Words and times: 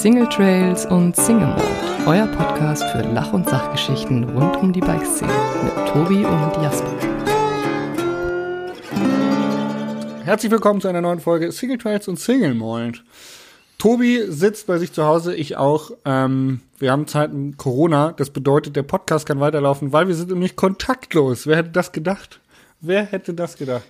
Single 0.00 0.30
Trails 0.30 0.86
und 0.86 1.14
Single 1.14 1.48
Mode, 1.48 1.62
euer 2.06 2.26
Podcast 2.28 2.82
für 2.84 3.02
Lach- 3.02 3.34
und 3.34 3.46
Sachgeschichten 3.46 4.24
rund 4.30 4.56
um 4.56 4.72
die 4.72 4.80
Bikeszene 4.80 5.30
mit 5.62 5.74
Tobi 5.88 6.24
und 6.24 6.62
Jasper. 6.62 6.90
Herzlich 10.24 10.50
willkommen 10.50 10.80
zu 10.80 10.88
einer 10.88 11.02
neuen 11.02 11.20
Folge 11.20 11.52
Single 11.52 11.76
Trails 11.76 12.08
und 12.08 12.18
Single 12.18 12.54
Mode. 12.54 13.00
Tobi 13.76 14.24
sitzt 14.28 14.68
bei 14.68 14.78
sich 14.78 14.90
zu 14.94 15.04
Hause, 15.04 15.36
ich 15.36 15.58
auch. 15.58 15.90
Ähm, 16.06 16.62
wir 16.78 16.92
haben 16.92 17.06
Zeiten 17.06 17.58
Corona, 17.58 18.12
das 18.12 18.30
bedeutet, 18.30 18.76
der 18.76 18.84
Podcast 18.84 19.26
kann 19.26 19.40
weiterlaufen, 19.40 19.92
weil 19.92 20.08
wir 20.08 20.14
sind 20.14 20.30
nämlich 20.30 20.56
kontaktlos. 20.56 21.46
Wer 21.46 21.58
hätte 21.58 21.72
das 21.72 21.92
gedacht? 21.92 22.40
Wer 22.80 23.04
hätte 23.04 23.34
das 23.34 23.58
gedacht? 23.58 23.84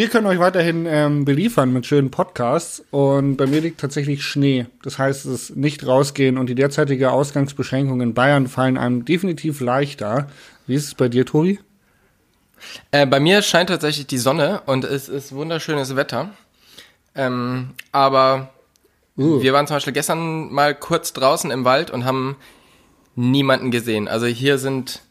Wir 0.00 0.08
können 0.08 0.26
euch 0.26 0.38
weiterhin 0.38 0.86
ähm, 0.86 1.26
beliefern 1.26 1.74
mit 1.74 1.84
schönen 1.84 2.10
Podcasts 2.10 2.82
und 2.90 3.36
bei 3.36 3.46
mir 3.46 3.60
liegt 3.60 3.80
tatsächlich 3.80 4.24
Schnee. 4.24 4.64
Das 4.82 4.98
heißt, 4.98 5.26
es 5.26 5.50
ist 5.50 5.56
nicht 5.58 5.86
rausgehen 5.86 6.38
und 6.38 6.46
die 6.46 6.54
derzeitige 6.54 7.12
Ausgangsbeschränkung 7.12 8.00
in 8.00 8.14
Bayern 8.14 8.48
fallen 8.48 8.78
einem 8.78 9.04
definitiv 9.04 9.60
leichter. 9.60 10.28
Wie 10.66 10.74
ist 10.74 10.86
es 10.86 10.94
bei 10.94 11.10
dir, 11.10 11.26
Tobi? 11.26 11.60
Äh, 12.92 13.04
bei 13.04 13.20
mir 13.20 13.42
scheint 13.42 13.68
tatsächlich 13.68 14.06
die 14.06 14.16
Sonne 14.16 14.62
und 14.64 14.86
es 14.86 15.10
ist 15.10 15.34
wunderschönes 15.34 15.94
Wetter. 15.96 16.30
Ähm, 17.14 17.72
aber 17.92 18.54
uh. 19.18 19.42
wir 19.42 19.52
waren 19.52 19.66
zum 19.66 19.76
Beispiel 19.76 19.92
gestern 19.92 20.50
mal 20.50 20.74
kurz 20.74 21.12
draußen 21.12 21.50
im 21.50 21.66
Wald 21.66 21.90
und 21.90 22.06
haben 22.06 22.36
niemanden 23.16 23.70
gesehen. 23.70 24.08
Also 24.08 24.24
hier 24.24 24.56
sind 24.56 25.02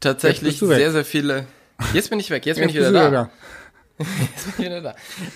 tatsächlich 0.00 0.58
sehr, 0.58 0.92
sehr 0.92 1.06
viele. 1.06 1.46
Jetzt 1.94 2.10
bin 2.10 2.20
ich 2.20 2.28
weg, 2.28 2.44
jetzt, 2.44 2.58
jetzt 2.58 2.66
bin 2.66 2.68
ich 2.68 2.74
wieder 2.74 2.92
da. 2.92 3.10
da. 3.10 3.30
Jetzt 3.98 4.44
bin 4.44 4.52
ich 4.58 4.58
wieder 4.58 4.80
da. 4.82 4.94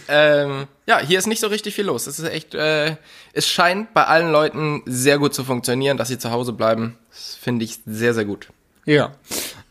Ähm, 0.09 0.67
ja, 0.87 0.99
hier 1.01 1.19
ist 1.19 1.27
nicht 1.27 1.41
so 1.41 1.47
richtig 1.47 1.75
viel 1.75 1.87
los. 1.87 2.07
Es 2.07 2.19
ist 2.19 2.29
echt, 2.29 2.55
äh, 2.55 2.97
es 3.33 3.49
scheint 3.49 3.95
bei 3.95 4.05
allen 4.05 4.31
Leuten 4.31 4.83
sehr 4.85 5.19
gut 5.19 5.35
zu 5.35 5.45
funktionieren, 5.45 5.97
dass 5.97 6.09
sie 6.09 6.19
zu 6.19 6.31
Hause 6.31 6.53
bleiben. 6.53 6.99
Das 7.11 7.39
finde 7.41 7.65
ich 7.65 7.81
sehr, 7.87 8.13
sehr 8.13 8.25
gut. 8.25 8.49
Ja. 8.85 9.13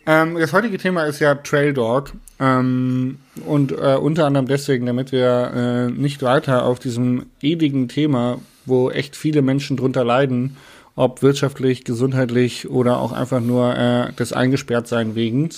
Ähm, 0.06 0.40
das 0.40 0.54
heutige 0.54 0.78
Thema 0.78 1.06
ist 1.06 1.20
ja 1.20 1.36
Trail 1.36 1.74
Dog. 1.74 2.14
Ähm, 2.40 3.20
und 3.46 3.72
äh, 3.72 3.96
unter 3.96 4.26
anderem 4.26 4.48
deswegen, 4.48 4.86
damit 4.86 5.12
wir 5.12 5.52
äh, 5.54 5.92
nicht 5.92 6.24
weiter 6.24 6.66
auf 6.66 6.80
diesem 6.80 7.28
ewigen 7.42 7.90
Thema, 7.90 8.40
wo 8.66 8.90
echt 8.90 9.16
viele 9.16 9.42
Menschen 9.42 9.78
drunter 9.78 10.04
leiden, 10.04 10.58
ob 10.96 11.22
wirtschaftlich, 11.22 11.84
gesundheitlich 11.84 12.70
oder 12.70 13.00
auch 13.00 13.12
einfach 13.12 13.40
nur 13.40 13.76
äh, 13.76 14.14
des 14.14 14.34
Eingesperrtsein 14.34 15.16
wegen, 15.16 15.50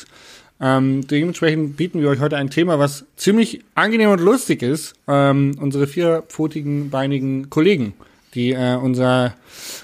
ähm, 0.61 1.07
dementsprechend 1.07 1.75
bieten 1.75 2.01
wir 2.01 2.09
euch 2.09 2.19
heute 2.19 2.37
ein 2.37 2.51
Thema, 2.51 2.77
was 2.77 3.05
ziemlich 3.15 3.63
angenehm 3.73 4.11
und 4.11 4.21
lustig 4.21 4.61
ist. 4.61 4.93
Ähm, 5.07 5.55
unsere 5.59 5.87
vierpfotigen, 5.87 6.91
beinigen 6.91 7.49
Kollegen, 7.49 7.93
die 8.35 8.51
äh, 8.51 8.75
unser 8.75 9.33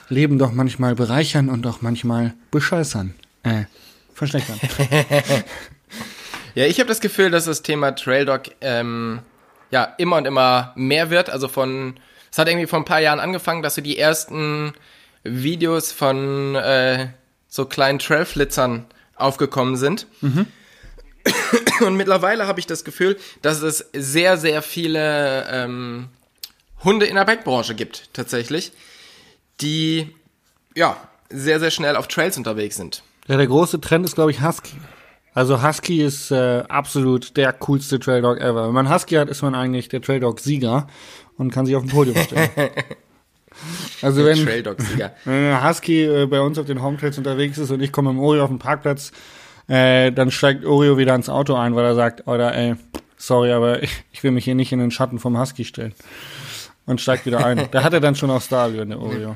Leben 0.07 0.37
doch 0.37 0.51
manchmal 0.51 0.93
bereichern 0.93 1.49
und 1.49 1.65
auch 1.65 1.81
manchmal 1.81 2.35
bescheißern. 2.51 3.15
Äh, 3.41 3.63
verschlechtern. 4.13 4.59
ja, 6.55 6.65
ich 6.65 6.79
habe 6.79 6.87
das 6.87 7.01
Gefühl, 7.01 7.31
dass 7.31 7.45
das 7.45 7.63
Thema 7.63 7.95
Trail 7.95 8.25
Dog 8.25 8.43
ähm, 8.61 9.21
ja 9.71 9.95
immer 9.97 10.17
und 10.17 10.25
immer 10.25 10.73
mehr 10.75 11.09
wird. 11.09 11.31
Also 11.31 11.47
von, 11.47 11.95
es 12.31 12.37
hat 12.37 12.47
irgendwie 12.47 12.67
vor 12.67 12.77
ein 12.77 12.85
paar 12.85 13.01
Jahren 13.01 13.19
angefangen, 13.19 13.63
dass 13.63 13.73
so 13.73 13.81
die 13.81 13.97
ersten 13.97 14.73
Videos 15.23 15.91
von 15.91 16.53
äh, 16.53 17.07
so 17.47 17.65
kleinen 17.65 17.97
Trailflitzern 17.97 18.85
aufgekommen 19.15 19.75
sind. 19.75 20.05
Mhm. 20.21 20.45
Und 21.85 21.95
mittlerweile 21.95 22.47
habe 22.47 22.59
ich 22.59 22.67
das 22.67 22.83
Gefühl, 22.83 23.17
dass 23.41 23.61
es 23.61 23.85
sehr, 23.93 24.37
sehr 24.37 24.61
viele 24.61 25.45
ähm, 25.51 26.09
Hunde 26.83 27.05
in 27.05 27.15
der 27.15 27.25
Bikebranche 27.25 27.75
gibt, 27.75 28.09
tatsächlich, 28.13 28.71
die 29.61 30.13
ja 30.75 30.97
sehr, 31.29 31.59
sehr 31.59 31.71
schnell 31.71 31.95
auf 31.95 32.07
Trails 32.07 32.37
unterwegs 32.37 32.77
sind. 32.77 33.03
Ja, 33.27 33.37
der 33.37 33.47
große 33.47 33.81
Trend 33.81 34.05
ist, 34.05 34.15
glaube 34.15 34.31
ich, 34.31 34.41
Husky. 34.41 34.75
Also 35.33 35.61
Husky 35.61 36.01
ist 36.01 36.31
äh, 36.31 36.63
absolut 36.67 37.37
der 37.37 37.53
coolste 37.53 37.99
Trail 37.99 38.21
Dog 38.21 38.39
ever. 38.39 38.67
Wenn 38.67 38.73
man 38.73 38.91
Husky 38.91 39.15
hat, 39.15 39.29
ist 39.29 39.41
man 39.41 39.53
eigentlich 39.53 39.89
der 39.89 40.01
Trail 40.01 40.19
Dog 40.19 40.39
Sieger 40.39 40.87
und 41.37 41.51
kann 41.51 41.65
sich 41.65 41.75
auf 41.75 41.83
dem 41.83 41.91
Podium 41.91 42.17
stellen. 42.17 42.49
also 44.01 44.25
wenn, 44.25 44.45
wenn 45.25 45.53
ein 45.53 45.69
Husky 45.69 46.05
äh, 46.05 46.25
bei 46.25 46.41
uns 46.41 46.57
auf 46.57 46.65
den 46.65 46.81
Home 46.81 46.97
Trails 46.97 47.17
unterwegs 47.17 47.57
ist 47.57 47.69
und 47.69 47.81
ich 47.81 47.91
komme 47.91 48.09
im 48.09 48.19
Ori 48.19 48.39
auf 48.39 48.49
den 48.49 48.59
Parkplatz, 48.59 49.11
äh, 49.67 50.11
dann 50.11 50.31
steigt 50.31 50.65
Oreo 50.65 50.97
wieder 50.97 51.15
ins 51.15 51.29
Auto 51.29 51.55
ein, 51.55 51.75
weil 51.75 51.85
er 51.85 51.95
sagt, 51.95 52.27
oder 52.27 52.55
ey, 52.55 52.75
sorry, 53.17 53.51
aber 53.51 53.83
ich, 53.83 54.03
ich 54.11 54.23
will 54.23 54.31
mich 54.31 54.45
hier 54.45 54.55
nicht 54.55 54.71
in 54.71 54.79
den 54.79 54.91
Schatten 54.91 55.19
vom 55.19 55.39
Husky 55.39 55.65
stellen. 55.65 55.93
Und 56.85 57.01
steigt 57.01 57.25
wieder 57.25 57.45
ein. 57.45 57.67
da 57.71 57.83
hat 57.83 57.91
er 57.93 57.99
dann 57.99 58.15
schon 58.15 58.31
auch 58.31 58.41
Stadion, 58.41 58.89
der 58.89 58.99
Oreo. 58.99 59.35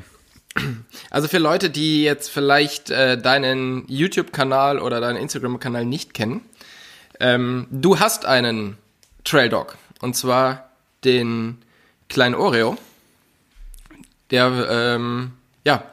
Also 1.09 1.27
für 1.27 1.37
Leute, 1.37 1.69
die 1.69 2.03
jetzt 2.03 2.29
vielleicht 2.29 2.89
äh, 2.89 3.17
deinen 3.17 3.85
YouTube-Kanal 3.87 4.79
oder 4.79 5.01
deinen 5.01 5.17
Instagram-Kanal 5.17 5.85
nicht 5.85 6.13
kennen, 6.13 6.41
ähm, 7.19 7.67
du 7.71 7.99
hast 7.99 8.25
einen 8.25 8.77
Trail 9.23 9.49
Dog. 9.49 9.77
Und 10.01 10.15
zwar 10.15 10.71
den 11.03 11.61
kleinen 12.09 12.35
Oreo. 12.35 12.77
Der, 14.31 14.67
ähm, 14.69 15.31
ja, 15.63 15.83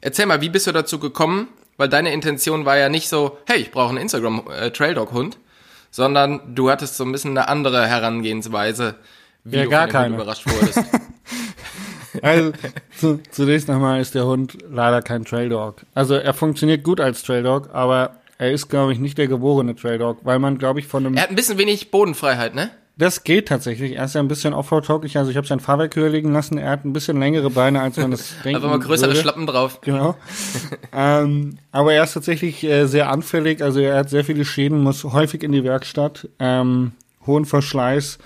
erzähl 0.00 0.26
mal, 0.26 0.40
wie 0.40 0.48
bist 0.48 0.66
du 0.66 0.72
dazu 0.72 0.98
gekommen, 0.98 1.48
weil 1.82 1.88
deine 1.88 2.12
Intention 2.12 2.64
war 2.64 2.78
ja 2.78 2.88
nicht 2.88 3.08
so, 3.08 3.38
hey, 3.44 3.58
ich 3.58 3.72
brauche 3.72 3.88
einen 3.88 3.98
Instagram 3.98 4.44
äh, 4.56 4.70
Trail 4.70 4.94
Dog 4.94 5.10
Hund, 5.10 5.36
sondern 5.90 6.54
du 6.54 6.70
hattest 6.70 6.96
so 6.96 7.02
ein 7.02 7.10
bisschen 7.10 7.32
eine 7.32 7.48
andere 7.48 7.88
Herangehensweise, 7.88 8.94
wie 9.42 9.56
ja, 9.56 9.64
du 9.64 9.70
gar 9.70 9.88
keine. 9.88 10.14
überrascht 10.14 10.46
wurdest. 10.46 10.78
also 12.22 12.52
zu, 12.96 13.20
zunächst 13.32 13.66
nochmal 13.66 14.00
ist 14.00 14.14
der 14.14 14.26
Hund 14.26 14.58
leider 14.70 15.02
kein 15.02 15.24
Trail 15.24 15.48
Dog. 15.48 15.82
Also 15.92 16.14
er 16.14 16.34
funktioniert 16.34 16.84
gut 16.84 17.00
als 17.00 17.24
Trail 17.24 17.42
Dog, 17.42 17.70
aber 17.72 18.20
er 18.38 18.52
ist 18.52 18.68
glaube 18.68 18.92
ich 18.92 19.00
nicht 19.00 19.18
der 19.18 19.26
geborene 19.26 19.74
Trail 19.74 19.98
Dog, 19.98 20.18
weil 20.22 20.38
man 20.38 20.58
glaube 20.58 20.78
ich 20.78 20.86
von 20.86 21.04
einem 21.04 21.16
Er 21.16 21.24
hat 21.24 21.30
ein 21.30 21.34
bisschen 21.34 21.58
wenig 21.58 21.90
Bodenfreiheit, 21.90 22.54
ne? 22.54 22.70
Das 22.96 23.24
geht 23.24 23.48
tatsächlich. 23.48 23.96
Er 23.96 24.04
ist 24.04 24.14
ja 24.14 24.20
ein 24.20 24.28
bisschen 24.28 24.52
offroad-tauglich. 24.52 25.16
Also 25.16 25.30
ich 25.30 25.36
habe 25.36 25.46
sein 25.46 25.60
Fahrwerk 25.60 25.96
höher 25.96 26.10
liegen 26.10 26.32
lassen. 26.32 26.58
Er 26.58 26.70
hat 26.70 26.84
ein 26.84 26.92
bisschen 26.92 27.18
längere 27.18 27.48
Beine, 27.48 27.80
als 27.80 27.96
man 27.96 28.10
das 28.10 28.34
denkt. 28.44 28.56
Aber 28.56 28.68
mal 28.68 28.78
größere 28.78 29.10
würde. 29.10 29.20
Schlappen 29.20 29.46
drauf. 29.46 29.80
Genau. 29.80 30.14
ähm, 30.92 31.56
aber 31.70 31.94
er 31.94 32.04
ist 32.04 32.12
tatsächlich 32.12 32.62
äh, 32.64 32.86
sehr 32.86 33.10
anfällig. 33.10 33.62
Also 33.62 33.80
er 33.80 33.96
hat 33.96 34.10
sehr 34.10 34.24
viele 34.24 34.44
Schäden, 34.44 34.82
muss 34.82 35.04
häufig 35.04 35.42
in 35.42 35.52
die 35.52 35.64
Werkstatt, 35.64 36.28
ähm, 36.38 36.92
hohen 37.26 37.46
Verschleiß. 37.46 38.18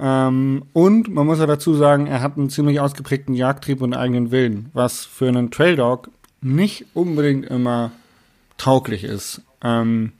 Ähm, 0.00 0.64
und 0.72 1.08
man 1.08 1.26
muss 1.26 1.38
ja 1.38 1.46
dazu 1.46 1.74
sagen, 1.74 2.06
er 2.06 2.22
hat 2.22 2.38
einen 2.38 2.48
ziemlich 2.48 2.80
ausgeprägten 2.80 3.34
Jagdtrieb 3.34 3.82
und 3.82 3.92
eigenen 3.92 4.30
Willen, 4.30 4.70
was 4.72 5.04
für 5.04 5.28
einen 5.28 5.50
Trail 5.50 5.76
Dog 5.76 6.08
nicht 6.40 6.86
unbedingt 6.94 7.44
immer 7.46 7.90
tauglich 8.56 9.04
ist. 9.04 9.42
Ähm, 9.62 10.12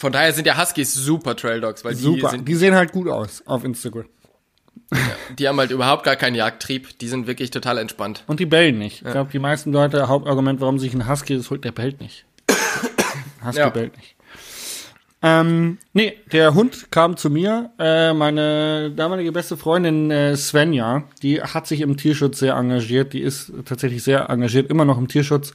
von 0.00 0.12
daher 0.12 0.32
sind 0.32 0.46
ja 0.46 0.58
Huskies 0.58 0.94
super 0.94 1.36
Trail 1.36 1.60
Dogs, 1.60 1.84
weil 1.84 1.94
super. 1.94 2.28
die 2.30 2.36
sind. 2.36 2.48
Die 2.48 2.54
sehen 2.54 2.74
halt 2.74 2.90
gut 2.90 3.06
aus 3.06 3.42
auf 3.44 3.64
Instagram. 3.64 4.06
Ja, 4.90 4.98
die 5.38 5.46
haben 5.46 5.58
halt 5.58 5.70
überhaupt 5.70 6.04
gar 6.04 6.16
keinen 6.16 6.34
Jagdtrieb. 6.36 6.98
Die 6.98 7.06
sind 7.06 7.26
wirklich 7.26 7.50
total 7.50 7.76
entspannt. 7.76 8.24
Und 8.26 8.40
die 8.40 8.46
bellen 8.46 8.78
nicht. 8.78 9.02
Ja. 9.02 9.08
Ich 9.08 9.12
glaube, 9.12 9.30
die 9.30 9.38
meisten 9.38 9.72
Leute, 9.72 10.08
Hauptargument, 10.08 10.58
warum 10.62 10.78
sich 10.78 10.94
ein 10.94 11.06
Husky 11.06 11.36
das 11.36 11.50
holt, 11.50 11.64
der 11.64 11.72
bellt 11.72 12.00
nicht. 12.00 12.24
Husky 13.44 13.60
ja. 13.60 13.68
bellt 13.68 13.94
nicht. 13.98 14.16
Ähm, 15.22 15.76
nee, 15.92 16.14
der 16.32 16.54
Hund 16.54 16.90
kam 16.90 17.18
zu 17.18 17.28
mir. 17.28 17.70
Äh, 17.78 18.14
meine 18.14 18.90
damalige 18.90 19.32
beste 19.32 19.58
Freundin 19.58 20.10
äh, 20.10 20.34
Svenja, 20.34 21.04
die 21.22 21.42
hat 21.42 21.66
sich 21.66 21.82
im 21.82 21.98
Tierschutz 21.98 22.38
sehr 22.38 22.54
engagiert. 22.54 23.12
Die 23.12 23.20
ist 23.20 23.52
tatsächlich 23.66 24.02
sehr 24.02 24.30
engagiert, 24.30 24.70
immer 24.70 24.86
noch 24.86 24.96
im 24.96 25.08
Tierschutz. 25.08 25.52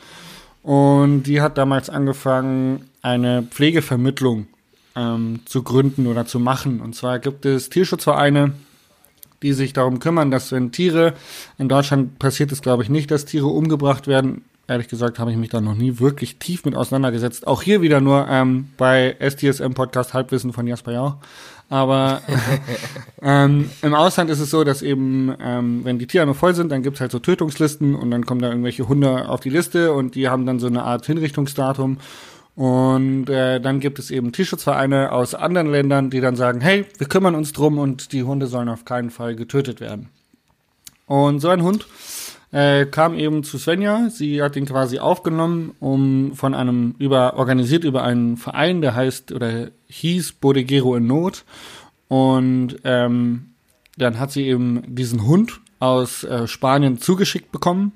Und 0.65 1.23
die 1.23 1.41
hat 1.41 1.59
damals 1.59 1.91
angefangen, 1.91 2.89
eine 3.03 3.43
Pflegevermittlung 3.43 4.47
ähm, 4.95 5.41
zu 5.45 5.61
gründen 5.61 6.07
oder 6.07 6.25
zu 6.25 6.39
machen. 6.39 6.81
Und 6.81 6.95
zwar 6.95 7.19
gibt 7.19 7.45
es 7.45 7.69
Tierschutzvereine, 7.69 8.53
die 9.43 9.53
sich 9.53 9.73
darum 9.73 9.99
kümmern, 9.99 10.31
dass 10.31 10.51
wenn 10.51 10.71
Tiere, 10.71 11.13
in 11.59 11.69
Deutschland 11.69 12.17
passiert 12.17 12.51
es 12.51 12.63
glaube 12.63 12.81
ich 12.81 12.89
nicht, 12.89 13.11
dass 13.11 13.25
Tiere 13.25 13.45
umgebracht 13.45 14.07
werden. 14.07 14.43
Ehrlich 14.67 14.87
gesagt 14.87 15.19
habe 15.19 15.31
ich 15.31 15.37
mich 15.37 15.49
da 15.49 15.61
noch 15.61 15.75
nie 15.75 15.99
wirklich 15.99 16.37
tief 16.37 16.65
mit 16.65 16.75
auseinandergesetzt. 16.75 17.45
Auch 17.45 17.61
hier 17.61 17.81
wieder 17.81 18.01
nur 18.01 18.27
ähm, 18.27 18.69
bei 18.77 19.15
STSM 19.19 19.73
Podcast 19.73 20.15
Halbwissen 20.15 20.53
von 20.53 20.65
Jasper 20.65 20.91
Jau. 20.91 21.19
Aber 21.69 22.21
ähm, 23.21 23.69
im 23.83 23.93
Ausland 23.93 24.29
ist 24.31 24.39
es 24.39 24.49
so, 24.49 24.63
dass 24.63 24.81
eben, 24.81 25.35
ähm, 25.39 25.81
wenn 25.83 25.99
die 25.99 26.07
Tierheime 26.07 26.33
voll 26.33 26.55
sind, 26.55 26.71
dann 26.71 26.81
gibt's 26.81 26.99
halt 26.99 27.11
so 27.11 27.19
Tötungslisten 27.19 27.93
und 27.93 28.09
dann 28.09 28.25
kommen 28.25 28.41
da 28.41 28.49
irgendwelche 28.49 28.87
Hunde 28.87 29.29
auf 29.29 29.39
die 29.39 29.49
Liste 29.49 29.93
und 29.93 30.15
die 30.15 30.29
haben 30.29 30.47
dann 30.47 30.59
so 30.59 30.67
eine 30.67 30.83
Art 30.83 31.05
Hinrichtungsdatum. 31.05 31.97
Und 32.55 33.29
äh, 33.29 33.59
dann 33.59 33.79
gibt 33.79 33.99
es 33.99 34.09
eben 34.09 34.31
Tierschutzvereine 34.31 35.11
aus 35.11 35.35
anderen 35.35 35.69
Ländern, 35.69 36.09
die 36.09 36.21
dann 36.21 36.35
sagen, 36.35 36.61
hey, 36.61 36.85
wir 36.97 37.07
kümmern 37.07 37.35
uns 37.35 37.51
drum 37.51 37.77
und 37.77 38.13
die 38.13 38.23
Hunde 38.23 38.47
sollen 38.47 38.69
auf 38.69 38.85
keinen 38.85 39.11
Fall 39.11 39.35
getötet 39.35 39.79
werden. 39.79 40.09
Und 41.05 41.39
so 41.39 41.49
ein 41.49 41.61
Hund 41.61 41.85
äh, 42.55 42.85
kam 42.85 43.15
eben 43.15 43.43
zu 43.43 43.57
Svenja. 43.57 44.09
Sie 44.09 44.41
hat 44.41 44.55
ihn 44.55 44.65
quasi 44.65 44.97
aufgenommen, 44.97 45.75
um 45.81 46.31
von 46.35 46.53
einem 46.53 46.95
über 46.99 47.35
organisiert 47.35 47.83
über 47.83 48.03
einen 48.03 48.37
Verein, 48.37 48.79
der 48.79 48.95
heißt 48.95 49.33
oder 49.33 49.71
hieß 49.87 50.31
Bodegero 50.33 50.95
in 50.95 51.05
Not. 51.05 51.43
Und 52.07 52.77
ähm, 52.85 53.47
dann 53.97 54.19
hat 54.19 54.31
sie 54.31 54.47
eben 54.47 54.95
diesen 54.95 55.27
Hund 55.27 55.59
aus 55.79 56.23
äh, 56.23 56.47
Spanien 56.47 56.97
zugeschickt 56.97 57.51
bekommen 57.51 57.91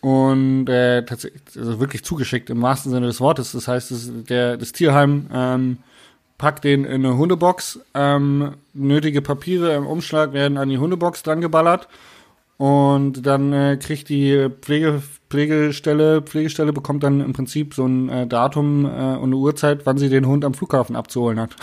und 0.00 0.70
äh, 0.70 1.04
tatsächlich 1.04 1.42
also 1.54 1.78
wirklich 1.78 2.02
zugeschickt 2.02 2.48
im 2.48 2.62
wahrsten 2.62 2.92
Sinne 2.92 3.08
des 3.08 3.20
Wortes. 3.20 3.52
Das 3.52 3.68
heißt, 3.68 3.90
das, 3.90 4.10
der, 4.26 4.56
das 4.56 4.72
Tierheim 4.72 5.26
ähm, 5.30 5.76
packt 6.38 6.64
den 6.64 6.86
in 6.86 7.04
eine 7.04 7.18
Hundebox. 7.18 7.80
Ähm, 7.92 8.54
nötige 8.72 9.20
Papiere 9.20 9.74
im 9.74 9.86
Umschlag 9.86 10.32
werden 10.32 10.56
an 10.56 10.70
die 10.70 10.78
Hundebox 10.78 11.22
dran 11.22 11.42
geballert 11.42 11.88
und 12.62 13.26
dann 13.26 13.52
äh, 13.52 13.76
kriegt 13.76 14.08
die 14.08 14.48
Pflege, 14.60 15.02
Pflegestelle, 15.28 16.22
Pflegestelle 16.22 16.72
bekommt 16.72 17.02
dann 17.02 17.20
im 17.20 17.32
Prinzip 17.32 17.74
so 17.74 17.84
ein 17.84 18.08
äh, 18.08 18.26
Datum 18.28 18.84
äh, 18.84 19.16
und 19.16 19.30
eine 19.30 19.36
Uhrzeit, 19.36 19.84
wann 19.84 19.98
sie 19.98 20.08
den 20.08 20.26
Hund 20.26 20.44
am 20.44 20.54
Flughafen 20.54 20.94
abzuholen 20.94 21.40
hat. 21.40 21.56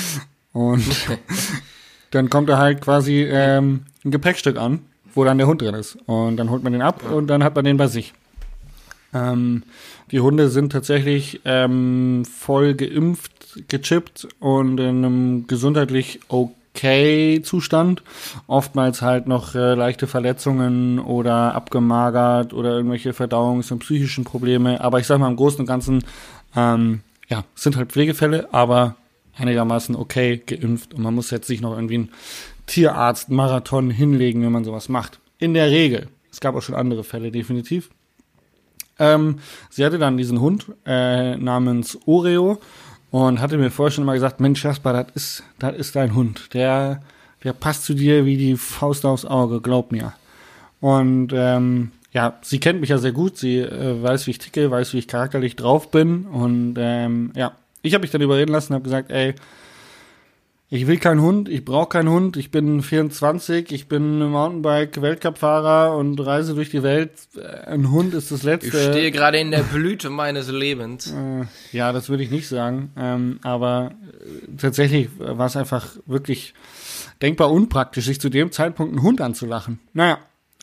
und 0.52 0.82
dann 2.10 2.30
kommt 2.30 2.48
er 2.48 2.56
halt 2.56 2.80
quasi 2.80 3.22
ähm, 3.22 3.82
ein 4.02 4.10
Gepäckstück 4.10 4.56
an 4.56 4.80
wo 5.16 5.24
dann 5.24 5.38
der 5.38 5.46
Hund 5.46 5.62
drin 5.62 5.74
ist. 5.74 5.96
Und 6.06 6.36
dann 6.36 6.50
holt 6.50 6.62
man 6.62 6.74
den 6.74 6.82
ab 6.82 7.10
und 7.10 7.28
dann 7.28 7.42
hat 7.42 7.56
man 7.56 7.64
den 7.64 7.78
bei 7.78 7.86
sich. 7.86 8.12
Ähm, 9.14 9.62
die 10.10 10.20
Hunde 10.20 10.50
sind 10.50 10.72
tatsächlich 10.72 11.40
ähm, 11.46 12.26
voll 12.26 12.74
geimpft, 12.74 13.66
gechippt 13.68 14.28
und 14.40 14.78
in 14.78 15.04
einem 15.04 15.46
gesundheitlich 15.46 16.20
okay 16.28 16.52
Zustand. 17.42 18.02
Oftmals 18.46 19.02
halt 19.02 19.26
noch 19.26 19.54
äh, 19.54 19.74
leichte 19.74 20.06
Verletzungen 20.06 20.98
oder 20.98 21.54
abgemagert 21.54 22.52
oder 22.52 22.76
irgendwelche 22.76 23.10
Verdauungs- 23.10 23.72
und 23.72 23.80
psychischen 23.80 24.24
Probleme. 24.24 24.80
Aber 24.80 25.00
ich 25.00 25.06
sag 25.06 25.18
mal 25.18 25.28
im 25.28 25.36
Großen 25.36 25.60
und 25.60 25.66
Ganzen, 25.66 26.04
ähm, 26.54 27.00
ja, 27.28 27.44
sind 27.54 27.76
halt 27.76 27.92
Pflegefälle, 27.92 28.48
aber 28.52 28.96
einigermaßen 29.36 29.96
okay 29.96 30.42
geimpft 30.44 30.94
und 30.94 31.02
man 31.02 31.14
muss 31.14 31.30
jetzt 31.30 31.46
sich 31.46 31.60
noch 31.60 31.74
irgendwie 31.74 31.98
ein 31.98 32.10
Tierarzt-Marathon 32.66 33.90
hinlegen, 33.90 34.42
wenn 34.42 34.52
man 34.52 34.64
sowas 34.64 34.88
macht. 34.88 35.20
In 35.38 35.54
der 35.54 35.70
Regel. 35.70 36.08
Es 36.30 36.40
gab 36.40 36.54
auch 36.54 36.62
schon 36.62 36.74
andere 36.74 37.04
Fälle, 37.04 37.30
definitiv. 37.30 37.90
Ähm, 38.98 39.38
sie 39.70 39.84
hatte 39.84 39.98
dann 39.98 40.16
diesen 40.16 40.40
Hund 40.40 40.66
äh, 40.86 41.36
namens 41.36 41.98
Oreo 42.06 42.58
und 43.10 43.40
hatte 43.40 43.58
mir 43.58 43.70
vorher 43.70 43.92
schon 43.92 44.04
mal 44.04 44.14
gesagt, 44.14 44.40
Mensch, 44.40 44.64
Jasper, 44.64 44.92
das 44.92 45.06
ist, 45.14 45.42
das 45.58 45.76
ist 45.76 45.96
dein 45.96 46.14
Hund. 46.14 46.54
Der, 46.54 47.02
der 47.44 47.52
passt 47.52 47.84
zu 47.84 47.94
dir 47.94 48.26
wie 48.26 48.36
die 48.36 48.56
Faust 48.56 49.04
aufs 49.04 49.24
Auge, 49.24 49.60
glaub 49.60 49.92
mir. 49.92 50.12
Und 50.80 51.32
ähm, 51.34 51.92
ja, 52.12 52.38
sie 52.42 52.60
kennt 52.60 52.80
mich 52.80 52.90
ja 52.90 52.98
sehr 52.98 53.12
gut. 53.12 53.36
Sie 53.36 53.58
äh, 53.58 54.02
weiß, 54.02 54.26
wie 54.26 54.32
ich 54.32 54.38
ticke, 54.38 54.70
weiß, 54.70 54.92
wie 54.92 54.98
ich 54.98 55.08
charakterlich 55.08 55.56
drauf 55.56 55.90
bin. 55.90 56.26
Und 56.26 56.76
ähm, 56.78 57.32
ja, 57.34 57.52
ich 57.82 57.94
habe 57.94 58.02
mich 58.02 58.10
dann 58.10 58.22
überreden 58.22 58.52
lassen, 58.52 58.74
habe 58.74 58.84
gesagt, 58.84 59.10
ey, 59.10 59.34
ich 60.68 60.88
will 60.88 60.98
keinen 60.98 61.20
Hund, 61.20 61.48
ich 61.48 61.64
brauche 61.64 61.88
keinen 61.90 62.08
Hund, 62.08 62.36
ich 62.36 62.50
bin 62.50 62.82
24, 62.82 63.70
ich 63.70 63.86
bin 63.86 64.18
Mountainbike-Weltcup-Fahrer 64.18 65.96
und 65.96 66.18
reise 66.18 66.56
durch 66.56 66.70
die 66.70 66.82
Welt. 66.82 67.12
Ein 67.66 67.92
Hund 67.92 68.14
ist 68.14 68.32
das 68.32 68.42
Letzte. 68.42 68.76
Ich 68.76 68.84
stehe 68.84 69.12
gerade 69.12 69.38
in 69.38 69.52
der 69.52 69.62
Blüte 69.62 70.10
meines 70.10 70.50
Lebens. 70.50 71.12
Äh, 71.12 71.44
ja, 71.70 71.92
das 71.92 72.08
würde 72.08 72.24
ich 72.24 72.32
nicht 72.32 72.48
sagen. 72.48 72.90
Ähm, 72.96 73.38
aber 73.42 73.92
äh, 74.24 74.56
tatsächlich 74.56 75.08
war 75.18 75.46
es 75.46 75.56
einfach 75.56 75.96
wirklich 76.04 76.52
denkbar 77.22 77.52
unpraktisch, 77.52 78.06
sich 78.06 78.20
zu 78.20 78.28
dem 78.28 78.50
Zeitpunkt 78.50 78.92
einen 78.92 79.02
Hund 79.02 79.20
anzulachen. 79.20 79.78
Naja, 79.92 80.18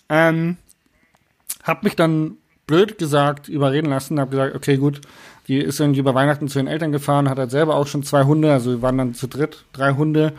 ähm, 0.10 0.58
hab 1.64 1.84
mich 1.84 1.96
dann 1.96 2.38
blöd 2.68 2.98
gesagt 2.98 3.50
überreden 3.50 3.90
lassen, 3.90 4.20
hab 4.20 4.32
gesagt, 4.32 4.56
okay, 4.56 4.78
gut, 4.78 5.02
die 5.48 5.58
ist 5.58 5.80
irgendwie 5.80 6.00
über 6.00 6.16
Weihnachten 6.16 6.48
zu 6.48 6.60
den 6.60 6.68
Eltern 6.68 6.92
gefahren, 6.92 7.30
hat 7.30 7.38
halt 7.38 7.52
selber 7.52 7.76
auch 7.76 7.88
schon 7.88 8.04
zwei 8.04 8.24
Hunde, 8.24 8.52
also 8.52 8.72
wir 8.72 8.82
waren 8.82 8.98
dann 8.98 9.14
zu 9.14 9.28
dritt, 9.28 9.66
drei 9.74 9.94
Hunde. 9.94 10.34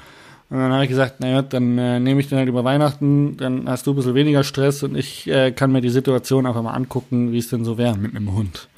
Und 0.50 0.58
dann 0.58 0.72
habe 0.72 0.84
ich 0.84 0.90
gesagt, 0.90 1.20
naja, 1.20 1.42
dann 1.42 1.78
äh, 1.78 1.98
nehme 1.98 2.20
ich 2.20 2.28
den 2.28 2.38
halt 2.38 2.48
über 2.48 2.64
Weihnachten, 2.64 3.36
dann 3.36 3.68
hast 3.68 3.86
du 3.86 3.92
ein 3.92 3.96
bisschen 3.96 4.14
weniger 4.14 4.44
Stress 4.44 4.82
und 4.82 4.96
ich 4.96 5.26
äh, 5.26 5.52
kann 5.52 5.72
mir 5.72 5.80
die 5.80 5.90
Situation 5.90 6.46
einfach 6.46 6.62
mal 6.62 6.74
angucken, 6.74 7.32
wie 7.32 7.38
es 7.38 7.48
denn 7.48 7.64
so 7.64 7.76
wäre 7.76 7.96
mit 7.96 8.14
einem 8.14 8.34
Hund. 8.34 8.68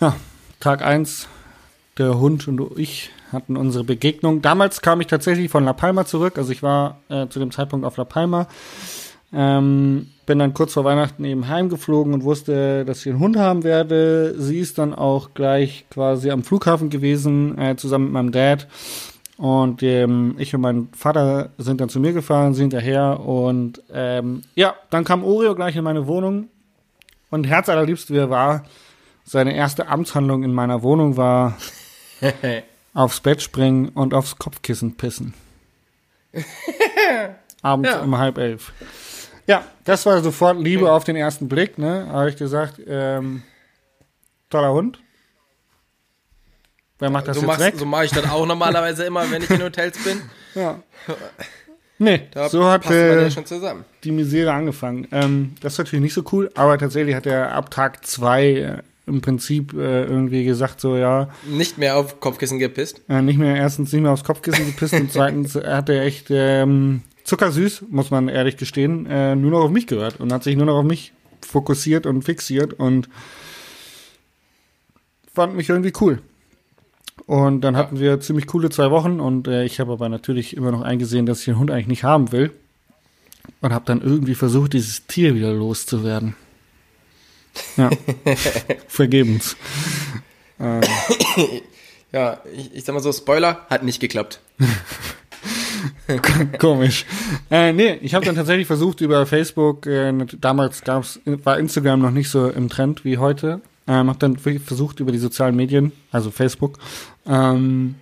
Ja, 0.00 0.14
Tag 0.60 0.82
eins, 0.82 1.26
der 1.96 2.18
Hund 2.18 2.46
und 2.48 2.78
ich 2.78 3.10
hatten 3.32 3.56
unsere 3.56 3.84
Begegnung. 3.84 4.40
Damals 4.40 4.80
kam 4.80 5.00
ich 5.00 5.06
tatsächlich 5.06 5.50
von 5.50 5.64
La 5.64 5.72
Palma 5.72 6.06
zurück, 6.06 6.38
also 6.38 6.52
ich 6.52 6.62
war 6.62 7.00
äh, 7.08 7.28
zu 7.28 7.38
dem 7.38 7.50
Zeitpunkt 7.50 7.84
auf 7.84 7.96
La 7.96 8.04
Palma. 8.04 8.46
Ähm, 9.32 10.08
bin 10.26 10.38
dann 10.38 10.54
kurz 10.54 10.74
vor 10.74 10.84
Weihnachten 10.84 11.24
eben 11.24 11.48
heimgeflogen 11.48 12.14
und 12.14 12.24
wusste, 12.24 12.84
dass 12.84 13.00
ich 13.00 13.12
einen 13.12 13.20
Hund 13.20 13.36
haben 13.36 13.64
werde. 13.64 14.34
Sie 14.38 14.58
ist 14.58 14.78
dann 14.78 14.94
auch 14.94 15.30
gleich 15.34 15.86
quasi 15.90 16.30
am 16.30 16.44
Flughafen 16.44 16.90
gewesen, 16.90 17.58
äh, 17.58 17.76
zusammen 17.76 18.04
mit 18.06 18.12
meinem 18.14 18.32
Dad. 18.32 18.68
Und 19.38 19.82
ähm, 19.84 20.34
ich 20.38 20.54
und 20.54 20.60
mein 20.60 20.88
Vater 20.92 21.50
sind 21.58 21.80
dann 21.80 21.88
zu 21.88 22.00
mir 22.00 22.12
gefahren, 22.12 22.54
sind 22.54 22.72
daher 22.72 23.20
und 23.20 23.80
ähm, 23.92 24.42
ja, 24.56 24.74
dann 24.90 25.04
kam 25.04 25.22
Oreo 25.22 25.54
gleich 25.54 25.76
in 25.76 25.84
meine 25.84 26.08
Wohnung 26.08 26.48
und 27.30 27.44
herzallerliebst 27.44 28.10
wie 28.10 28.16
er 28.16 28.30
war, 28.30 28.64
seine 29.22 29.54
erste 29.54 29.86
Amtshandlung 29.86 30.42
in 30.42 30.52
meiner 30.52 30.82
Wohnung 30.82 31.16
war 31.16 31.56
aufs 32.94 33.20
Bett 33.20 33.40
springen 33.40 33.90
und 33.90 34.12
aufs 34.12 34.38
Kopfkissen 34.38 34.96
pissen. 34.96 35.34
Abends 37.62 37.90
ja. 37.90 38.00
um 38.00 38.18
halb 38.18 38.38
elf. 38.38 38.72
Ja, 39.48 39.64
das 39.84 40.04
war 40.06 40.20
sofort 40.22 40.60
Liebe 40.60 40.92
auf 40.92 41.04
den 41.04 41.16
ersten 41.16 41.48
Blick, 41.48 41.78
ne? 41.78 42.06
Habe 42.12 42.28
ich 42.30 42.36
gesagt, 42.36 42.74
ähm, 42.86 43.42
toller 44.50 44.72
Hund. 44.72 45.00
Wer 46.98 47.10
macht 47.10 47.28
das 47.28 47.36
so 47.36 47.42
jetzt 47.42 47.46
machst, 47.46 47.60
weg? 47.64 47.74
So 47.76 47.86
mache 47.86 48.04
ich 48.04 48.10
das 48.10 48.28
auch 48.30 48.44
normalerweise 48.46 49.04
immer, 49.04 49.28
wenn 49.30 49.42
ich 49.42 49.50
in 49.50 49.62
Hotels 49.62 49.98
bin. 50.04 50.20
Ja. 50.54 50.80
Nee, 52.00 52.22
Da 52.30 52.48
so 52.48 52.64
hat 52.64 52.88
äh, 52.88 53.22
ja 53.24 53.30
schon 53.30 53.44
zusammen. 53.44 53.84
die 54.04 54.12
Misere 54.12 54.52
angefangen. 54.52 55.08
Ähm, 55.10 55.56
das 55.60 55.72
ist 55.72 55.78
natürlich 55.78 56.02
nicht 56.04 56.14
so 56.14 56.22
cool, 56.30 56.48
aber 56.54 56.78
tatsächlich 56.78 57.12
hat 57.16 57.26
er 57.26 57.50
ab 57.52 57.72
Tag 57.72 58.06
zwei 58.06 58.44
äh, 58.52 58.82
im 59.08 59.20
Prinzip 59.20 59.72
äh, 59.72 60.04
irgendwie 60.04 60.44
gesagt, 60.44 60.80
so 60.80 60.96
ja, 60.96 61.28
Nicht 61.44 61.76
mehr 61.76 61.96
auf 61.96 62.20
Kopfkissen 62.20 62.60
gepisst. 62.60 63.00
äh, 63.08 63.20
nicht 63.20 63.38
mehr 63.40 63.56
erstens 63.56 63.92
nicht 63.92 64.02
mehr 64.02 64.12
aufs 64.12 64.22
Kopfkissen 64.22 64.66
gepisst 64.66 64.94
und 64.94 65.12
zweitens 65.12 65.56
hat 65.56 65.88
er 65.88 66.02
echt 66.02 66.28
ähm, 66.30 67.02
zuckersüß, 67.28 67.84
muss 67.90 68.10
man 68.10 68.28
ehrlich 68.28 68.56
gestehen, 68.56 69.06
äh, 69.06 69.36
nur 69.36 69.50
noch 69.50 69.60
auf 69.60 69.70
mich 69.70 69.86
gehört 69.86 70.20
und 70.20 70.32
hat 70.32 70.42
sich 70.42 70.56
nur 70.56 70.66
noch 70.66 70.78
auf 70.78 70.84
mich 70.84 71.12
fokussiert 71.46 72.06
und 72.06 72.22
fixiert 72.22 72.74
und 72.74 73.08
fand 75.32 75.54
mich 75.54 75.68
irgendwie 75.68 75.92
cool. 76.00 76.20
Und 77.26 77.60
dann 77.60 77.76
hatten 77.76 78.00
wir 78.00 78.20
ziemlich 78.20 78.46
coole 78.46 78.70
zwei 78.70 78.90
Wochen 78.90 79.20
und 79.20 79.48
äh, 79.48 79.64
ich 79.64 79.80
habe 79.80 79.92
aber 79.92 80.08
natürlich 80.08 80.56
immer 80.56 80.70
noch 80.70 80.82
eingesehen, 80.82 81.26
dass 81.26 81.40
ich 81.40 81.44
den 81.46 81.58
Hund 81.58 81.70
eigentlich 81.70 81.88
nicht 81.88 82.04
haben 82.04 82.32
will 82.32 82.52
und 83.60 83.72
habe 83.72 83.84
dann 83.84 84.00
irgendwie 84.00 84.34
versucht, 84.34 84.72
dieses 84.72 85.06
Tier 85.06 85.34
wieder 85.34 85.52
loszuwerden. 85.52 86.34
Ja, 87.76 87.90
vergebens. 88.88 89.56
Ähm, 90.60 90.82
Ja, 92.12 92.40
ich, 92.54 92.74
ich 92.74 92.84
sag 92.84 92.94
mal 92.94 93.00
so, 93.00 93.12
Spoiler, 93.12 93.66
hat 93.68 93.82
nicht 93.82 94.00
geklappt. 94.00 94.40
Komisch. 96.58 97.04
Äh, 97.50 97.72
nee, 97.72 97.98
ich 98.02 98.14
habe 98.14 98.24
dann 98.24 98.34
tatsächlich 98.34 98.66
versucht 98.66 99.00
über 99.00 99.26
Facebook, 99.26 99.86
äh, 99.86 100.12
damals 100.40 100.82
gab's, 100.82 101.20
war 101.24 101.58
Instagram 101.58 102.00
noch 102.00 102.10
nicht 102.10 102.30
so 102.30 102.48
im 102.48 102.68
Trend 102.68 103.04
wie 103.04 103.18
heute. 103.18 103.60
Ähm, 103.86 104.08
habe 104.08 104.18
dann 104.18 104.36
versucht 104.36 105.00
über 105.00 105.12
die 105.12 105.18
sozialen 105.18 105.56
Medien, 105.56 105.92
also 106.12 106.30
Facebook, 106.30 106.78
ähm, 107.26 107.94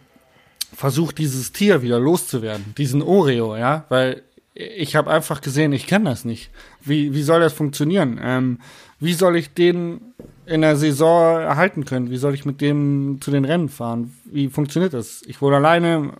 versucht 0.74 1.18
dieses 1.18 1.52
Tier 1.52 1.80
wieder 1.82 2.00
loszuwerden, 2.00 2.74
diesen 2.76 3.02
Oreo, 3.02 3.56
ja, 3.56 3.84
weil 3.88 4.22
ich 4.54 4.96
habe 4.96 5.10
einfach 5.10 5.42
gesehen, 5.42 5.72
ich 5.72 5.86
kann 5.86 6.04
das 6.04 6.24
nicht. 6.24 6.50
Wie, 6.82 7.14
wie 7.14 7.22
soll 7.22 7.40
das 7.40 7.52
funktionieren? 7.52 8.18
Ähm, 8.22 8.58
wie 8.98 9.12
soll 9.12 9.36
ich 9.36 9.52
den 9.52 10.00
in 10.46 10.60
der 10.62 10.76
Saison 10.76 11.40
erhalten 11.40 11.84
können? 11.84 12.10
Wie 12.10 12.16
soll 12.16 12.34
ich 12.34 12.44
mit 12.44 12.60
dem 12.60 13.18
zu 13.20 13.30
den 13.30 13.44
Rennen 13.44 13.68
fahren? 13.68 14.14
Wie 14.24 14.48
funktioniert 14.48 14.94
das? 14.94 15.22
Ich 15.26 15.42
wohne 15.42 15.56
alleine, 15.56 16.12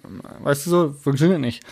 weißt 0.42 0.66
du 0.66 0.70
so, 0.70 0.92
funktioniert 0.92 1.40
nicht. 1.40 1.62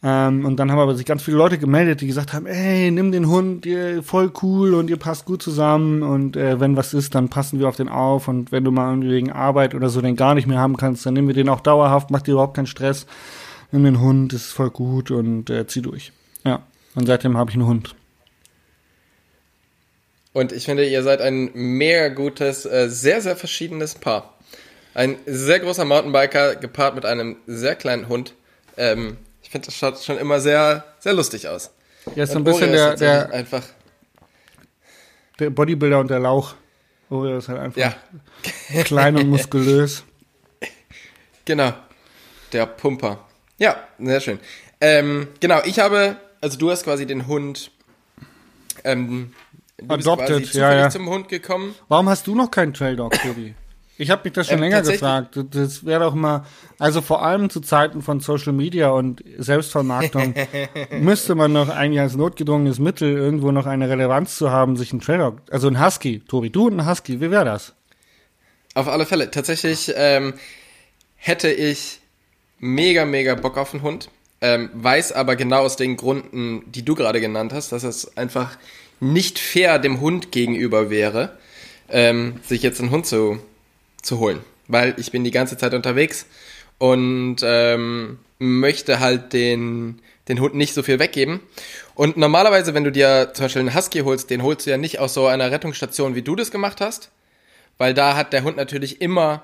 Ähm, 0.00 0.44
und 0.44 0.56
dann 0.56 0.70
haben 0.70 0.78
aber 0.78 0.94
sich 0.94 1.06
ganz 1.06 1.22
viele 1.22 1.36
Leute 1.36 1.58
gemeldet, 1.58 2.00
die 2.00 2.06
gesagt 2.06 2.32
haben, 2.32 2.46
ey, 2.46 2.90
nimm 2.90 3.10
den 3.10 3.26
Hund, 3.26 3.66
ihr 3.66 4.02
voll 4.04 4.30
cool 4.42 4.74
und 4.74 4.88
ihr 4.90 4.96
passt 4.96 5.24
gut 5.24 5.42
zusammen 5.42 6.04
und 6.04 6.36
äh, 6.36 6.60
wenn 6.60 6.76
was 6.76 6.94
ist, 6.94 7.16
dann 7.16 7.28
passen 7.28 7.58
wir 7.58 7.68
auf 7.68 7.74
den 7.74 7.88
auf 7.88 8.28
und 8.28 8.52
wenn 8.52 8.62
du 8.62 8.70
mal 8.70 8.90
irgendwie 8.90 9.10
wegen 9.10 9.32
Arbeit 9.32 9.74
oder 9.74 9.88
so 9.88 10.00
den 10.00 10.14
gar 10.14 10.36
nicht 10.36 10.46
mehr 10.46 10.60
haben 10.60 10.76
kannst, 10.76 11.04
dann 11.04 11.14
nehmen 11.14 11.26
wir 11.26 11.34
den 11.34 11.48
auch 11.48 11.60
dauerhaft, 11.60 12.12
macht 12.12 12.28
dir 12.28 12.32
überhaupt 12.32 12.54
keinen 12.54 12.66
Stress. 12.66 13.06
Nimm 13.72 13.84
den 13.84 14.00
Hund, 14.00 14.32
ist 14.32 14.52
voll 14.52 14.70
gut 14.70 15.10
und 15.10 15.50
äh, 15.50 15.66
zieh 15.66 15.82
durch. 15.82 16.12
Ja, 16.44 16.62
und 16.94 17.06
seitdem 17.06 17.36
habe 17.36 17.50
ich 17.50 17.56
einen 17.56 17.66
Hund. 17.66 17.96
Und 20.38 20.52
ich 20.52 20.66
finde, 20.66 20.86
ihr 20.86 21.02
seid 21.02 21.20
ein 21.20 21.50
mega 21.52 22.10
gutes, 22.10 22.64
äh, 22.64 22.88
sehr, 22.88 23.20
sehr 23.20 23.34
verschiedenes 23.34 23.96
Paar. 23.96 24.38
Ein 24.94 25.16
sehr 25.26 25.58
großer 25.58 25.84
Mountainbiker 25.84 26.54
gepaart 26.54 26.94
mit 26.94 27.04
einem 27.04 27.38
sehr 27.48 27.74
kleinen 27.74 28.08
Hund. 28.08 28.34
Ähm, 28.76 29.16
ich 29.42 29.50
finde, 29.50 29.66
das 29.66 29.74
schaut 29.74 29.98
schon 29.98 30.16
immer 30.16 30.38
sehr, 30.38 30.84
sehr 31.00 31.12
lustig 31.12 31.48
aus. 31.48 31.72
Ja, 32.14 32.22
ist 32.22 32.30
so 32.30 32.38
ein 32.38 32.44
bisschen 32.44 32.70
Oreo 32.70 32.94
der, 32.94 32.96
der, 33.26 33.32
einfach, 33.32 33.64
der 35.40 35.50
Bodybuilder 35.50 35.98
und 35.98 36.08
der 36.08 36.20
Lauch. 36.20 36.54
Oh, 37.10 37.24
der 37.24 37.38
ist 37.38 37.48
halt 37.48 37.58
einfach 37.58 37.76
ja, 37.76 37.96
klein 38.84 39.16
und 39.16 39.30
muskulös. 39.30 40.04
genau. 41.46 41.72
Der 42.52 42.64
Pumper. 42.66 43.26
Ja, 43.58 43.88
sehr 43.98 44.20
schön. 44.20 44.38
Ähm, 44.80 45.26
genau, 45.40 45.62
ich 45.64 45.80
habe 45.80 46.16
also 46.40 46.58
du 46.58 46.70
hast 46.70 46.84
quasi 46.84 47.06
den 47.06 47.26
Hund, 47.26 47.72
ähm, 48.84 49.34
du 49.78 49.94
Adopted, 49.94 50.40
bist 50.40 50.54
ja, 50.54 50.74
ja. 50.74 50.90
zum 50.90 51.08
Hund 51.08 51.28
gekommen. 51.28 51.74
Warum 51.88 52.08
hast 52.08 52.26
du 52.26 52.34
noch 52.34 52.50
keinen 52.50 52.74
Trail 52.74 52.96
Dog, 52.96 53.12
Tobi? 53.12 53.54
Ich 54.00 54.10
habe 54.10 54.22
mich 54.24 54.32
das 54.32 54.46
schon 54.46 54.58
Ähm, 54.58 54.62
länger 54.62 54.82
gefragt. 54.82 55.38
Das 55.50 55.84
wäre 55.84 56.04
doch 56.04 56.14
mal, 56.14 56.44
also 56.78 57.00
vor 57.00 57.24
allem 57.24 57.50
zu 57.50 57.60
Zeiten 57.60 58.00
von 58.00 58.20
Social 58.20 58.52
Media 58.52 58.90
und 58.90 59.24
Selbstvermarktung 59.38 60.34
müsste 61.00 61.34
man 61.34 61.52
noch 61.52 61.68
eigentlich 61.68 62.00
als 62.00 62.14
notgedrungenes 62.14 62.78
Mittel 62.78 63.10
irgendwo 63.16 63.50
noch 63.50 63.66
eine 63.66 63.90
Relevanz 63.90 64.36
zu 64.36 64.50
haben, 64.52 64.76
sich 64.76 64.92
einen 64.92 65.00
Trail 65.00 65.18
Dog, 65.18 65.40
also 65.50 65.66
ein 65.66 65.84
Husky, 65.84 66.20
Tobi, 66.20 66.50
du 66.50 66.68
und 66.68 66.78
ein 66.78 66.88
Husky, 66.88 67.20
wie 67.20 67.32
wäre 67.32 67.44
das? 67.44 67.74
Auf 68.74 68.86
alle 68.86 69.04
Fälle. 69.04 69.32
Tatsächlich 69.32 69.92
ähm, 69.96 70.34
hätte 71.16 71.50
ich 71.50 72.00
mega, 72.60 73.04
mega 73.04 73.34
Bock 73.34 73.58
auf 73.58 73.74
einen 73.74 73.82
Hund. 73.82 74.10
Ähm, 74.40 74.70
weiß 74.74 75.10
aber 75.10 75.34
genau 75.34 75.62
aus 75.62 75.74
den 75.74 75.96
Gründen, 75.96 76.62
die 76.70 76.84
du 76.84 76.94
gerade 76.94 77.20
genannt 77.20 77.52
hast, 77.52 77.72
dass 77.72 77.82
es 77.82 78.16
einfach 78.16 78.56
nicht 79.00 79.38
fair 79.38 79.78
dem 79.78 80.00
Hund 80.00 80.32
gegenüber 80.32 80.90
wäre, 80.90 81.38
ähm, 81.88 82.40
sich 82.46 82.62
jetzt 82.62 82.80
einen 82.80 82.90
Hund 82.90 83.06
zu, 83.06 83.38
zu 84.02 84.18
holen. 84.18 84.40
Weil 84.66 84.94
ich 84.98 85.12
bin 85.12 85.24
die 85.24 85.30
ganze 85.30 85.56
Zeit 85.56 85.74
unterwegs 85.74 86.26
und 86.78 87.36
ähm, 87.42 88.18
möchte 88.38 89.00
halt 89.00 89.32
den, 89.32 90.00
den 90.28 90.40
Hund 90.40 90.54
nicht 90.54 90.74
so 90.74 90.82
viel 90.82 90.98
weggeben. 90.98 91.40
Und 91.94 92.16
normalerweise, 92.16 92.74
wenn 92.74 92.84
du 92.84 92.92
dir 92.92 93.30
zum 93.34 93.46
Beispiel 93.46 93.60
einen 93.60 93.74
Husky 93.74 94.00
holst, 94.00 94.30
den 94.30 94.42
holst 94.42 94.66
du 94.66 94.70
ja 94.70 94.76
nicht 94.76 94.98
aus 94.98 95.14
so 95.14 95.26
einer 95.26 95.50
Rettungsstation, 95.50 96.14
wie 96.14 96.22
du 96.22 96.36
das 96.36 96.50
gemacht 96.50 96.80
hast, 96.80 97.10
weil 97.78 97.94
da 97.94 98.16
hat 98.16 98.32
der 98.32 98.44
Hund 98.44 98.56
natürlich 98.56 99.00
immer 99.00 99.42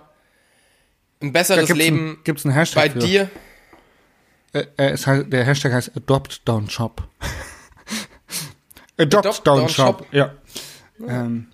ein 1.21 1.33
besseres 1.33 1.67
gibt's 1.67 1.83
Leben 1.83 2.11
ein, 2.11 2.17
gibt's 2.25 2.45
einen 2.45 2.55
Hashtag 2.55 2.85
bei 2.85 2.91
für. 2.91 2.99
dir. 3.07 3.31
Äh, 4.53 4.65
äh, 4.77 4.91
es 4.91 5.07
heißt, 5.07 5.33
der 5.33 5.45
Hashtag 5.45 5.73
heißt 5.73 5.97
Adopt 5.97 6.47
Down 6.47 6.69
Shop. 6.71 7.03
Adopt, 8.99 9.27
Adopt 9.27 9.47
Down, 9.47 9.69
Shop. 9.69 9.99
Shop. 9.99 10.07
Ja. 10.13 10.35
Ähm, 11.07 11.49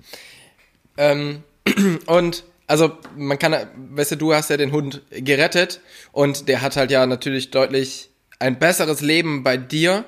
Ähm, 0.97 1.43
und 2.07 2.45
also 2.67 2.93
man 3.17 3.39
kann, 3.39 3.55
weißt 3.95 4.13
du, 4.13 4.17
du 4.17 4.35
hast 4.35 4.51
ja 4.51 4.57
den 4.57 4.71
Hund 4.71 5.03
gerettet 5.11 5.81
und 6.13 6.47
der 6.49 6.61
hat 6.61 6.77
halt 6.77 6.91
ja 6.91 7.07
natürlich 7.07 7.51
deutlich 7.51 8.11
ein 8.39 8.59
besseres 8.59 9.01
Leben 9.01 9.43
bei 9.43 9.57
dir. 9.57 10.05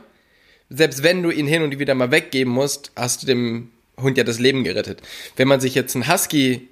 Selbst 0.69 1.03
wenn 1.03 1.23
du 1.23 1.31
ihn 1.31 1.47
hin 1.47 1.63
und 1.63 1.79
wieder 1.79 1.95
mal 1.95 2.11
weggeben 2.11 2.53
musst, 2.53 2.93
hast 2.95 3.23
du 3.23 3.27
dem 3.27 3.71
Hund 4.01 4.17
ja 4.17 4.25
das 4.25 4.39
Leben 4.39 4.65
gerettet. 4.65 5.03
Wenn 5.37 5.49
man 5.49 5.61
sich 5.61 5.75
jetzt 5.75 5.95
einen 5.95 6.09
Husky 6.11 6.69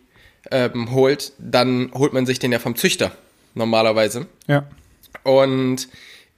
ähm, 0.51 0.91
holt, 0.93 1.33
dann 1.39 1.91
holt 1.95 2.13
man 2.13 2.25
sich 2.27 2.39
den 2.39 2.53
ja 2.53 2.59
vom 2.59 2.77
Züchter 2.77 3.13
normalerweise. 3.55 4.27
ja. 4.47 4.67
Und 5.25 5.89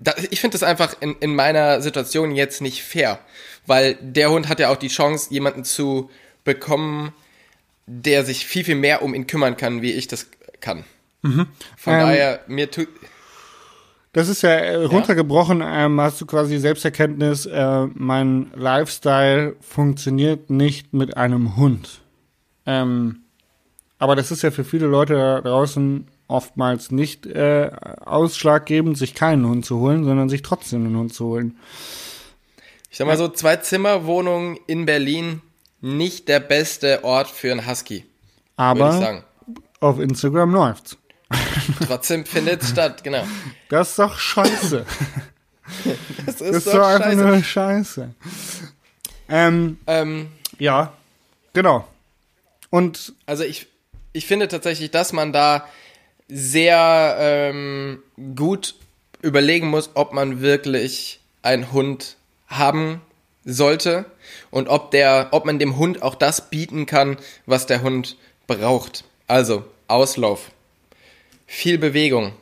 da, 0.03 0.15
ich 0.31 0.41
finde 0.41 0.55
das 0.55 0.63
einfach 0.63 0.97
in, 1.01 1.17
in 1.21 1.35
meiner 1.35 1.81
Situation 1.81 2.35
jetzt 2.35 2.61
nicht 2.61 2.83
fair, 2.83 3.21
weil 3.67 3.97
der 4.01 4.31
Hund 4.31 4.49
hat 4.49 4.59
ja 4.59 4.71
auch 4.71 4.77
die 4.77 4.89
Chance, 4.89 5.29
jemanden 5.31 5.65
zu 5.65 6.11
bekommen, 6.45 7.13
der 7.87 8.25
sich 8.25 8.47
viel, 8.47 8.65
viel 8.65 8.75
mehr 8.75 9.03
um 9.03 9.15
ihn 9.15 9.27
kümmern 9.27 9.57
kann, 9.57 9.83
wie 9.83 9.93
ich 9.93 10.09
das 10.09 10.27
kann. 10.61 10.85
Von 11.77 11.95
Ähm, 11.95 12.01
daher, 12.01 12.41
mir 12.49 12.71
tut. 12.71 12.89
Das 14.13 14.29
ist 14.29 14.43
ja 14.43 14.51
äh, 14.51 14.75
runtergebrochen, 14.75 15.63
ähm, 15.65 16.01
hast 16.01 16.21
du 16.21 16.27
quasi 16.27 16.59
Selbsterkenntnis, 16.59 17.47
äh, 17.47 17.87
mein 17.95 18.51
Lifestyle 18.55 19.57
funktioniert 19.61 20.51
nicht 20.51 20.93
mit 20.93 21.17
einem 21.17 21.57
Hund. 21.57 22.03
Ähm, 22.67 23.23
aber 23.99 24.17
das 24.17 24.31
ist 24.31 24.43
ja 24.43 24.51
für 24.51 24.65
viele 24.65 24.87
Leute 24.87 25.15
da 25.15 25.41
draußen 25.41 26.09
oftmals 26.33 26.91
nicht 26.91 27.27
äh, 27.27 27.71
ausschlaggebend, 28.05 28.99
sich 28.99 29.15
keinen 29.15 29.47
Hund 29.47 29.65
zu 29.65 29.79
holen, 29.79 30.05
sondern 30.05 30.29
sich 30.29 30.43
trotzdem 30.43 30.87
einen 30.87 30.97
Hund 30.97 31.15
zu 31.15 31.27
holen. 31.27 31.59
Ich 32.91 32.99
sag 32.99 33.07
mal 33.07 33.17
so, 33.17 33.29
zwei 33.29 33.57
Zimmerwohnungen 33.57 34.59
in 34.67 34.85
Berlin, 34.87 35.43
nicht 35.81 36.29
der 36.29 36.41
beste 36.41 37.05
Ort 37.05 37.29
für 37.29 37.51
einen 37.51 37.67
Husky, 37.67 38.05
Aber 38.57 39.25
auf 39.81 39.99
Instagram 39.99 40.53
läuft's. 40.53 40.97
Trotzdem 41.87 42.25
findet 42.25 42.63
es 42.63 42.71
statt, 42.71 43.03
genau. 43.03 43.25
Das 43.69 43.91
ist 43.91 43.99
doch 43.99 44.19
scheiße. 44.19 44.87
Das 46.27 46.37
Das 46.37 46.41
ist 46.41 46.67
doch 46.67 46.87
einfach 46.87 47.15
nur 47.15 47.43
scheiße. 47.43 48.15
Ähm, 49.29 49.79
Ähm, 49.87 50.29
ja, 50.59 50.93
genau. 51.55 51.89
Und 52.69 53.15
Also 53.25 53.45
ich, 53.45 53.69
ich 54.13 54.27
finde 54.27 54.49
tatsächlich, 54.49 54.91
dass 54.91 55.15
man 55.15 55.33
da 55.33 55.67
sehr 56.29 57.17
ähm, 57.19 58.03
gut 58.37 58.75
überlegen 59.23 59.69
muss, 59.69 59.91
ob 59.95 60.13
man 60.13 60.41
wirklich 60.41 61.21
einen 61.43 61.73
Hund 61.73 62.17
haben 62.49 63.01
sollte 63.45 64.05
und 64.51 64.69
ob 64.69 64.91
der, 64.93 65.29
ob 65.33 65.45
man 65.45 65.59
dem 65.59 65.77
Hund 65.77 66.03
auch 66.03 66.15
das 66.15 66.51
bieten 66.51 66.87
kann, 66.87 67.17
was 67.47 67.67
der 67.67 67.83
Hund 67.83 68.17
braucht. 68.47 69.05
Also 69.27 69.65
Auslauf, 69.89 70.51
viel 71.47 71.79
Bewegung. 71.79 72.33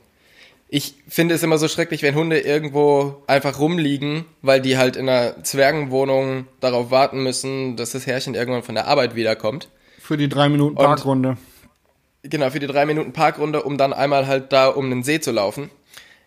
Ich 0.72 0.94
finde 1.08 1.34
es 1.34 1.42
immer 1.42 1.58
so 1.58 1.66
schrecklich, 1.66 2.02
wenn 2.02 2.14
Hunde 2.14 2.38
irgendwo 2.38 3.22
einfach 3.26 3.58
rumliegen, 3.58 4.24
weil 4.40 4.60
die 4.60 4.78
halt 4.78 4.94
in 4.96 5.08
einer 5.08 5.42
Zwergenwohnung 5.42 6.46
darauf 6.60 6.90
warten 6.92 7.22
müssen, 7.24 7.76
dass 7.76 7.90
das 7.90 8.06
Herrchen 8.06 8.34
irgendwann 8.36 8.62
von 8.62 8.76
der 8.76 8.86
Arbeit 8.86 9.14
wiederkommt. 9.16 9.68
für 10.00 10.16
die 10.16 10.28
drei 10.28 10.48
Minuten 10.48 10.76
Und- 10.76 10.84
Parkrunde. 10.84 11.36
Genau, 12.22 12.50
für 12.50 12.58
die 12.60 12.66
drei 12.66 12.84
Minuten 12.86 13.12
Parkrunde, 13.12 13.62
um 13.62 13.78
dann 13.78 13.92
einmal 13.92 14.26
halt 14.26 14.52
da 14.52 14.68
um 14.68 14.90
den 14.90 15.02
See 15.02 15.20
zu 15.20 15.30
laufen. 15.32 15.70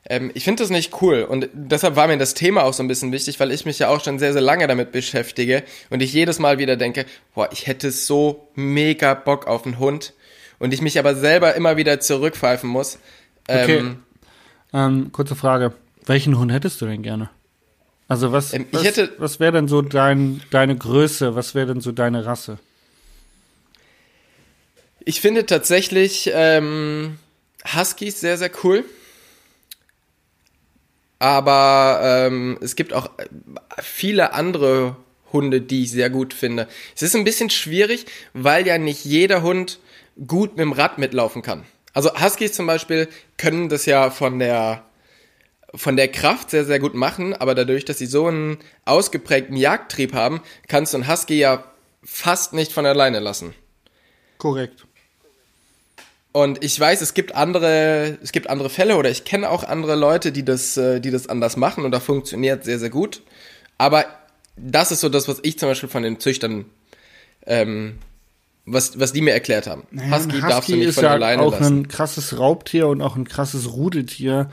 Ähm, 0.09 0.31
ich 0.33 0.43
finde 0.43 0.63
das 0.63 0.69
nicht 0.69 1.01
cool 1.01 1.23
und 1.23 1.47
deshalb 1.53 1.95
war 1.95 2.07
mir 2.07 2.17
das 2.17 2.33
Thema 2.33 2.63
auch 2.63 2.73
so 2.73 2.83
ein 2.83 2.87
bisschen 2.89 3.11
wichtig, 3.13 3.39
weil 3.39 3.51
ich 3.51 3.65
mich 3.65 3.79
ja 3.79 3.87
auch 3.89 4.03
schon 4.03 4.19
sehr, 4.19 4.33
sehr 4.33 4.41
lange 4.41 4.67
damit 4.67 4.91
beschäftige 4.91 5.63
und 5.91 6.01
ich 6.01 6.11
jedes 6.11 6.39
Mal 6.39 6.57
wieder 6.57 6.75
denke, 6.75 7.05
boah, 7.35 7.47
ich 7.53 7.67
hätte 7.67 7.89
so 7.91 8.47
mega 8.55 9.13
Bock 9.13 9.47
auf 9.47 9.65
einen 9.65 9.79
Hund 9.79 10.13
und 10.59 10.73
ich 10.73 10.81
mich 10.81 10.99
aber 10.99 11.15
selber 11.15 11.55
immer 11.55 11.77
wieder 11.77 11.99
zurückpfeifen 12.01 12.69
muss. 12.69 12.97
Okay. 13.47 13.77
Ähm, 13.77 14.03
Ähm, 14.73 15.11
kurze 15.11 15.35
Frage. 15.35 15.73
Welchen 16.05 16.37
Hund 16.37 16.51
hättest 16.51 16.81
du 16.81 16.85
denn 16.87 17.03
gerne? 17.03 17.29
Also 18.09 18.31
was, 18.33 18.53
Ähm, 18.53 18.65
ich 18.71 18.77
was, 18.79 18.83
hätte- 18.83 19.11
was 19.19 19.39
wäre 19.39 19.51
denn 19.53 19.67
so 19.69 19.81
dein, 19.81 20.41
deine 20.51 20.75
Größe? 20.75 21.35
Was 21.35 21.55
wäre 21.55 21.67
denn 21.67 21.79
so 21.81 21.91
deine 21.93 22.25
Rasse? 22.25 22.57
Ich 25.05 25.21
finde 25.21 25.45
tatsächlich 25.45 26.31
ähm, 26.33 27.19
Huskies 27.75 28.19
sehr, 28.19 28.37
sehr 28.37 28.51
cool. 28.63 28.85
Aber 31.19 31.99
ähm, 32.03 32.57
es 32.61 32.75
gibt 32.75 32.93
auch 32.93 33.05
äh, 33.17 33.27
viele 33.81 34.33
andere 34.33 34.97
Hunde, 35.31 35.61
die 35.61 35.83
ich 35.83 35.91
sehr 35.91 36.09
gut 36.09 36.33
finde. 36.33 36.67
Es 36.95 37.01
ist 37.01 37.15
ein 37.15 37.23
bisschen 37.23 37.49
schwierig, 37.49 38.05
weil 38.33 38.67
ja 38.67 38.77
nicht 38.77 39.05
jeder 39.05 39.41
Hund 39.41 39.79
gut 40.27 40.51
mit 40.51 40.59
dem 40.59 40.73
Rad 40.73 40.97
mitlaufen 40.97 41.41
kann. 41.41 41.65
Also 41.93 42.11
Huskies 42.19 42.53
zum 42.53 42.67
Beispiel 42.67 43.07
können 43.37 43.69
das 43.69 43.85
ja 43.85 44.09
von 44.09 44.39
der 44.39 44.83
von 45.75 45.95
der 45.95 46.07
Kraft 46.07 46.51
sehr, 46.51 46.65
sehr 46.65 46.79
gut 46.79 46.93
machen, 46.93 47.33
aber 47.33 47.55
dadurch, 47.55 47.83
dass 47.83 47.97
sie 47.97 48.05
so 48.05 48.27
einen 48.27 48.59
ausgeprägten 48.85 49.57
Jagdtrieb 49.57 50.13
haben, 50.13 50.41
kannst 50.67 50.93
du 50.93 50.97
einen 50.97 51.09
Husky 51.09 51.39
ja 51.39 51.63
fast 52.03 52.53
nicht 52.53 52.71
von 52.71 52.85
alleine 52.85 53.19
lassen. 53.19 53.55
Korrekt. 54.37 54.85
Und 56.33 56.63
ich 56.63 56.77
weiß, 56.79 57.01
es 57.01 57.13
gibt 57.13 57.35
andere, 57.35 58.17
es 58.21 58.31
gibt 58.31 58.49
andere 58.49 58.69
Fälle 58.69 58.97
oder 58.97 59.09
ich 59.11 59.23
kenne 59.23 59.49
auch 59.49 59.63
andere 59.63 59.95
Leute, 59.95 60.31
die 60.31 60.43
das, 60.43 60.75
äh, 60.77 60.99
die 60.99 61.11
das 61.11 61.29
anders 61.29 61.57
machen 61.57 61.85
und 61.85 61.91
da 61.91 61.99
funktioniert 61.99 62.65
sehr, 62.65 62.79
sehr 62.79 62.89
gut. 62.89 63.21
Aber 63.77 64.05
das 64.57 64.91
ist 64.91 65.01
so 65.01 65.09
das, 65.09 65.27
was 65.27 65.39
ich 65.43 65.59
zum 65.59 65.69
Beispiel 65.69 65.89
von 65.89 66.01
den 66.03 66.19
Züchtern, 66.19 66.65
ähm, 67.45 67.99
was, 68.65 68.99
was 68.99 69.13
die 69.13 69.21
mir 69.21 69.33
erklärt 69.33 69.67
haben. 69.67 69.83
Husky, 69.91 70.37
Ein 70.37 70.41
darfst 70.41 70.69
du 70.69 70.75
nicht 70.75 70.87
ist 70.87 70.95
von 70.95 71.03
ja 71.03 71.11
alleine 71.11 71.41
auch 71.43 71.51
lassen. 71.51 71.81
ein 71.81 71.87
krasses 71.87 72.39
Raubtier 72.39 72.87
und 72.87 73.01
auch 73.01 73.15
ein 73.15 73.27
krasses 73.27 73.71
Rudeltier. 73.71 74.49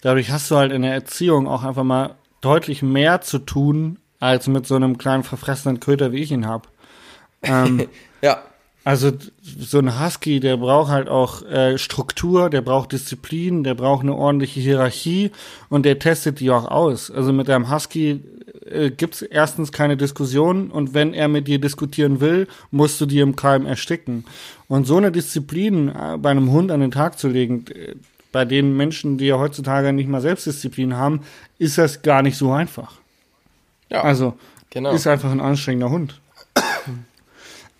Dadurch 0.00 0.30
hast 0.30 0.50
du 0.50 0.56
halt 0.56 0.72
in 0.72 0.80
der 0.82 0.94
Erziehung 0.94 1.46
auch 1.46 1.62
einfach 1.62 1.84
mal 1.84 2.14
deutlich 2.40 2.82
mehr 2.82 3.20
zu 3.20 3.38
tun, 3.38 3.98
als 4.18 4.46
mit 4.46 4.66
so 4.66 4.76
einem 4.76 4.96
kleinen 4.96 5.24
verfressenen 5.24 5.78
Köter, 5.80 6.12
wie 6.12 6.22
ich 6.22 6.30
ihn 6.32 6.46
habe. 6.46 6.68
Ähm, 7.42 7.86
Ja, 8.22 8.42
Also 8.88 9.12
so 9.42 9.80
ein 9.80 10.02
Husky, 10.02 10.40
der 10.40 10.56
braucht 10.56 10.90
halt 10.90 11.10
auch 11.10 11.42
äh, 11.42 11.76
Struktur, 11.76 12.48
der 12.48 12.62
braucht 12.62 12.92
Disziplin, 12.92 13.62
der 13.62 13.74
braucht 13.74 14.00
eine 14.00 14.14
ordentliche 14.14 14.60
Hierarchie 14.60 15.30
und 15.68 15.84
der 15.84 15.98
testet 15.98 16.40
die 16.40 16.50
auch 16.50 16.64
aus. 16.64 17.10
Also 17.10 17.34
mit 17.34 17.50
einem 17.50 17.70
Husky 17.70 18.22
äh, 18.64 18.90
gibt's 18.90 19.20
erstens 19.20 19.72
keine 19.72 19.98
Diskussion 19.98 20.70
und 20.70 20.94
wenn 20.94 21.12
er 21.12 21.28
mit 21.28 21.48
dir 21.48 21.60
diskutieren 21.60 22.22
will, 22.22 22.48
musst 22.70 22.98
du 22.98 23.04
die 23.04 23.20
im 23.20 23.36
Keim 23.36 23.66
ersticken. 23.66 24.24
Und 24.68 24.86
so 24.86 24.96
eine 24.96 25.12
Disziplin 25.12 25.90
äh, 25.90 26.16
bei 26.16 26.30
einem 26.30 26.50
Hund 26.50 26.70
an 26.70 26.80
den 26.80 26.90
Tag 26.90 27.18
zu 27.18 27.28
legen, 27.28 27.66
äh, 27.66 27.94
bei 28.32 28.46
den 28.46 28.74
Menschen, 28.74 29.18
die 29.18 29.26
ja 29.26 29.38
heutzutage 29.38 29.92
nicht 29.92 30.08
mal 30.08 30.22
Selbstdisziplin 30.22 30.96
haben, 30.96 31.20
ist 31.58 31.76
das 31.76 32.00
gar 32.00 32.22
nicht 32.22 32.38
so 32.38 32.52
einfach. 32.52 32.94
ja, 33.90 34.00
Also 34.02 34.32
genau. 34.70 34.92
ist 34.92 35.06
einfach 35.06 35.30
ein 35.30 35.42
anstrengender 35.42 35.90
Hund. 35.90 36.18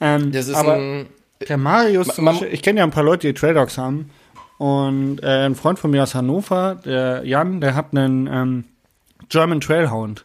Ähm, 0.01 0.33
das 0.33 0.49
ist 0.49 0.55
aber 0.55 0.75
ein, 0.75 1.07
der 1.49 1.57
Marius, 1.57 2.09
zum 2.09 2.25
Man- 2.25 2.35
Beispiel, 2.35 2.53
ich 2.55 2.63
kenne 2.63 2.79
ja 2.81 2.85
ein 2.85 2.91
paar 2.91 3.05
Leute, 3.05 3.27
die 3.27 3.35
Trail 3.35 3.55
Dogs 3.55 3.79
haben. 3.79 4.11
Und 4.59 5.23
äh, 5.23 5.47
ein 5.47 5.55
Freund 5.55 5.79
von 5.79 5.91
mir 5.93 6.03
aus 6.03 6.15
Hannover, 6.17 6.75
der 6.85 7.25
Jan, 7.25 7.61
der 7.61 7.75
hat 7.77 7.97
einen 7.97 8.27
ähm, 8.27 8.65
German 9.29 9.61
Trailhound. 9.61 10.25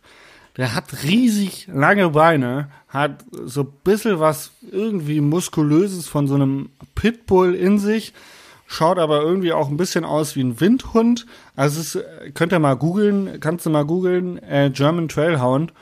Der 0.57 0.73
hat 0.75 1.03
riesig 1.03 1.67
lange 1.71 2.09
Beine, 2.09 2.69
hat 2.87 3.23
so 3.45 3.61
ein 3.61 3.73
bisschen 3.83 4.19
was 4.19 4.51
irgendwie 4.71 5.21
muskulöses 5.21 6.07
von 6.07 6.27
so 6.27 6.35
einem 6.35 6.69
Pitbull 6.95 7.53
in 7.55 7.77
sich, 7.79 8.13
schaut 8.67 8.97
aber 8.99 9.21
irgendwie 9.21 9.51
auch 9.53 9.69
ein 9.69 9.77
bisschen 9.77 10.05
aus 10.05 10.35
wie 10.35 10.43
ein 10.43 10.59
Windhund. 10.59 11.25
Also 11.55 11.79
es 11.81 11.95
ist, 11.95 12.05
könnt 12.35 12.53
ihr 12.53 12.59
mal 12.59 12.75
googeln, 12.75 13.39
kannst 13.39 13.65
du 13.65 13.69
mal 13.69 13.85
googeln, 13.85 14.41
äh, 14.43 14.71
German 14.71 15.09
Trailhound 15.09 15.73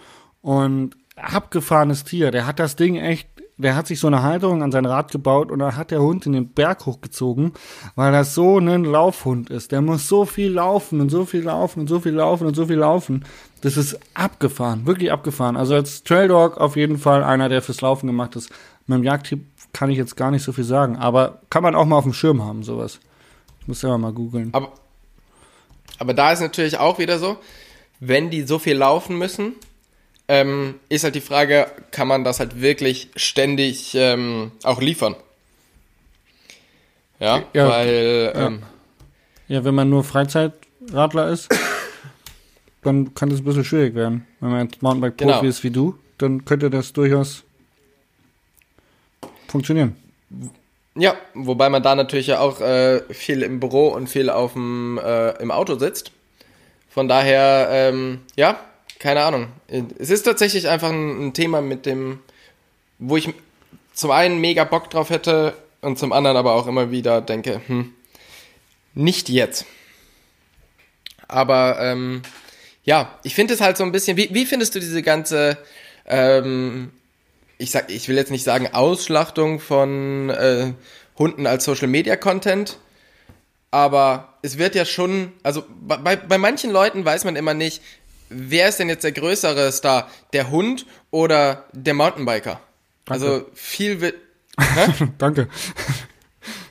und 0.41 0.95
abgefahrenes 1.15 2.03
Tier. 2.03 2.31
Der 2.31 2.47
hat 2.47 2.59
das 2.59 2.75
Ding 2.75 2.95
echt 2.95 3.27
der 3.61 3.75
hat 3.75 3.87
sich 3.87 3.99
so 3.99 4.07
eine 4.07 4.23
Halterung 4.23 4.63
an 4.63 4.71
sein 4.71 4.85
Rad 4.85 5.11
gebaut 5.11 5.51
und 5.51 5.59
dann 5.59 5.75
hat 5.75 5.91
der 5.91 6.01
Hund 6.01 6.25
in 6.25 6.33
den 6.33 6.49
Berg 6.49 6.85
hochgezogen, 6.85 7.53
weil 7.95 8.11
das 8.11 8.35
so 8.35 8.59
ein 8.59 8.83
Laufhund 8.83 9.49
ist. 9.49 9.71
Der 9.71 9.81
muss 9.81 10.07
so 10.07 10.25
viel 10.25 10.51
laufen 10.51 10.99
und 10.99 11.09
so 11.09 11.25
viel 11.25 11.43
laufen 11.43 11.81
und 11.81 11.87
so 11.87 11.99
viel 11.99 12.13
laufen 12.13 12.47
und 12.47 12.55
so 12.55 12.65
viel 12.65 12.77
laufen. 12.77 13.25
Das 13.61 13.77
ist 13.77 13.99
abgefahren, 14.13 14.85
wirklich 14.85 15.11
abgefahren. 15.11 15.55
Also 15.55 15.75
als 15.75 16.03
Trail 16.03 16.27
Dog 16.27 16.57
auf 16.57 16.75
jeden 16.75 16.97
Fall 16.97 17.23
einer, 17.23 17.47
der 17.47 17.61
fürs 17.61 17.81
Laufen 17.81 18.07
gemacht 18.07 18.35
ist. 18.35 18.49
Mit 18.87 18.97
dem 18.97 19.03
Jagdtipp 19.03 19.45
kann 19.73 19.89
ich 19.89 19.97
jetzt 19.97 20.17
gar 20.17 20.31
nicht 20.31 20.43
so 20.43 20.51
viel 20.51 20.63
sagen, 20.63 20.97
aber 20.97 21.41
kann 21.49 21.63
man 21.63 21.75
auch 21.75 21.85
mal 21.85 21.97
auf 21.97 22.03
dem 22.03 22.13
Schirm 22.13 22.43
haben, 22.43 22.63
sowas. 22.63 22.99
Ich 23.61 23.67
muss 23.67 23.79
selber 23.79 23.97
mal 23.97 24.11
googeln. 24.11 24.49
Aber, 24.53 24.73
aber 25.99 26.13
da 26.13 26.31
ist 26.31 26.41
natürlich 26.41 26.77
auch 26.77 26.99
wieder 26.99 27.19
so, 27.19 27.37
wenn 27.99 28.31
die 28.31 28.41
so 28.41 28.57
viel 28.57 28.75
laufen 28.75 29.17
müssen, 29.17 29.53
ähm, 30.31 30.75
ist 30.87 31.03
halt 31.03 31.15
die 31.15 31.21
Frage, 31.21 31.67
kann 31.91 32.07
man 32.07 32.23
das 32.23 32.39
halt 32.39 32.61
wirklich 32.61 33.09
ständig 33.17 33.93
ähm, 33.95 34.53
auch 34.63 34.79
liefern? 34.79 35.17
Ja, 37.19 37.43
ja 37.53 37.67
weil. 37.67 38.31
Ja. 38.33 38.47
Ähm, 38.47 38.63
ja, 39.49 39.65
wenn 39.65 39.75
man 39.75 39.89
nur 39.89 40.05
Freizeitradler 40.05 41.27
ist, 41.27 41.49
dann 42.81 43.13
kann 43.13 43.29
das 43.29 43.39
ein 43.39 43.43
bisschen 43.43 43.65
schwierig 43.65 43.93
werden. 43.93 44.25
Wenn 44.39 44.51
man 44.51 44.67
jetzt 44.67 44.81
Mountainbike-Profi 44.81 45.31
genau. 45.33 45.43
ist 45.49 45.65
wie 45.65 45.69
du, 45.69 45.99
dann 46.17 46.45
könnte 46.45 46.69
das 46.69 46.93
durchaus 46.93 47.43
funktionieren. 49.49 49.97
Ja, 50.95 51.15
wobei 51.33 51.67
man 51.67 51.83
da 51.83 51.93
natürlich 51.93 52.27
ja 52.27 52.39
auch 52.39 52.61
äh, 52.61 53.01
viel 53.13 53.43
im 53.43 53.59
Büro 53.59 53.89
und 53.89 54.07
viel 54.07 54.29
auf 54.29 54.53
dem, 54.53 54.97
äh, 54.97 55.31
im 55.41 55.51
Auto 55.51 55.77
sitzt. 55.77 56.13
Von 56.87 57.09
daher, 57.09 57.67
ähm, 57.69 58.21
ja, 58.37 58.57
keine 59.01 59.23
Ahnung. 59.23 59.47
Es 59.97 60.11
ist 60.11 60.23
tatsächlich 60.23 60.67
einfach 60.69 60.89
ein, 60.89 61.27
ein, 61.27 61.33
Thema 61.33 61.61
mit 61.61 61.87
dem, 61.87 62.19
wo 62.99 63.17
ich 63.17 63.33
zum 63.93 64.11
einen 64.11 64.39
mega 64.39 64.63
Bock 64.63 64.91
drauf 64.91 65.09
hätte 65.09 65.55
und 65.81 65.97
zum 65.97 66.13
anderen 66.13 66.37
aber 66.37 66.53
auch 66.53 66.67
immer 66.67 66.91
wieder 66.91 67.19
denke, 67.19 67.61
hm, 67.65 67.93
nicht 68.93 69.27
jetzt. 69.27 69.65
Aber 71.27 71.79
ähm, 71.81 72.21
ja, 72.83 73.17
ich 73.23 73.33
finde 73.33 73.55
es 73.55 73.61
halt 73.61 73.75
so 73.75 73.83
ein 73.83 73.91
bisschen, 73.91 74.17
wie, 74.17 74.29
wie 74.33 74.45
findest 74.45 74.75
du 74.75 74.79
diese 74.79 75.01
ganze, 75.01 75.57
ähm, 76.05 76.91
ich 77.57 77.71
sag, 77.71 77.89
ich 77.89 78.07
will 78.07 78.17
jetzt 78.17 78.29
nicht 78.29 78.43
sagen 78.43 78.67
Ausschlachtung 78.71 79.59
von 79.59 80.29
äh, 80.29 80.73
Hunden 81.17 81.47
als 81.47 81.65
Social 81.65 81.87
Media 81.87 82.17
Content, 82.17 82.77
aber 83.71 84.37
es 84.43 84.59
wird 84.59 84.75
ja 84.75 84.85
schon, 84.85 85.31
also 85.41 85.63
bei, 85.81 86.17
bei 86.17 86.37
manchen 86.37 86.69
Leuten 86.69 87.03
weiß 87.03 87.23
man 87.23 87.35
immer 87.35 87.55
nicht, 87.55 87.81
wer 88.31 88.69
ist 88.69 88.79
denn 88.79 88.89
jetzt 88.89 89.03
der 89.03 89.11
größere 89.11 89.71
Star? 89.71 90.09
Der 90.33 90.49
Hund 90.49 90.85
oder 91.11 91.65
der 91.73 91.93
Mountainbiker? 91.93 92.59
Danke. 93.05 93.25
Also 93.25 93.45
viel 93.53 94.01
wird. 94.01 94.15
Danke. 95.17 95.47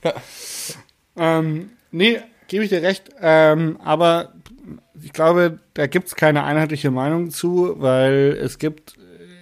ähm, 1.16 1.70
nee, 1.90 2.20
gebe 2.48 2.64
ich 2.64 2.70
dir 2.70 2.82
recht. 2.82 3.10
Ähm, 3.20 3.78
aber 3.82 4.32
ich 5.02 5.12
glaube, 5.12 5.58
da 5.74 5.86
gibt 5.86 6.08
es 6.08 6.16
keine 6.16 6.44
einheitliche 6.44 6.90
Meinung 6.90 7.30
zu, 7.30 7.76
weil 7.78 8.38
es 8.40 8.58
gibt 8.58 8.98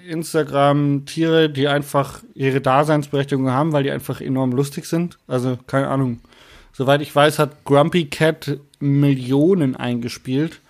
Instagram-Tiere, 0.09 1.51
die 1.51 1.69
einfach 1.69 2.23
ihre 2.35 2.61
Daseinsberechtigung 2.61 3.51
haben, 3.51 3.73
weil 3.73 3.83
die 3.83 3.91
einfach 3.91 4.21
enorm 4.21 4.53
lustig 4.53 4.87
sind. 4.87 5.19
Also, 5.27 5.59
keine 5.67 5.89
Ahnung. 5.89 6.21
Soweit 6.73 7.03
ich 7.03 7.15
weiß, 7.15 7.39
hat 7.39 7.65
Grumpy 7.65 8.07
Cat 8.07 8.59
Millionen 8.79 9.77
eingespielt. 9.77 10.61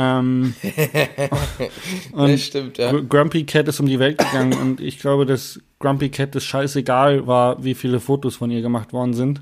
Ähm, 0.00 0.54
und 2.12 2.30
das 2.30 2.42
stimmt, 2.42 2.78
ja. 2.78 2.92
Grumpy 2.92 3.44
Cat 3.44 3.66
ist 3.66 3.80
um 3.80 3.86
die 3.86 3.98
Welt 3.98 4.18
gegangen 4.18 4.52
und 4.52 4.80
ich 4.80 5.00
glaube, 5.00 5.26
dass 5.26 5.60
Grumpy 5.80 6.08
Cat 6.08 6.36
es 6.36 6.44
scheißegal 6.44 7.26
war, 7.26 7.64
wie 7.64 7.74
viele 7.74 7.98
Fotos 7.98 8.36
von 8.36 8.48
ihr 8.52 8.62
gemacht 8.62 8.92
worden 8.92 9.12
sind. 9.12 9.40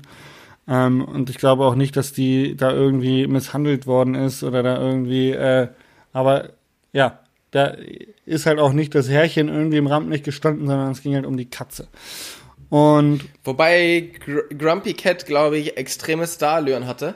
Ähm, 0.67 1.05
und 1.05 1.29
ich 1.29 1.37
glaube 1.37 1.63
auch 1.63 1.75
nicht, 1.75 1.95
dass 1.95 2.11
die 2.11 2.57
da 2.57 2.71
irgendwie 2.71 3.27
misshandelt 3.27 3.85
worden 3.85 4.15
ist 4.15 4.41
oder 4.41 4.63
da 4.63 4.81
irgendwie, 4.81 5.29
äh, 5.29 5.67
aber 6.11 6.49
ja, 6.91 7.19
da 7.51 7.75
ist 8.25 8.47
halt 8.47 8.57
auch 8.57 8.73
nicht 8.73 8.95
das 8.95 9.09
Härchen 9.09 9.49
irgendwie 9.49 9.77
im 9.77 9.85
Rampenlicht 9.85 10.23
gestanden, 10.23 10.65
sondern 10.65 10.91
es 10.91 11.03
ging 11.03 11.13
halt 11.13 11.27
um 11.27 11.37
die 11.37 11.49
Katze. 11.51 11.87
Und 12.69 13.21
Wobei 13.43 14.11
Gr 14.25 14.41
Grumpy 14.57 14.95
Cat, 14.95 15.27
glaube 15.27 15.59
ich, 15.59 15.77
extreme 15.77 16.25
Starallüren 16.25 16.87
hatte 16.87 17.15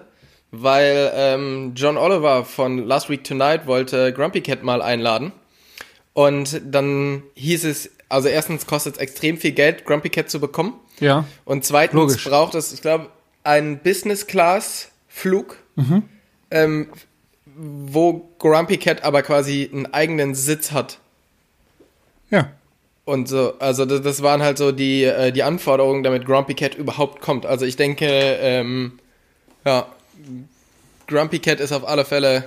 weil 0.52 1.12
ähm, 1.16 1.74
John 1.76 1.98
Oliver 1.98 2.44
von 2.46 2.86
Last 2.86 3.10
Week 3.10 3.24
Tonight 3.24 3.66
wollte 3.68 4.14
Grumpy 4.14 4.42
Cat 4.42 4.64
mal 4.64 4.82
einladen. 4.82 5.32
Und 6.14 6.62
dann 6.66 7.24
hieß 7.36 7.64
es, 7.64 7.90
also 8.10 8.28
erstens 8.28 8.68
kostet 8.68 8.96
es 8.96 9.00
extrem 9.00 9.38
viel 9.38 9.54
Geld, 9.54 9.86
Grumpy 9.86 10.10
Cat 10.10 10.30
zu 10.30 10.42
bekommen. 10.42 10.74
Ja. 11.00 11.26
Und 11.46 11.64
zweitens 11.64 12.00
Logisch. 12.00 12.24
braucht 12.26 12.56
es, 12.56 12.74
ich 12.74 12.82
glaube, 12.82 13.08
einen 13.44 13.80
Business-Class-Flug, 13.80 15.58
mhm. 15.76 16.04
ähm, 16.52 16.90
wo 17.46 18.30
Grumpy 18.38 18.78
Cat 18.78 19.04
aber 19.04 19.24
quasi 19.24 19.70
einen 19.72 19.94
eigenen 19.94 20.36
Sitz 20.36 20.74
hat. 20.74 21.00
Ja. 22.30 22.50
Und 23.06 23.28
so, 23.28 23.58
also 23.60 23.86
das, 23.86 24.02
das 24.02 24.22
waren 24.22 24.42
halt 24.42 24.58
so 24.58 24.72
die, 24.72 25.06
äh, 25.06 25.32
die 25.32 25.44
Anforderungen, 25.44 26.04
damit 26.04 26.26
Grumpy 26.26 26.54
Cat 26.54 26.76
überhaupt 26.76 27.22
kommt. 27.22 27.46
Also 27.46 27.66
ich 27.66 27.78
denke, 27.78 28.06
ähm, 28.06 29.00
ja, 29.66 29.88
Grumpy 31.08 31.40
Cat 31.40 31.60
ist 31.60 31.72
auf 31.72 31.88
alle 31.88 32.06
Fälle 32.06 32.46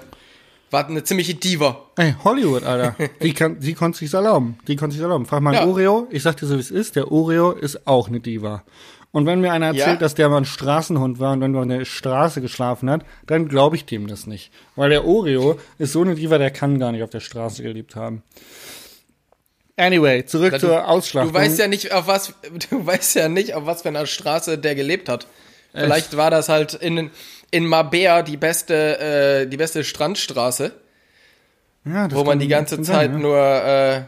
war 0.75 0.89
eine 0.89 1.05
ziemliche 1.05 1.35
Diva. 1.35 1.87
Ey, 1.97 2.15
Hollywood, 2.25 2.65
Alter. 2.65 2.97
Die, 3.23 3.33
kann, 3.33 3.61
die 3.61 3.75
konnte 3.75 3.99
sich's 3.99 4.13
erlauben. 4.13 4.59
Die 4.67 4.75
konnte 4.75 4.95
sich's 4.95 5.03
erlauben. 5.05 5.25
Frag 5.25 5.41
mal 5.41 5.55
ja. 5.55 5.67
Oreo. 5.67 6.09
Ich 6.11 6.25
sag 6.25 6.37
dir 6.37 6.47
so, 6.47 6.57
wie 6.57 6.61
es 6.61 6.73
ist. 6.73 6.97
Der 6.97 7.13
Oreo 7.13 7.53
ist 7.53 7.87
auch 7.87 8.09
eine 8.09 8.19
Diva. 8.19 8.65
Und 9.13 9.27
wenn 9.27 9.41
mir 9.41 9.53
einer 9.53 9.67
erzählt, 9.67 9.87
ja. 9.87 9.97
dass 9.97 10.17
der 10.17 10.29
mal 10.29 10.39
ein 10.39 10.45
Straßenhund 10.45 11.21
war 11.21 11.33
und 11.33 11.41
dann 11.41 11.55
auf 11.55 11.69
der 11.69 11.85
Straße 11.85 12.41
geschlafen 12.41 12.91
hat, 12.91 13.05
dann 13.27 13.47
glaube 13.47 13.77
ich 13.77 13.85
dem 13.85 14.09
das 14.09 14.27
nicht. 14.27 14.51
Weil 14.75 14.91
der 14.91 15.05
Oreo 15.05 15.61
ist 15.79 15.93
so 15.93 16.03
eine 16.03 16.17
Diva, 16.17 16.39
der 16.39 16.51
kann 16.51 16.81
gar 16.81 16.91
nicht 16.91 17.05
auf 17.05 17.11
der 17.11 17.21
Straße 17.21 17.63
gelebt 17.63 17.95
haben. 17.95 18.25
Anyway, 19.77 20.25
zurück 20.25 20.55
du, 20.55 20.59
zur 20.59 20.89
Ausschlachtung. 20.89 21.33
Du 21.33 21.39
weißt 21.39 21.61
ja 21.61 21.69
nicht, 21.69 21.93
auf 21.93 22.09
was, 22.09 22.35
du 22.71 22.85
weißt 22.85 23.15
ja 23.15 23.29
nicht, 23.29 23.55
auf 23.55 23.67
was 23.67 23.83
für 23.83 23.89
einer 23.89 24.07
Straße 24.07 24.59
der 24.59 24.75
gelebt 24.75 25.09
hat. 25.09 25.29
Vielleicht 25.73 26.17
war 26.17 26.31
das 26.31 26.49
halt 26.49 26.75
in, 26.75 27.11
in 27.51 27.67
Mabea 27.67 28.23
die 28.23 28.37
beste, 28.37 28.99
äh, 29.45 29.47
die 29.47 29.57
beste 29.57 29.85
Strandstraße. 29.85 30.73
Ja, 31.87 32.11
wo 32.13 32.25
man 32.25 32.39
die 32.39 32.49
ganze 32.49 32.77
Zeit 32.77 32.87
sein, 32.87 33.13
ja. 33.13 33.19
nur, 33.19 33.39
äh, 33.39 34.03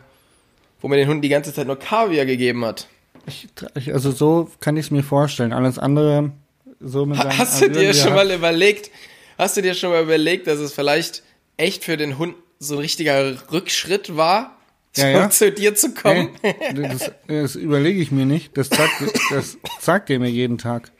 wo 0.80 0.88
man 0.88 0.98
den 0.98 1.08
Hunden 1.08 1.22
die 1.22 1.28
ganze 1.28 1.52
Zeit 1.52 1.66
nur 1.66 1.78
Kaviar 1.78 2.24
gegeben 2.24 2.64
hat. 2.64 2.88
Ich, 3.26 3.92
also 3.92 4.12
so 4.12 4.50
kann 4.60 4.76
ich 4.76 4.86
es 4.86 4.90
mir 4.90 5.02
vorstellen. 5.02 5.52
Alles 5.52 5.78
andere 5.78 6.32
so 6.80 7.06
mit 7.06 7.18
Hast 7.18 7.60
du 7.60 7.70
dir 7.70 7.92
schon 7.94 8.14
mal 8.14 8.30
überlegt, 8.30 8.90
hast 9.38 9.56
du 9.56 9.62
dir 9.62 9.74
schon 9.74 9.90
mal 9.90 10.02
überlegt, 10.02 10.46
dass 10.46 10.58
es 10.58 10.72
vielleicht 10.72 11.22
echt 11.56 11.84
für 11.84 11.96
den 11.96 12.18
Hund 12.18 12.34
so 12.58 12.74
ein 12.74 12.80
richtiger 12.80 13.34
Rückschritt 13.52 14.16
war, 14.16 14.56
ja, 14.96 15.08
ja. 15.08 15.30
zu 15.30 15.52
dir 15.52 15.74
zu 15.74 15.92
kommen? 15.92 16.30
Hey, 16.42 16.74
das, 16.74 17.10
das 17.26 17.56
überlege 17.56 18.00
ich 18.00 18.10
mir 18.10 18.26
nicht. 18.26 18.56
Das 18.56 18.68
sagt, 18.68 18.92
das 19.30 19.58
sagt 19.80 20.10
er 20.10 20.18
mir 20.18 20.30
jeden 20.30 20.58
Tag. 20.58 20.90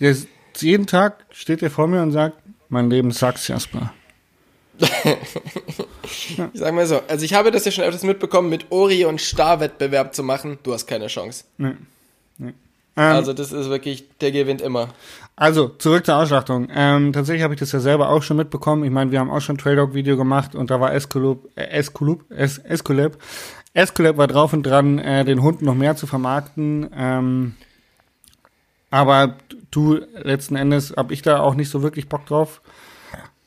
Das, 0.00 0.26
jeden 0.62 0.86
Tag 0.86 1.24
steht 1.30 1.62
er 1.62 1.70
vor 1.70 1.86
mir 1.86 2.02
und 2.02 2.12
sagt, 2.12 2.36
mein 2.68 2.90
Leben 2.90 3.10
sagt's, 3.10 3.48
Jasper. 3.48 3.92
ich 4.78 6.38
sag 6.54 6.74
mal 6.74 6.86
so, 6.86 7.00
also 7.06 7.24
ich 7.24 7.34
habe 7.34 7.50
das 7.50 7.64
ja 7.64 7.70
schon 7.70 7.84
öfters 7.84 8.02
mitbekommen, 8.02 8.48
mit 8.48 8.66
Ori 8.70 9.04
und 9.04 9.20
Star-Wettbewerb 9.20 10.14
zu 10.14 10.22
machen, 10.22 10.58
du 10.62 10.72
hast 10.72 10.86
keine 10.86 11.06
Chance. 11.06 11.44
Nee. 11.58 11.74
nee. 12.38 12.54
Ähm, 12.96 13.16
also 13.16 13.32
das 13.32 13.52
ist 13.52 13.68
wirklich, 13.68 14.04
der 14.20 14.32
gewinnt 14.32 14.60
immer. 14.60 14.88
Also, 15.36 15.68
zurück 15.68 16.06
zur 16.06 16.16
Ausschlachtung. 16.16 16.68
Ähm, 16.72 17.12
tatsächlich 17.12 17.42
habe 17.42 17.54
ich 17.54 17.60
das 17.60 17.72
ja 17.72 17.80
selber 17.80 18.08
auch 18.08 18.22
schon 18.22 18.36
mitbekommen. 18.36 18.84
Ich 18.84 18.90
meine, 18.90 19.10
wir 19.10 19.18
haben 19.18 19.30
auch 19.30 19.40
schon 19.40 19.58
Trail 19.58 19.76
Dog 19.76 19.94
Video 19.94 20.16
gemacht 20.16 20.54
und 20.54 20.70
da 20.70 20.80
war 20.80 20.92
Esculap, 20.92 21.38
äh, 21.56 21.66
Esculap, 21.66 22.20
es, 22.28 22.58
Esculap, 22.58 23.18
Esculap 23.72 24.16
war 24.16 24.28
drauf 24.28 24.52
und 24.52 24.64
dran, 24.64 24.98
äh, 24.98 25.24
den 25.24 25.42
Hund 25.42 25.62
noch 25.62 25.74
mehr 25.74 25.96
zu 25.96 26.06
vermarkten. 26.06 26.88
Ähm, 26.96 27.54
aber 28.90 29.36
du, 29.74 30.00
letzten 30.22 30.56
Endes 30.56 30.94
habe 30.96 31.12
ich 31.12 31.22
da 31.22 31.40
auch 31.40 31.54
nicht 31.54 31.68
so 31.68 31.82
wirklich 31.82 32.08
Bock 32.08 32.26
drauf. 32.26 32.60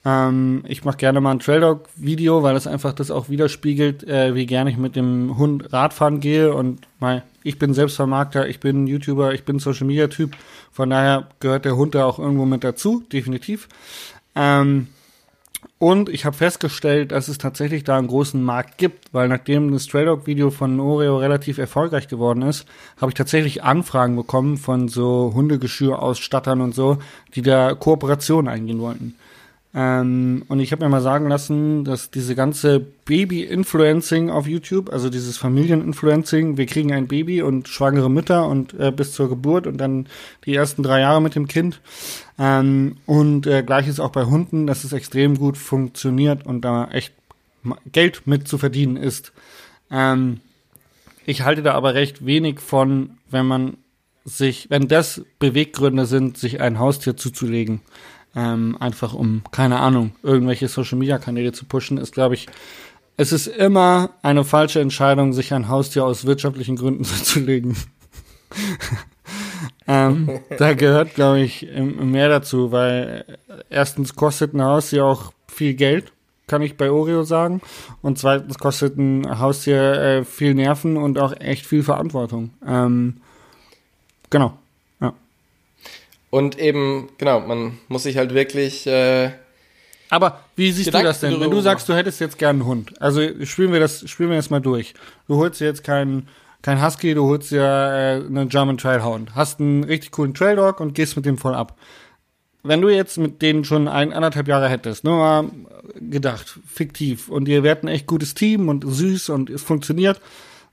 Ähm, 0.05 0.63
ich 0.67 0.85
mache 0.85 0.97
gerne 0.97 1.19
mal 1.19 1.31
ein 1.31 1.39
Trail 1.39 1.59
Dog 1.59 1.89
Video, 1.95 2.41
weil 2.41 2.53
das 2.53 2.67
einfach 2.67 2.93
das 2.93 3.11
auch 3.11 3.29
widerspiegelt, 3.29 4.07
äh, 4.07 4.35
wie 4.35 4.45
gerne 4.45 4.69
ich 4.69 4.77
mit 4.77 4.95
dem 4.95 5.37
Hund 5.37 5.73
Radfahren 5.73 6.19
gehe. 6.19 6.53
Und 6.53 6.87
mal, 6.99 7.23
ich 7.43 7.59
bin 7.59 7.73
Selbstvermarkter, 7.73 8.47
ich 8.47 8.59
bin 8.59 8.87
YouTuber, 8.87 9.33
ich 9.33 9.43
bin 9.43 9.59
Social 9.59 9.85
Media 9.85 10.07
Typ. 10.07 10.35
Von 10.71 10.89
daher 10.89 11.27
gehört 11.39 11.65
der 11.65 11.75
Hund 11.75 11.95
da 11.95 12.05
auch 12.05 12.19
irgendwo 12.19 12.45
mit 12.45 12.63
dazu, 12.63 13.03
definitiv. 13.11 13.67
Ähm, 14.35 14.87
und 15.79 16.09
ich 16.09 16.25
habe 16.25 16.35
festgestellt, 16.35 17.11
dass 17.11 17.27
es 17.27 17.37
tatsächlich 17.37 17.83
da 17.83 17.97
einen 17.97 18.07
großen 18.07 18.41
Markt 18.41 18.79
gibt, 18.79 19.13
weil 19.13 19.27
nachdem 19.27 19.71
das 19.71 19.83
Stray 19.83 20.05
Dog 20.05 20.25
Video 20.25 20.49
von 20.49 20.79
Oreo 20.79 21.17
relativ 21.17 21.59
erfolgreich 21.59 22.07
geworden 22.07 22.41
ist, 22.41 22.65
habe 22.99 23.11
ich 23.11 23.15
tatsächlich 23.15 23.63
Anfragen 23.63 24.15
bekommen 24.15 24.57
von 24.57 24.87
so 24.87 25.31
Hundegeschirrausstattern 25.35 26.61
und 26.61 26.73
so, 26.73 26.97
die 27.35 27.43
da 27.43 27.75
Kooperation 27.75 28.47
eingehen 28.47 28.79
wollten. 28.79 29.15
Ähm, 29.73 30.45
und 30.47 30.59
ich 30.59 30.71
habe 30.71 30.83
mir 30.83 30.89
mal 30.89 31.01
sagen 31.01 31.27
lassen, 31.27 31.83
dass 31.83 32.09
diese 32.09 32.35
ganze 32.35 32.79
Baby-Influencing 32.79 34.29
auf 34.29 34.47
YouTube, 34.47 34.91
also 34.91 35.09
dieses 35.09 35.37
Familien-Influencing, 35.37 36.57
wir 36.57 36.65
kriegen 36.65 36.93
ein 36.93 37.07
Baby 37.07 37.41
und 37.41 37.67
schwangere 37.67 38.09
Mütter 38.09 38.47
und 38.47 38.73
äh, 38.79 38.91
bis 38.91 39.11
zur 39.11 39.29
Geburt 39.29 39.67
und 39.67 39.77
dann 39.77 40.07
die 40.45 40.55
ersten 40.55 40.83
drei 40.83 41.01
Jahre 41.01 41.21
mit 41.21 41.35
dem 41.35 41.47
Kind. 41.47 41.81
Ähm, 42.39 42.97
und 43.05 43.45
äh, 43.45 43.61
gleiches 43.61 43.99
auch 43.99 44.11
bei 44.11 44.25
Hunden, 44.25 44.67
dass 44.67 44.83
es 44.83 44.93
extrem 44.93 45.37
gut 45.37 45.57
funktioniert 45.57 46.45
und 46.45 46.61
da 46.61 46.85
echt 46.91 47.13
Geld 47.91 48.25
mit 48.25 48.47
zu 48.47 48.57
verdienen 48.57 48.95
ist. 48.95 49.33
Ähm, 49.91 50.39
ich 51.25 51.41
halte 51.41 51.61
da 51.61 51.73
aber 51.73 51.93
recht 51.93 52.25
wenig 52.25 52.61
von, 52.61 53.17
wenn 53.29 53.45
man 53.45 53.77
sich, 54.23 54.69
wenn 54.69 54.87
das 54.87 55.23
Beweggründe 55.39 56.05
sind, 56.05 56.37
sich 56.37 56.61
ein 56.61 56.79
Haustier 56.79 57.17
zuzulegen 57.17 57.81
ähm, 58.37 58.77
einfach 58.79 59.15
um, 59.15 59.41
keine 59.51 59.79
Ahnung, 59.79 60.11
irgendwelche 60.21 60.67
Social-Media-Kanäle 60.67 61.53
zu 61.53 61.65
pushen, 61.65 61.97
ist, 61.97 62.13
glaube 62.13 62.35
ich, 62.35 62.47
es 63.17 63.31
ist 63.31 63.47
immer 63.47 64.11
eine 64.21 64.43
falsche 64.43 64.79
Entscheidung, 64.79 65.33
sich 65.33 65.53
ein 65.53 65.69
Haustier 65.69 66.05
aus 66.05 66.25
wirtschaftlichen 66.25 66.75
Gründen 66.75 67.03
zuzulegen. 67.03 67.75
ähm, 69.87 70.39
da 70.57 70.73
gehört, 70.75 71.15
glaube 71.15 71.39
ich, 71.39 71.67
mehr 71.75 72.29
dazu, 72.29 72.71
weil 72.71 73.39
erstens 73.71 74.15
kostet 74.15 74.53
ein 74.53 74.63
Haustier 74.63 75.03
auch 75.03 75.33
viel 75.47 75.73
Geld, 75.73 76.13
kann 76.45 76.61
ich 76.61 76.77
bei 76.77 76.91
Oreo 76.91 77.23
sagen. 77.23 77.59
Und 78.03 78.19
zweitens 78.19 78.59
kostet 78.59 78.97
ein 78.97 79.39
Haustier 79.39 79.93
äh, 79.93 80.23
viel 80.23 80.53
Nerven 80.53 80.95
und 80.95 81.17
auch 81.17 81.33
echt 81.39 81.65
viel 81.65 81.81
Verantwortung. 81.81 82.51
Ähm, 82.65 83.17
genau. 84.29 84.59
Und 86.37 86.59
eben, 86.59 87.09
genau, 87.17 87.39
man 87.39 87.79
muss 87.87 88.03
sich 88.03 88.15
halt 88.15 88.31
wirklich. 88.31 88.85
Äh, 88.85 89.31
aber 90.11 90.41
wie 90.55 90.71
siehst 90.71 90.85
Gedanken 90.85 91.05
du 91.05 91.09
das 91.09 91.19
denn? 91.19 91.39
Wenn 91.39 91.49
du 91.49 91.61
sagst, 91.61 91.89
du 91.89 91.95
hättest 91.95 92.21
jetzt 92.21 92.37
gern 92.37 92.57
einen 92.57 92.65
Hund, 92.65 93.01
also 93.01 93.21
spielen 93.43 93.73
wir 93.73 93.79
das, 93.79 94.07
spielen 94.07 94.29
wir 94.29 94.37
das 94.37 94.51
mal 94.51 94.61
durch. 94.61 94.93
Du 95.27 95.37
holst 95.37 95.59
jetzt 95.61 95.83
keinen 95.83 96.27
kein 96.61 96.83
Husky, 96.83 97.15
du 97.15 97.25
holst 97.25 97.49
dir 97.49 97.63
äh, 97.63 98.23
einen 98.23 98.49
German 98.49 98.77
Trailhound, 98.77 99.33
hast 99.33 99.59
einen 99.59 99.83
richtig 99.83 100.11
coolen 100.11 100.35
Trail 100.35 100.55
Dog 100.55 100.79
und 100.79 100.93
gehst 100.93 101.15
mit 101.15 101.25
dem 101.25 101.39
voll 101.39 101.55
ab. 101.55 101.75
Wenn 102.61 102.81
du 102.81 102.89
jetzt 102.89 103.17
mit 103.17 103.41
denen 103.41 103.63
schon 103.63 103.87
ein, 103.87 104.13
anderthalb 104.13 104.47
Jahre 104.47 104.69
hättest, 104.69 105.05
nur 105.05 105.17
mal 105.17 105.49
gedacht, 105.99 106.59
fiktiv, 106.67 107.29
und 107.29 107.47
ihr 107.47 107.63
wärt 107.63 107.83
ein 107.83 107.87
echt 107.87 108.05
gutes 108.05 108.35
Team 108.35 108.69
und 108.69 108.85
süß 108.87 109.29
und 109.29 109.49
es 109.49 109.63
funktioniert, 109.63 110.21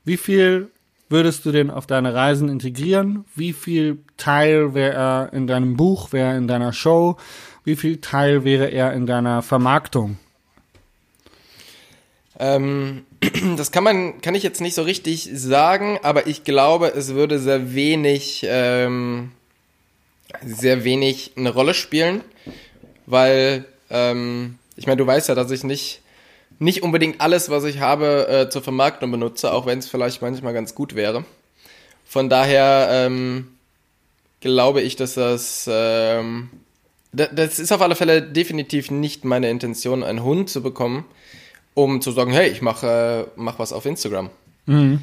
wie 0.05 0.18
viel 0.18 0.70
würdest 1.14 1.46
du 1.46 1.53
den 1.53 1.70
auf 1.70 1.87
deine 1.87 2.12
Reisen 2.12 2.48
integrieren? 2.48 3.24
Wie 3.37 3.53
viel 3.53 3.98
Teil 4.16 4.74
wäre 4.74 4.94
er 4.94 5.33
in 5.33 5.46
deinem 5.46 5.77
Buch, 5.77 6.12
wäre 6.12 6.33
er 6.33 6.37
in 6.37 6.48
deiner 6.48 6.72
Show? 6.72 7.16
Wie 7.62 7.77
viel 7.77 8.00
Teil 8.00 8.42
wäre 8.42 8.66
er 8.66 8.92
in 8.92 9.07
deiner 9.07 9.40
Vermarktung? 9.40 10.18
Ähm, 12.40 13.07
das 13.57 13.70
kann 13.70 13.85
man, 13.85 14.20
kann 14.22 14.35
ich 14.35 14.42
jetzt 14.42 14.61
nicht 14.61 14.74
so 14.74 14.83
richtig 14.83 15.31
sagen, 15.33 16.00
aber 16.03 16.27
ich 16.27 16.42
glaube, 16.42 16.88
es 16.88 17.14
würde 17.14 17.38
sehr 17.38 17.74
wenig, 17.77 18.44
ähm, 18.48 19.31
sehr 20.44 20.83
wenig 20.83 21.31
eine 21.37 21.50
Rolle 21.50 21.74
spielen, 21.74 22.22
weil, 23.07 23.66
ähm, 23.88 24.59
ich 24.74 24.88
meine, 24.88 24.96
du 24.96 25.07
weißt 25.07 25.29
ja, 25.29 25.37
dass 25.37 25.53
ich 25.53 25.62
nicht 25.62 26.00
nicht 26.59 26.83
unbedingt 26.83 27.21
alles, 27.21 27.51
was 27.51 27.64
ich 27.64 27.81
habe, 27.81 28.29
äh, 28.29 28.51
zur 28.51 28.62
Vermarktung 28.62 29.11
benutze, 29.11 29.53
auch 29.53 29.67
wenn 29.67 29.79
es 29.79 29.88
vielleicht 29.88 30.23
manchmal 30.23 30.55
ganz 30.55 30.75
gut 30.75 30.95
wäre. 30.95 31.25
Von 32.05 32.29
daher 32.29 32.88
ähm, 32.90 33.49
glaube 34.40 34.81
ich, 34.83 34.97
dass 34.97 35.14
das, 35.14 35.69
ähm, 35.71 36.51
das 37.12 37.59
ist 37.59 37.73
auf 37.73 37.81
alle 37.81 37.97
Fälle 37.97 38.23
definitiv 38.23 38.90
nicht 38.90 39.25
meine 39.25 39.51
Intention, 39.51 40.05
einen 40.05 40.23
Hund 40.23 40.51
zu 40.51 40.62
bekommen, 40.62 41.05
um 41.75 42.01
zu 42.01 42.12
sagen, 42.12 42.33
hey, 42.33 42.51
ich 42.51 42.62
mache 42.62 43.29
mach 43.37 43.59
was 43.59 43.73
auf 43.73 43.87
Instagram. 43.87 44.31
Mhm. 44.67 45.01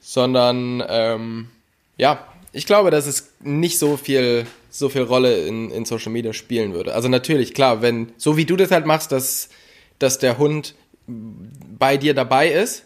Sondern, 0.00 0.82
ähm, 0.88 1.48
ja, 1.96 2.26
ich 2.52 2.66
glaube, 2.66 2.90
dass 2.90 3.06
es 3.06 3.32
nicht 3.40 3.78
so 3.78 3.96
viel, 3.96 4.46
so 4.70 4.88
viel 4.88 5.02
Rolle 5.02 5.46
in, 5.46 5.70
in 5.70 5.84
Social 5.84 6.12
Media 6.12 6.32
spielen 6.32 6.72
würde. 6.72 6.94
Also 6.94 7.08
natürlich, 7.08 7.52
klar, 7.52 7.82
wenn, 7.82 8.12
so 8.16 8.36
wie 8.36 8.44
du 8.44 8.56
das 8.56 8.70
halt 8.70 8.86
machst, 8.86 9.12
dass 9.12 9.48
dass 10.04 10.18
der 10.18 10.38
Hund 10.38 10.74
bei 11.06 11.96
dir 11.96 12.14
dabei 12.14 12.48
ist. 12.48 12.84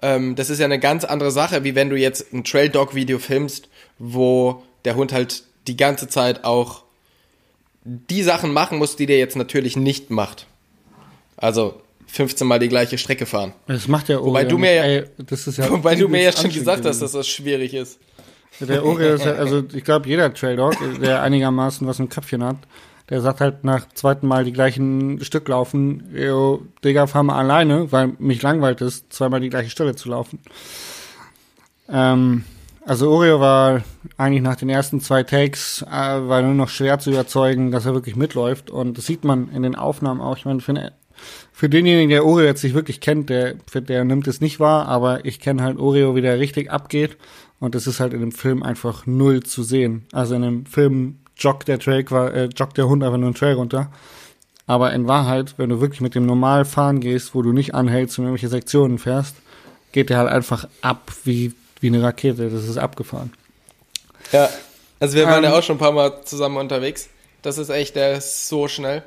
Ähm, 0.00 0.34
das 0.36 0.50
ist 0.50 0.58
ja 0.58 0.64
eine 0.64 0.78
ganz 0.78 1.04
andere 1.04 1.30
Sache, 1.30 1.64
wie 1.64 1.74
wenn 1.74 1.90
du 1.90 1.96
jetzt 1.96 2.32
ein 2.32 2.44
Trail 2.44 2.68
Dog 2.68 2.94
Video 2.94 3.18
filmst, 3.18 3.68
wo 3.98 4.62
der 4.84 4.96
Hund 4.96 5.12
halt 5.12 5.44
die 5.66 5.76
ganze 5.76 6.08
Zeit 6.08 6.44
auch 6.44 6.84
die 7.84 8.22
Sachen 8.22 8.52
machen 8.52 8.78
muss, 8.78 8.96
die 8.96 9.06
der 9.06 9.18
jetzt 9.18 9.36
natürlich 9.36 9.76
nicht 9.76 10.10
macht. 10.10 10.46
Also 11.36 11.80
15 12.08 12.46
Mal 12.46 12.58
die 12.58 12.68
gleiche 12.68 12.98
Strecke 12.98 13.26
fahren. 13.26 13.52
Das 13.66 13.88
macht 13.88 14.08
der 14.08 14.20
Oreo. 14.20 14.28
Wobei 14.30 14.44
du 14.44 14.58
mir 14.58 14.74
ja, 14.74 14.82
ey, 14.84 15.04
ja 15.56 15.70
wobei 15.70 15.94
du 15.94 16.08
mir 16.08 16.22
ja 16.22 16.32
schon 16.32 16.50
gesagt 16.50 16.84
hast, 16.84 17.00
dass 17.00 17.12
das 17.12 17.28
schwierig 17.28 17.74
ist. 17.74 17.98
Der 18.60 18.84
Oreo 18.84 19.14
ist 19.14 19.24
ja, 19.24 19.34
also 19.34 19.64
ich 19.72 19.84
glaube, 19.84 20.08
jeder 20.08 20.32
Trail 20.32 20.56
Dog, 20.56 20.74
der 21.00 21.22
einigermaßen 21.22 21.86
was 21.86 21.98
im 21.98 22.08
Köpfchen 22.08 22.42
hat, 22.42 22.56
der 23.08 23.20
sagt 23.20 23.40
halt 23.40 23.64
nach 23.64 23.88
zweiten 23.94 24.26
Mal 24.26 24.44
die 24.44 24.52
gleichen 24.52 25.22
Stück 25.24 25.48
laufen, 25.48 26.04
yo, 26.14 26.62
Digga, 26.84 27.06
fahr 27.06 27.22
mal 27.22 27.38
alleine, 27.38 27.92
weil 27.92 28.14
mich 28.18 28.42
langweilt 28.42 28.80
es, 28.80 29.08
zweimal 29.08 29.40
die 29.40 29.50
gleiche 29.50 29.70
Stelle 29.70 29.94
zu 29.94 30.08
laufen. 30.08 30.40
Ähm, 31.88 32.44
also 32.84 33.10
Oreo 33.10 33.40
war 33.40 33.82
eigentlich 34.16 34.42
nach 34.42 34.56
den 34.56 34.68
ersten 34.68 35.00
zwei 35.00 35.22
Takes 35.24 35.82
äh, 35.82 35.88
war 35.90 36.42
nur 36.42 36.54
noch 36.54 36.68
schwer 36.68 36.98
zu 36.98 37.10
überzeugen, 37.10 37.70
dass 37.70 37.86
er 37.86 37.94
wirklich 37.94 38.16
mitläuft 38.16 38.70
und 38.70 38.96
das 38.98 39.06
sieht 39.06 39.24
man 39.24 39.50
in 39.50 39.62
den 39.62 39.74
Aufnahmen 39.74 40.20
auch. 40.20 40.36
Ich 40.36 40.44
meine, 40.44 40.60
für, 40.60 40.92
für 41.52 41.68
denjenigen, 41.68 42.10
der 42.10 42.24
Oreo 42.24 42.46
jetzt 42.46 42.62
nicht 42.62 42.74
wirklich 42.74 43.00
kennt, 43.00 43.28
der, 43.28 43.54
der 43.74 44.04
nimmt 44.04 44.28
es 44.28 44.40
nicht 44.40 44.60
wahr, 44.60 44.86
aber 44.86 45.24
ich 45.24 45.40
kenne 45.40 45.62
halt 45.62 45.78
Oreo, 45.78 46.14
wie 46.14 46.22
der 46.22 46.38
richtig 46.38 46.70
abgeht 46.70 47.16
und 47.58 47.74
das 47.74 47.86
ist 47.86 47.98
halt 47.98 48.12
in 48.12 48.20
dem 48.20 48.32
Film 48.32 48.62
einfach 48.62 49.06
null 49.06 49.42
zu 49.42 49.62
sehen. 49.62 50.06
Also 50.12 50.34
in 50.34 50.42
dem 50.42 50.66
Film 50.66 51.18
joggt 51.36 51.68
der 51.68 51.78
Trail, 51.78 52.04
äh, 52.34 52.44
joggt 52.46 52.78
der 52.78 52.88
Hund 52.88 53.02
einfach 53.02 53.18
nur 53.18 53.26
einen 53.26 53.34
Trail 53.34 53.54
runter. 53.54 53.90
Aber 54.66 54.92
in 54.92 55.06
Wahrheit, 55.06 55.54
wenn 55.58 55.68
du 55.68 55.80
wirklich 55.80 56.00
mit 56.00 56.14
dem 56.14 56.26
normal 56.26 56.64
fahren 56.64 57.00
gehst, 57.00 57.34
wo 57.34 57.42
du 57.42 57.52
nicht 57.52 57.74
anhältst 57.74 58.18
und 58.18 58.24
irgendwelche 58.24 58.48
Sektionen 58.48 58.98
fährst, 58.98 59.36
geht 59.92 60.10
der 60.10 60.18
halt 60.18 60.28
einfach 60.28 60.68
ab 60.82 61.12
wie, 61.24 61.54
wie 61.80 61.86
eine 61.86 62.02
Rakete. 62.02 62.50
Das 62.50 62.64
ist 62.64 62.76
abgefahren. 62.76 63.32
Ja, 64.32 64.48
also 64.98 65.16
wir 65.16 65.26
waren 65.26 65.44
ähm, 65.44 65.50
ja 65.50 65.58
auch 65.58 65.62
schon 65.62 65.76
ein 65.76 65.80
paar 65.80 65.92
Mal 65.92 66.22
zusammen 66.24 66.56
unterwegs. 66.56 67.08
Das 67.42 67.58
ist 67.58 67.68
echt, 67.68 67.94
der 67.94 68.14
ist 68.14 68.48
so 68.48 68.66
schnell. 68.66 69.04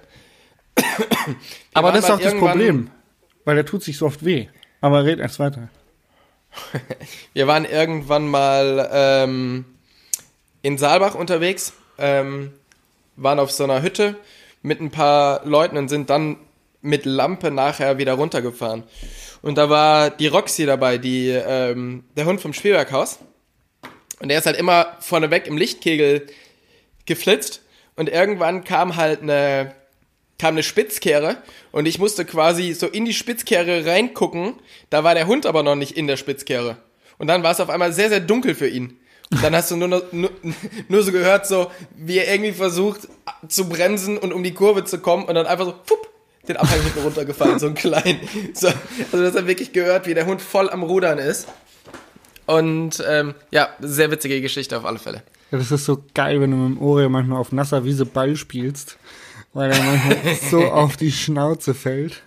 aber 1.74 1.92
das 1.92 2.06
ist 2.06 2.12
auch 2.12 2.20
das 2.22 2.36
Problem, 2.36 2.90
weil 3.44 3.56
der 3.56 3.66
tut 3.66 3.84
sich 3.84 3.98
so 3.98 4.06
oft 4.06 4.24
weh. 4.24 4.48
Aber 4.80 5.04
red 5.04 5.20
erst 5.20 5.40
weiter. 5.40 5.68
wir 7.34 7.48
waren 7.48 7.66
irgendwann 7.66 8.30
mal 8.30 8.90
ähm, 8.94 9.66
in 10.62 10.78
Saalbach 10.78 11.16
unterwegs 11.16 11.74
ähm, 12.00 12.54
waren 13.16 13.40
auf 13.40 13.52
so 13.52 13.64
einer 13.64 13.82
Hütte 13.82 14.16
mit 14.62 14.82
ein 14.82 14.92
paar 14.92 15.46
Leuten 15.46 15.78
und 15.78 15.90
sind 15.90 16.10
dann 16.10 16.38
mit 16.82 17.06
Lampe 17.06 17.52
nachher 17.52 17.98
wieder 17.98 18.14
runtergefahren. 18.14 18.84
Und 19.42 19.58
da 19.58 19.70
war 19.70 20.10
die 20.10 20.28
Roxy 20.28 20.66
dabei, 20.66 20.98
die, 20.98 21.30
ähm, 21.30 22.04
der 22.16 22.26
Hund 22.26 22.42
vom 22.42 22.54
Spielwerkhaus. 22.54 23.20
Und 24.20 24.30
der 24.30 24.40
ist 24.40 24.46
halt 24.46 24.58
immer 24.58 24.98
vorneweg 25.00 25.48
im 25.48 25.58
Lichtkegel 25.58 26.28
geflitzt. 27.06 27.62
Und 27.96 28.10
irgendwann 28.10 28.64
kam 28.64 28.96
halt 28.96 29.22
eine, 29.22 29.74
kam 30.38 30.56
eine 30.56 30.64
Spitzkehre 30.64 31.38
und 31.72 31.86
ich 31.86 32.00
musste 32.00 32.24
quasi 32.24 32.74
so 32.74 32.88
in 32.88 33.06
die 33.06 33.14
Spitzkehre 33.14 33.86
reingucken. 33.86 34.56
Da 34.90 35.04
war 35.04 35.16
der 35.16 35.28
Hund 35.28 35.46
aber 35.46 35.64
noch 35.64 35.76
nicht 35.76 35.98
in 35.98 36.08
der 36.08 36.18
Spitzkehre. 36.18 36.78
Und 37.18 37.28
dann 37.28 37.44
war 37.44 37.52
es 37.52 37.60
auf 37.60 37.70
einmal 37.70 37.92
sehr, 37.92 38.10
sehr 38.10 38.22
dunkel 38.22 38.56
für 38.56 38.68
ihn. 38.68 38.98
Dann 39.30 39.56
hast 39.56 39.70
du 39.70 39.76
nur, 39.76 39.88
nur, 40.12 40.32
nur 40.88 41.04
so 41.04 41.12
gehört, 41.12 41.46
so 41.46 41.72
wie 41.96 42.18
er 42.18 42.32
irgendwie 42.32 42.52
versucht 42.52 43.08
zu 43.48 43.70
bremsen 43.70 44.18
und 44.18 44.34
um 44.34 44.44
die 44.44 44.54
Kurve 44.54 44.86
zu 44.86 45.00
kommen 45.00 45.26
und 45.26 45.36
dann 45.36 45.46
einfach 45.46 45.66
so, 45.66 45.76
fupp, 45.84 46.10
den 46.48 46.58
Abhang 46.58 46.82
hinten 46.82 47.00
runtergefallen, 47.00 47.60
so 47.60 47.68
ein 47.68 47.76
klein. 47.76 48.20
So, 48.54 48.68
also 48.68 49.24
das 49.24 49.36
hat 49.36 49.46
wirklich 49.46 49.72
gehört, 49.72 50.08
wie 50.08 50.16
der 50.16 50.26
Hund 50.26 50.42
voll 50.42 50.70
am 50.70 50.82
Rudern 50.82 51.20
ist. 51.20 51.48
Und 52.48 53.04
ähm, 53.08 53.36
ja, 53.52 53.70
sehr 53.80 54.10
witzige 54.10 54.42
Geschichte 54.42 54.76
auf 54.76 54.86
alle 54.86 54.98
Fälle. 54.98 55.22
Ja, 55.52 55.60
das 55.60 55.72
ist 55.72 55.86
so 55.86 56.04
geil, 56.16 56.42
wenn 56.42 56.50
du 56.50 56.58
mit 56.58 56.78
dem 56.78 56.82
Oreo 56.82 57.10
manchmal 57.10 57.40
auf 57.40 57.52
nasser 57.52 57.86
Wiese 57.86 58.08
Ball 58.08 58.36
spielst, 58.36 58.98
weil 59.54 59.72
er 59.72 59.84
manchmal 59.84 60.36
so 60.50 60.64
auf 60.66 60.98
die 60.98 61.12
Schnauze 61.12 61.76
fällt. 61.76 62.24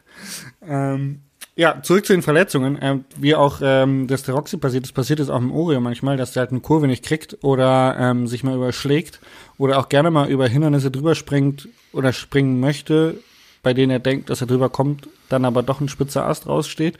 Ähm, 0.64 1.22
ja, 1.54 1.82
zurück 1.82 2.06
zu 2.06 2.14
den 2.14 2.22
Verletzungen. 2.22 2.78
Ähm, 2.80 3.04
wie 3.16 3.34
auch 3.34 3.60
ähm, 3.62 4.06
das 4.06 4.22
der 4.22 4.34
Roxy 4.34 4.56
passiert 4.56 4.84
ist, 4.84 4.92
passiert 4.92 5.20
es 5.20 5.28
auch 5.28 5.38
im 5.38 5.52
Oreo 5.52 5.80
manchmal, 5.80 6.16
dass 6.16 6.32
der 6.32 6.42
halt 6.42 6.50
eine 6.50 6.60
Kurve 6.60 6.86
nicht 6.86 7.04
kriegt 7.04 7.38
oder 7.42 7.96
ähm, 7.98 8.26
sich 8.26 8.42
mal 8.42 8.54
überschlägt 8.54 9.20
oder 9.58 9.78
auch 9.78 9.88
gerne 9.88 10.10
mal 10.10 10.30
über 10.30 10.48
Hindernisse 10.48 10.90
drüber 10.90 11.14
springt 11.14 11.68
oder 11.92 12.12
springen 12.12 12.58
möchte, 12.60 13.16
bei 13.62 13.74
denen 13.74 13.90
er 13.90 13.98
denkt, 13.98 14.30
dass 14.30 14.40
er 14.40 14.46
drüber 14.46 14.70
kommt, 14.70 15.08
dann 15.28 15.44
aber 15.44 15.62
doch 15.62 15.80
ein 15.80 15.88
spitzer 15.88 16.26
Ast 16.26 16.46
raussteht. 16.46 16.96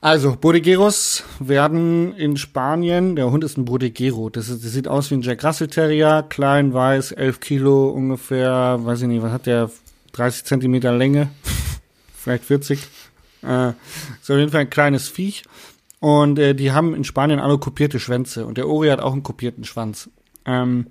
Also, 0.00 0.36
Bodegeros 0.38 1.24
werden 1.38 2.14
in 2.16 2.36
Spanien, 2.36 3.16
der 3.16 3.30
Hund 3.30 3.42
ist 3.42 3.56
ein 3.56 3.64
Bodegero, 3.64 4.28
das, 4.28 4.50
ist, 4.50 4.62
das 4.62 4.72
sieht 4.72 4.86
aus 4.86 5.10
wie 5.10 5.14
ein 5.14 5.22
Jack 5.22 5.42
Russell 5.42 5.68
Terrier, 5.68 6.26
klein, 6.28 6.74
weiß, 6.74 7.12
11 7.12 7.40
Kilo 7.40 7.88
ungefähr, 7.88 8.78
weiß 8.82 9.00
ich 9.00 9.08
nicht, 9.08 9.22
was 9.22 9.32
hat 9.32 9.46
der, 9.46 9.70
30 10.12 10.44
Zentimeter 10.44 10.92
Länge, 10.92 11.28
vielleicht 12.24 12.44
40. 12.44 12.80
Äh, 13.42 13.68
ist 14.20 14.30
auf 14.30 14.38
jeden 14.38 14.50
Fall 14.50 14.62
ein 14.62 14.70
kleines 14.70 15.08
Viech. 15.08 15.44
Und 16.00 16.38
äh, 16.38 16.54
die 16.54 16.72
haben 16.72 16.94
in 16.94 17.04
Spanien 17.04 17.38
alle 17.38 17.58
kopierte 17.58 18.00
Schwänze. 18.00 18.46
Und 18.46 18.58
der 18.58 18.68
Ori 18.68 18.88
hat 18.88 19.00
auch 19.00 19.12
einen 19.12 19.22
kopierten 19.22 19.64
Schwanz. 19.64 20.10
Ähm, 20.44 20.86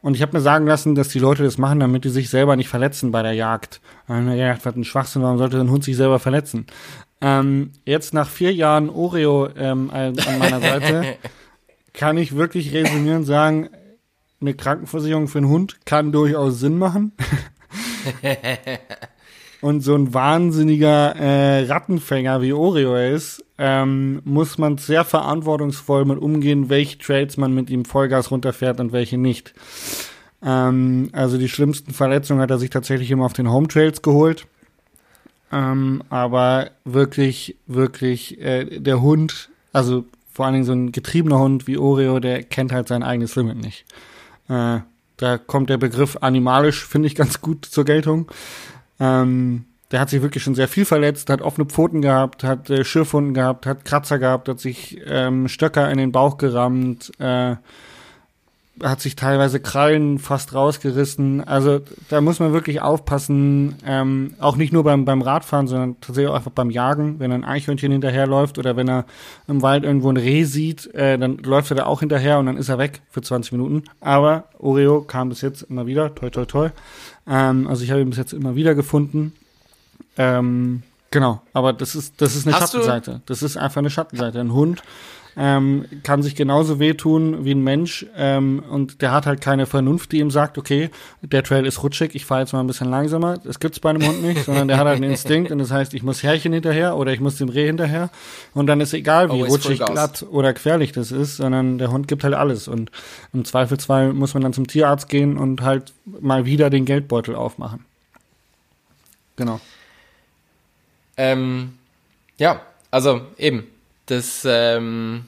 und 0.00 0.14
ich 0.14 0.22
habe 0.22 0.36
mir 0.36 0.40
sagen 0.40 0.66
lassen, 0.66 0.94
dass 0.94 1.08
die 1.08 1.18
Leute 1.18 1.42
das 1.42 1.58
machen, 1.58 1.80
damit 1.80 2.04
die 2.04 2.10
sich 2.10 2.30
selber 2.30 2.56
nicht 2.56 2.68
verletzen 2.68 3.10
bei 3.10 3.22
der 3.22 3.32
Jagd. 3.32 3.80
Äh, 4.08 4.38
ja, 4.38 4.56
was 4.62 4.76
ein 4.76 4.84
Schwachsinn, 4.84 5.22
warum 5.22 5.38
sollte 5.38 5.60
ein 5.60 5.70
Hund 5.70 5.84
sich 5.84 5.96
selber 5.96 6.18
verletzen? 6.18 6.66
Ähm, 7.20 7.72
jetzt 7.84 8.14
nach 8.14 8.28
vier 8.28 8.52
Jahren 8.52 8.90
Oreo 8.90 9.48
ähm, 9.56 9.90
an 9.90 10.14
meiner 10.38 10.60
Seite 10.60 11.16
kann 11.92 12.18
ich 12.18 12.36
wirklich 12.36 12.72
resümieren 12.74 13.24
sagen, 13.24 13.70
eine 14.40 14.54
Krankenversicherung 14.54 15.28
für 15.28 15.38
einen 15.38 15.48
Hund 15.48 15.78
kann 15.86 16.12
durchaus 16.12 16.60
Sinn 16.60 16.78
machen. 16.78 17.12
und 19.60 19.80
so 19.80 19.94
ein 19.94 20.12
wahnsinniger 20.12 21.16
äh, 21.16 21.64
Rattenfänger 21.66 22.42
wie 22.42 22.52
Oreo 22.52 22.96
ist, 22.96 23.44
ähm, 23.58 24.20
muss 24.24 24.58
man 24.58 24.78
sehr 24.78 25.04
verantwortungsvoll 25.04 26.04
mit 26.04 26.18
umgehen, 26.18 26.68
welche 26.68 26.98
Trades 26.98 27.36
man 27.36 27.54
mit 27.54 27.70
ihm 27.70 27.84
Vollgas 27.84 28.30
runterfährt 28.30 28.80
und 28.80 28.92
welche 28.92 29.18
nicht. 29.18 29.54
Ähm, 30.42 31.08
also 31.12 31.38
die 31.38 31.48
schlimmsten 31.48 31.92
Verletzungen 31.92 32.40
hat 32.40 32.50
er 32.50 32.58
sich 32.58 32.70
tatsächlich 32.70 33.10
immer 33.10 33.24
auf 33.24 33.32
den 33.32 33.50
Home 33.50 33.68
Trails 33.68 34.02
geholt. 34.02 34.46
Ähm, 35.52 36.02
aber 36.10 36.70
wirklich, 36.84 37.56
wirklich, 37.66 38.40
äh, 38.40 38.80
der 38.80 39.00
Hund, 39.00 39.48
also 39.72 40.04
vor 40.32 40.44
allen 40.44 40.54
Dingen 40.54 40.64
so 40.66 40.72
ein 40.72 40.92
getriebener 40.92 41.38
Hund 41.38 41.66
wie 41.66 41.78
Oreo, 41.78 42.20
der 42.20 42.42
kennt 42.42 42.72
halt 42.72 42.88
sein 42.88 43.02
eigenes 43.02 43.36
Limit 43.36 43.56
nicht. 43.56 43.84
Äh, 44.48 44.80
da 45.16 45.38
kommt 45.38 45.70
der 45.70 45.78
Begriff 45.78 46.18
animalisch, 46.20 46.84
finde 46.84 47.06
ich, 47.06 47.14
ganz 47.14 47.40
gut 47.40 47.64
zur 47.64 47.84
Geltung. 47.84 48.30
Ähm, 49.00 49.64
der 49.92 50.00
hat 50.00 50.10
sich 50.10 50.22
wirklich 50.22 50.42
schon 50.42 50.54
sehr 50.54 50.68
viel 50.68 50.84
verletzt, 50.84 51.30
hat 51.30 51.42
offene 51.42 51.66
Pfoten 51.66 52.02
gehabt, 52.02 52.42
hat 52.42 52.70
äh, 52.70 52.84
Schürfwunden 52.84 53.34
gehabt, 53.34 53.66
hat 53.66 53.84
Kratzer 53.84 54.18
gehabt, 54.18 54.48
hat 54.48 54.58
sich 54.58 55.00
ähm, 55.06 55.48
Stöcker 55.48 55.90
in 55.90 55.98
den 55.98 56.12
Bauch 56.12 56.38
gerammt, 56.38 57.12
äh, 57.20 57.56
hat 58.82 59.00
sich 59.00 59.16
teilweise 59.16 59.58
Krallen 59.58 60.18
fast 60.18 60.54
rausgerissen. 60.54 61.46
Also 61.46 61.80
da 62.08 62.20
muss 62.20 62.40
man 62.40 62.52
wirklich 62.52 62.82
aufpassen, 62.82 63.76
ähm, 63.86 64.34
auch 64.38 64.56
nicht 64.56 64.72
nur 64.72 64.84
beim, 64.84 65.04
beim 65.04 65.22
Radfahren, 65.22 65.66
sondern 65.66 66.00
tatsächlich 66.00 66.30
auch 66.30 66.36
einfach 66.36 66.50
beim 66.50 66.70
Jagen. 66.70 67.18
Wenn 67.18 67.32
ein 67.32 67.44
Eichhörnchen 67.44 67.90
hinterherläuft 67.90 68.58
oder 68.58 68.76
wenn 68.76 68.88
er 68.88 69.06
im 69.48 69.62
Wald 69.62 69.84
irgendwo 69.84 70.10
ein 70.10 70.18
Reh 70.18 70.44
sieht, 70.44 70.94
äh, 70.94 71.18
dann 71.18 71.38
läuft 71.38 71.70
er 71.70 71.76
da 71.76 71.86
auch 71.86 72.00
hinterher 72.00 72.38
und 72.38 72.46
dann 72.46 72.58
ist 72.58 72.68
er 72.68 72.78
weg 72.78 73.00
für 73.10 73.22
20 73.22 73.52
Minuten. 73.52 73.84
Aber 74.00 74.44
Oreo 74.58 75.00
kam 75.02 75.30
bis 75.30 75.40
jetzt 75.40 75.62
immer 75.62 75.86
wieder, 75.86 76.14
toi 76.14 76.28
toi 76.28 76.44
toi. 76.44 76.68
Ähm, 77.26 77.66
also 77.68 77.82
ich 77.82 77.90
habe 77.90 78.02
ihn 78.02 78.10
bis 78.10 78.18
jetzt 78.18 78.34
immer 78.34 78.56
wieder 78.56 78.74
gefunden. 78.74 79.32
Ähm, 80.18 80.82
genau, 81.10 81.40
aber 81.54 81.72
das 81.72 81.94
ist, 81.94 82.20
das 82.20 82.36
ist 82.36 82.46
eine 82.46 82.56
Hast 82.56 82.72
Schattenseite. 82.72 83.22
Das 83.24 83.42
ist 83.42 83.56
einfach 83.56 83.78
eine 83.78 83.90
Schattenseite. 83.90 84.38
Ein 84.38 84.52
Hund 84.52 84.82
ähm, 85.36 85.84
kann 86.02 86.22
sich 86.22 86.34
genauso 86.34 86.78
wehtun 86.78 87.44
wie 87.44 87.52
ein 87.52 87.62
Mensch 87.62 88.06
ähm, 88.16 88.62
und 88.70 89.02
der 89.02 89.12
hat 89.12 89.26
halt 89.26 89.42
keine 89.42 89.66
Vernunft, 89.66 90.12
die 90.12 90.20
ihm 90.20 90.30
sagt, 90.30 90.56
okay, 90.56 90.90
der 91.20 91.42
Trail 91.42 91.66
ist 91.66 91.82
rutschig, 91.82 92.14
ich 92.14 92.24
fahre 92.24 92.40
jetzt 92.40 92.54
mal 92.54 92.60
ein 92.60 92.66
bisschen 92.66 92.88
langsamer. 92.88 93.36
Das 93.38 93.60
gibt's 93.60 93.78
bei 93.78 93.90
einem 93.90 94.06
Hund 94.06 94.22
nicht, 94.22 94.44
sondern 94.44 94.68
der 94.68 94.78
hat 94.78 94.86
halt 94.86 94.96
einen 94.96 95.10
Instinkt 95.10 95.52
und 95.52 95.58
das 95.58 95.70
heißt, 95.70 95.92
ich 95.92 96.02
muss 96.02 96.22
Härchen 96.22 96.54
hinterher 96.54 96.96
oder 96.96 97.12
ich 97.12 97.20
muss 97.20 97.36
dem 97.36 97.50
Reh 97.50 97.66
hinterher 97.66 98.10
und 98.54 98.66
dann 98.66 98.80
ist 98.80 98.94
egal, 98.94 99.30
wie 99.30 99.42
oh, 99.42 99.46
rutschig, 99.46 99.78
glatt 99.80 100.24
oder 100.30 100.54
gefährlich 100.54 100.92
das 100.92 101.12
ist, 101.12 101.36
sondern 101.36 101.76
der 101.76 101.90
Hund 101.90 102.08
gibt 102.08 102.24
halt 102.24 102.34
alles 102.34 102.66
und 102.66 102.90
im 103.34 103.44
Zweifelsfall 103.44 104.14
muss 104.14 104.32
man 104.32 104.42
dann 104.42 104.54
zum 104.54 104.66
Tierarzt 104.66 105.08
gehen 105.08 105.36
und 105.36 105.60
halt 105.60 105.92
mal 106.04 106.46
wieder 106.46 106.70
den 106.70 106.86
Geldbeutel 106.86 107.34
aufmachen. 107.34 107.84
Genau. 109.36 109.60
Ähm, 111.18 111.74
ja, 112.38 112.62
also 112.90 113.20
eben, 113.36 113.66
das, 114.06 114.46
ähm, 114.48 115.26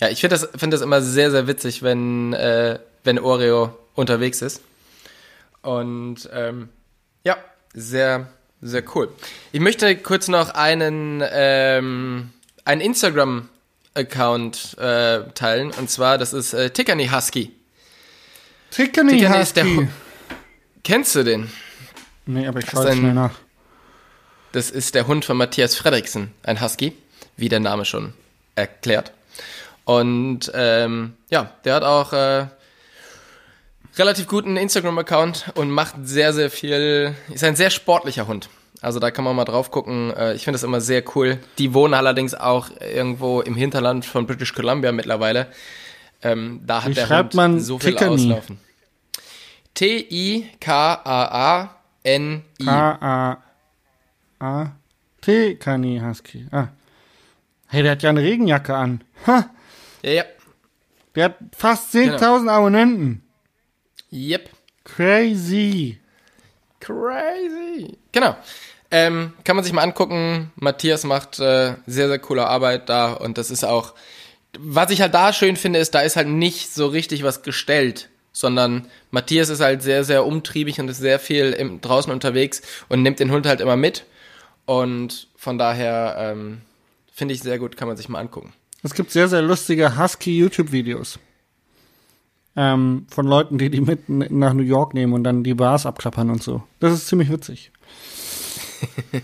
ja, 0.00 0.08
ich 0.08 0.20
finde 0.20 0.36
das, 0.36 0.48
finde 0.56 0.74
das 0.76 0.82
immer 0.82 1.00
sehr, 1.00 1.30
sehr 1.30 1.46
witzig, 1.46 1.82
wenn, 1.82 2.32
äh, 2.32 2.78
wenn 3.04 3.18
Oreo 3.18 3.76
unterwegs 3.94 4.42
ist. 4.42 4.60
Und 5.62 6.28
ähm, 6.32 6.68
ja, 7.24 7.36
sehr, 7.72 8.28
sehr 8.60 8.82
cool. 8.94 9.08
Ich 9.52 9.60
möchte 9.60 9.96
kurz 9.96 10.28
noch 10.28 10.50
einen, 10.50 11.22
ähm, 11.30 12.30
einen 12.64 12.80
Instagram-Account 12.80 14.76
äh, 14.78 15.22
teilen. 15.34 15.70
Und 15.72 15.88
zwar, 15.90 16.18
das 16.18 16.32
ist 16.32 16.52
äh, 16.52 16.70
Tickany 16.70 17.08
Husky. 17.08 17.52
Tickany, 18.70 19.18
Tickany 19.18 19.38
Husky. 19.38 19.88
Kennst 20.82 21.14
du 21.14 21.24
den? 21.24 21.50
Nee, 22.26 22.46
aber 22.46 22.58
ich 22.58 22.68
schaue 22.68 22.92
schnell 22.92 23.14
nach. 23.14 23.34
Das 24.52 24.70
ist 24.70 24.94
der 24.94 25.06
Hund 25.06 25.24
von 25.24 25.36
Matthias 25.36 25.76
Fredriksen, 25.76 26.32
ein 26.42 26.60
Husky 26.60 26.92
wie 27.36 27.48
der 27.48 27.60
Name 27.60 27.84
schon 27.84 28.12
erklärt. 28.54 29.12
Und 29.84 30.50
ähm, 30.54 31.14
ja, 31.30 31.52
der 31.64 31.74
hat 31.74 31.84
auch 31.84 32.12
äh, 32.12 32.46
relativ 33.96 34.26
guten 34.26 34.56
Instagram-Account 34.56 35.52
und 35.54 35.70
macht 35.70 35.94
sehr, 36.04 36.32
sehr 36.32 36.50
viel, 36.50 37.14
ist 37.32 37.44
ein 37.44 37.56
sehr 37.56 37.70
sportlicher 37.70 38.26
Hund. 38.26 38.48
Also 38.82 38.98
da 38.98 39.10
kann 39.10 39.24
man 39.24 39.36
mal 39.36 39.44
drauf 39.44 39.70
gucken. 39.70 40.12
Äh, 40.14 40.34
ich 40.34 40.44
finde 40.44 40.56
das 40.56 40.64
immer 40.64 40.80
sehr 40.80 41.02
cool. 41.14 41.38
Die 41.58 41.72
wohnen 41.72 41.94
allerdings 41.94 42.34
auch 42.34 42.68
irgendwo 42.80 43.40
im 43.40 43.54
Hinterland 43.54 44.04
von 44.04 44.26
British 44.26 44.54
Columbia 44.54 44.92
mittlerweile. 44.92 45.46
Ähm, 46.22 46.60
da 46.66 46.82
hat 46.82 46.90
Wie 46.90 46.94
der 46.94 47.08
Hund 47.08 47.34
man 47.34 47.60
so 47.60 47.78
viel 47.78 47.92
Tickany? 47.92 48.14
auslaufen. 48.14 48.58
T-I-K-A-A-N-I. 49.74 50.56
K-A-A. 52.64 54.72
T-Kani 55.20 56.00
Husky. 56.00 56.46
Ah. 56.50 56.68
Hey, 57.68 57.82
der 57.82 57.92
hat 57.92 58.02
ja 58.02 58.10
eine 58.10 58.22
Regenjacke 58.22 58.74
an. 58.74 59.02
Ha. 59.26 59.50
Ja, 60.02 60.12
ja. 60.12 60.24
Der 61.14 61.24
hat 61.24 61.36
fast 61.56 61.94
10.000 61.94 62.18
genau. 62.18 62.52
Abonnenten. 62.52 63.22
Yep. 64.12 64.50
Crazy. 64.84 65.98
Crazy. 66.80 67.98
Genau. 68.12 68.36
Ähm, 68.90 69.32
kann 69.42 69.56
man 69.56 69.64
sich 69.64 69.72
mal 69.72 69.82
angucken. 69.82 70.52
Matthias 70.56 71.04
macht 71.04 71.40
äh, 71.40 71.74
sehr, 71.86 72.08
sehr 72.08 72.18
coole 72.18 72.46
Arbeit 72.46 72.88
da 72.88 73.12
und 73.12 73.36
das 73.36 73.50
ist 73.50 73.64
auch, 73.64 73.94
was 74.58 74.90
ich 74.90 75.00
halt 75.00 75.14
da 75.14 75.32
schön 75.32 75.56
finde, 75.56 75.80
ist, 75.80 75.94
da 75.94 76.00
ist 76.00 76.16
halt 76.16 76.28
nicht 76.28 76.72
so 76.72 76.86
richtig 76.86 77.24
was 77.24 77.42
gestellt, 77.42 78.08
sondern 78.32 78.86
Matthias 79.10 79.48
ist 79.48 79.60
halt 79.60 79.82
sehr, 79.82 80.04
sehr 80.04 80.24
umtriebig 80.24 80.78
und 80.78 80.88
ist 80.88 80.98
sehr 80.98 81.18
viel 81.18 81.52
im, 81.52 81.80
draußen 81.80 82.12
unterwegs 82.12 82.62
und 82.88 83.02
nimmt 83.02 83.18
den 83.18 83.32
Hund 83.32 83.46
halt 83.46 83.60
immer 83.60 83.76
mit 83.76 84.04
und 84.66 85.28
von 85.36 85.58
daher, 85.58 86.16
ähm, 86.18 86.60
Finde 87.16 87.32
ich 87.32 87.40
sehr 87.40 87.58
gut, 87.58 87.78
kann 87.78 87.88
man 87.88 87.96
sich 87.96 88.10
mal 88.10 88.20
angucken. 88.20 88.52
Es 88.82 88.92
gibt 88.92 89.10
sehr, 89.10 89.26
sehr 89.26 89.40
lustige 89.40 89.98
Husky-YouTube-Videos. 89.98 91.18
Ähm, 92.54 93.06
von 93.08 93.26
Leuten, 93.26 93.56
die 93.56 93.70
die 93.70 93.80
mit 93.80 94.10
nach 94.10 94.52
New 94.52 94.62
York 94.62 94.92
nehmen 94.92 95.14
und 95.14 95.24
dann 95.24 95.42
die 95.42 95.54
Bars 95.54 95.86
abklappern 95.86 96.28
und 96.28 96.42
so. 96.42 96.62
Das 96.78 96.92
ist 96.92 97.06
ziemlich 97.06 97.32
witzig. 97.32 97.72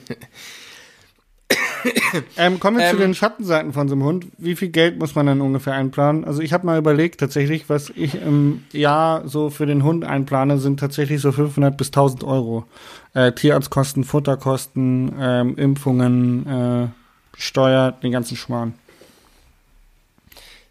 ähm, 2.38 2.58
kommen 2.60 2.78
wir 2.78 2.86
ähm, 2.86 2.92
zu 2.92 2.96
den 2.96 3.14
Schattenseiten 3.14 3.74
von 3.74 3.88
so 3.88 3.94
einem 3.94 4.04
Hund. 4.04 4.26
Wie 4.38 4.56
viel 4.56 4.68
Geld 4.68 4.98
muss 4.98 5.14
man 5.14 5.26
dann 5.26 5.42
ungefähr 5.42 5.74
einplanen? 5.74 6.24
Also 6.24 6.40
ich 6.40 6.54
habe 6.54 6.64
mal 6.64 6.78
überlegt, 6.78 7.20
tatsächlich, 7.20 7.68
was 7.68 7.90
ich 7.90 8.14
im 8.14 8.64
Jahr 8.72 9.28
so 9.28 9.50
für 9.50 9.66
den 9.66 9.84
Hund 9.84 10.04
einplane, 10.04 10.56
sind 10.56 10.80
tatsächlich 10.80 11.20
so 11.20 11.30
500 11.30 11.76
bis 11.76 11.88
1000 11.88 12.24
Euro. 12.24 12.64
Äh, 13.12 13.32
Tierarztkosten, 13.32 14.04
Futterkosten, 14.04 15.14
ähm, 15.20 15.56
Impfungen, 15.56 16.46
äh, 16.46 17.01
Steuer, 17.36 17.92
den 17.92 18.12
ganzen 18.12 18.36
Schmarrn. 18.36 18.74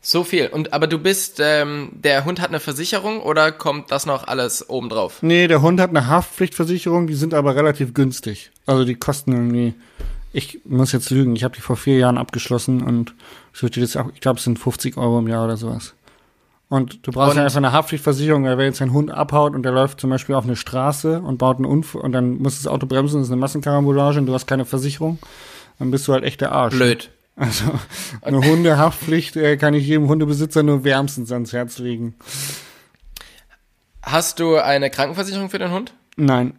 So 0.03 0.23
viel. 0.23 0.47
Und 0.47 0.73
aber 0.73 0.87
du 0.87 0.97
bist, 0.97 1.39
ähm, 1.39 1.89
der 1.93 2.25
Hund 2.25 2.41
hat 2.41 2.49
eine 2.49 2.59
Versicherung 2.59 3.21
oder 3.21 3.51
kommt 3.51 3.91
das 3.91 4.07
noch 4.07 4.27
alles 4.27 4.67
obendrauf? 4.67 5.21
Nee, 5.21 5.47
der 5.47 5.61
Hund 5.61 5.79
hat 5.79 5.91
eine 5.91 6.07
Haftpflichtversicherung, 6.07 7.05
die 7.05 7.13
sind 7.13 7.35
aber 7.35 7.55
relativ 7.55 7.93
günstig. 7.93 8.51
Also 8.65 8.83
die 8.83 8.95
kosten 8.95 9.31
irgendwie, 9.31 9.75
ich 10.33 10.59
muss 10.65 10.91
jetzt 10.91 11.11
lügen, 11.11 11.35
ich 11.35 11.43
habe 11.43 11.55
die 11.55 11.61
vor 11.61 11.77
vier 11.77 11.97
Jahren 11.97 12.17
abgeschlossen 12.17 12.81
und 12.81 13.13
ich 13.53 13.61
ich 13.63 14.21
glaube, 14.21 14.37
es 14.37 14.43
sind 14.43 14.57
50 14.57 14.97
Euro 14.97 15.19
im 15.19 15.27
Jahr 15.27 15.45
oder 15.45 15.57
sowas. 15.57 15.93
Und 16.67 17.05
du 17.05 17.11
brauchst 17.11 17.31
und? 17.31 17.37
ja 17.37 17.43
einfach 17.43 17.57
eine 17.57 17.73
Haftpflichtversicherung, 17.73 18.45
weil 18.45 18.57
wenn 18.57 18.67
jetzt 18.67 18.81
ein 18.81 18.93
Hund 18.93 19.11
abhaut 19.11 19.53
und 19.53 19.63
der 19.63 19.73
läuft 19.73 19.99
zum 19.99 20.09
Beispiel 20.09 20.33
auf 20.33 20.45
eine 20.45 20.55
Straße 20.55 21.19
und 21.19 21.37
baut 21.37 21.57
einen 21.57 21.65
Unfall 21.65 22.01
und 22.01 22.13
dann 22.13 22.37
muss 22.37 22.57
das 22.57 22.65
Auto 22.65 22.87
bremsen, 22.87 23.19
das 23.19 23.27
ist 23.27 23.31
eine 23.31 23.41
Massenkarambolage 23.41 24.19
und 24.19 24.25
du 24.25 24.33
hast 24.33 24.47
keine 24.47 24.65
Versicherung, 24.65 25.19
dann 25.81 25.89
bist 25.89 26.07
du 26.07 26.13
halt 26.13 26.23
echt 26.23 26.41
der 26.41 26.51
Arsch. 26.51 26.75
Blöd. 26.75 27.09
Also 27.35 27.73
eine 28.21 28.37
Hundehaftpflicht 28.37 29.35
äh, 29.35 29.57
kann 29.57 29.73
ich 29.73 29.87
jedem 29.87 30.07
Hundebesitzer 30.07 30.61
nur 30.61 30.83
wärmstens 30.83 31.31
ans 31.31 31.53
Herz 31.53 31.79
legen. 31.79 32.13
Hast 34.03 34.39
du 34.39 34.57
eine 34.57 34.91
Krankenversicherung 34.91 35.49
für 35.49 35.57
den 35.57 35.71
Hund? 35.71 35.95
Nein. 36.17 36.53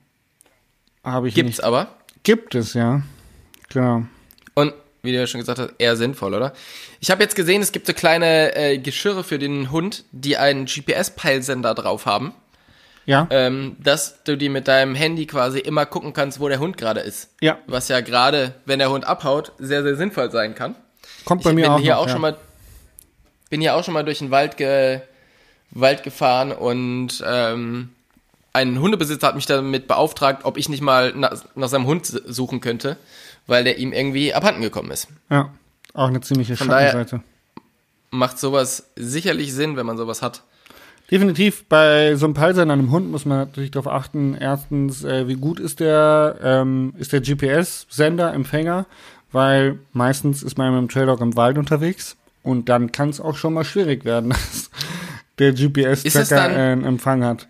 habe 1.04 1.28
ich 1.28 1.36
Gibt's 1.36 1.58
nicht. 1.58 1.64
aber. 1.64 1.86
Gibt 2.24 2.56
es, 2.56 2.74
ja. 2.74 3.02
Genau. 3.68 4.06
Und 4.54 4.74
wie 5.02 5.12
du 5.12 5.18
ja 5.18 5.28
schon 5.28 5.40
gesagt 5.40 5.60
hast, 5.60 5.74
eher 5.78 5.96
sinnvoll, 5.96 6.34
oder? 6.34 6.52
Ich 6.98 7.12
habe 7.12 7.22
jetzt 7.22 7.36
gesehen, 7.36 7.62
es 7.62 7.70
gibt 7.70 7.86
so 7.86 7.92
kleine 7.92 8.56
äh, 8.56 8.78
Geschirre 8.78 9.22
für 9.22 9.38
den 9.38 9.70
Hund, 9.70 10.04
die 10.10 10.36
einen 10.36 10.66
GPS-Peilsender 10.66 11.74
drauf 11.74 12.06
haben, 12.06 12.34
Ja, 13.04 13.26
ähm, 13.30 13.76
dass 13.82 14.22
du 14.24 14.36
die 14.36 14.48
mit 14.48 14.68
deinem 14.68 14.94
Handy 14.94 15.26
quasi 15.26 15.58
immer 15.58 15.86
gucken 15.86 16.12
kannst, 16.12 16.38
wo 16.38 16.48
der 16.48 16.60
Hund 16.60 16.76
gerade 16.76 17.00
ist. 17.00 17.30
ja. 17.40 17.58
Was 17.66 17.88
ja 17.88 18.00
gerade, 18.00 18.54
wenn 18.64 18.78
der 18.78 18.90
Hund 18.90 19.04
abhaut, 19.04 19.52
sehr, 19.58 19.82
sehr 19.82 19.96
sinnvoll 19.96 20.30
sein 20.30 20.54
kann. 20.54 20.76
Kommt 21.24 21.42
bei 21.42 21.50
ich 21.50 21.56
mir 21.56 21.62
bin 21.62 21.70
auch 21.72 21.80
hier 21.80 21.94
noch, 21.94 22.00
auch 22.02 22.06
ja. 22.06 22.12
schon 22.12 22.20
mal, 22.20 22.36
bin 23.50 23.60
hier 23.60 23.74
auch 23.74 23.82
schon 23.84 23.94
mal 23.94 24.04
durch 24.04 24.18
den 24.18 24.30
Wald, 24.30 24.56
ge, 24.56 25.00
Wald 25.72 26.02
gefahren 26.04 26.52
und 26.52 27.22
ähm, 27.26 27.90
ein 28.52 28.78
Hundebesitzer 28.80 29.26
hat 29.28 29.34
mich 29.34 29.46
damit 29.46 29.88
beauftragt, 29.88 30.44
ob 30.44 30.56
ich 30.56 30.68
nicht 30.68 30.82
mal 30.82 31.12
nach, 31.14 31.42
nach 31.54 31.68
seinem 31.68 31.86
Hund 31.86 32.06
suchen 32.06 32.60
könnte, 32.60 32.96
weil 33.46 33.64
der 33.64 33.78
ihm 33.78 33.92
irgendwie 33.92 34.32
abhanden 34.34 34.62
gekommen 34.62 34.90
ist. 34.90 35.08
Ja, 35.30 35.50
auch 35.94 36.08
eine 36.08 36.20
ziemliche 36.20 36.56
Von 36.56 36.68
daher- 36.68 36.90
Schattenseite. 36.92 37.24
Macht 38.10 38.38
sowas 38.38 38.90
sicherlich 38.94 39.54
Sinn, 39.54 39.76
wenn 39.76 39.86
man 39.86 39.96
sowas 39.96 40.20
hat. 40.22 40.42
Definitiv, 41.12 41.66
bei 41.68 42.16
so 42.16 42.24
einem 42.24 42.32
Peilsender 42.32 42.72
an 42.72 42.80
einem 42.80 42.90
Hund 42.90 43.10
muss 43.10 43.26
man 43.26 43.36
natürlich 43.36 43.70
darauf 43.70 43.86
achten, 43.86 44.34
erstens, 44.34 45.04
äh, 45.04 45.28
wie 45.28 45.34
gut 45.34 45.60
ist 45.60 45.78
der, 45.80 46.36
ähm, 46.42 46.94
ist 46.96 47.12
der 47.12 47.20
GPS-Sender, 47.20 48.32
Empfänger, 48.32 48.86
weil 49.30 49.78
meistens 49.92 50.42
ist 50.42 50.56
man 50.56 50.72
mit 50.72 50.80
dem 50.80 50.88
Traildog 50.88 51.20
im 51.20 51.36
Wald 51.36 51.58
unterwegs 51.58 52.16
und 52.42 52.70
dann 52.70 52.92
kann 52.92 53.10
es 53.10 53.20
auch 53.20 53.36
schon 53.36 53.52
mal 53.52 53.64
schwierig 53.64 54.06
werden, 54.06 54.30
dass 54.30 54.70
der 55.38 55.52
GPS-Tracker 55.52 56.44
einen 56.44 56.84
Empfang 56.84 57.22
hat. 57.24 57.46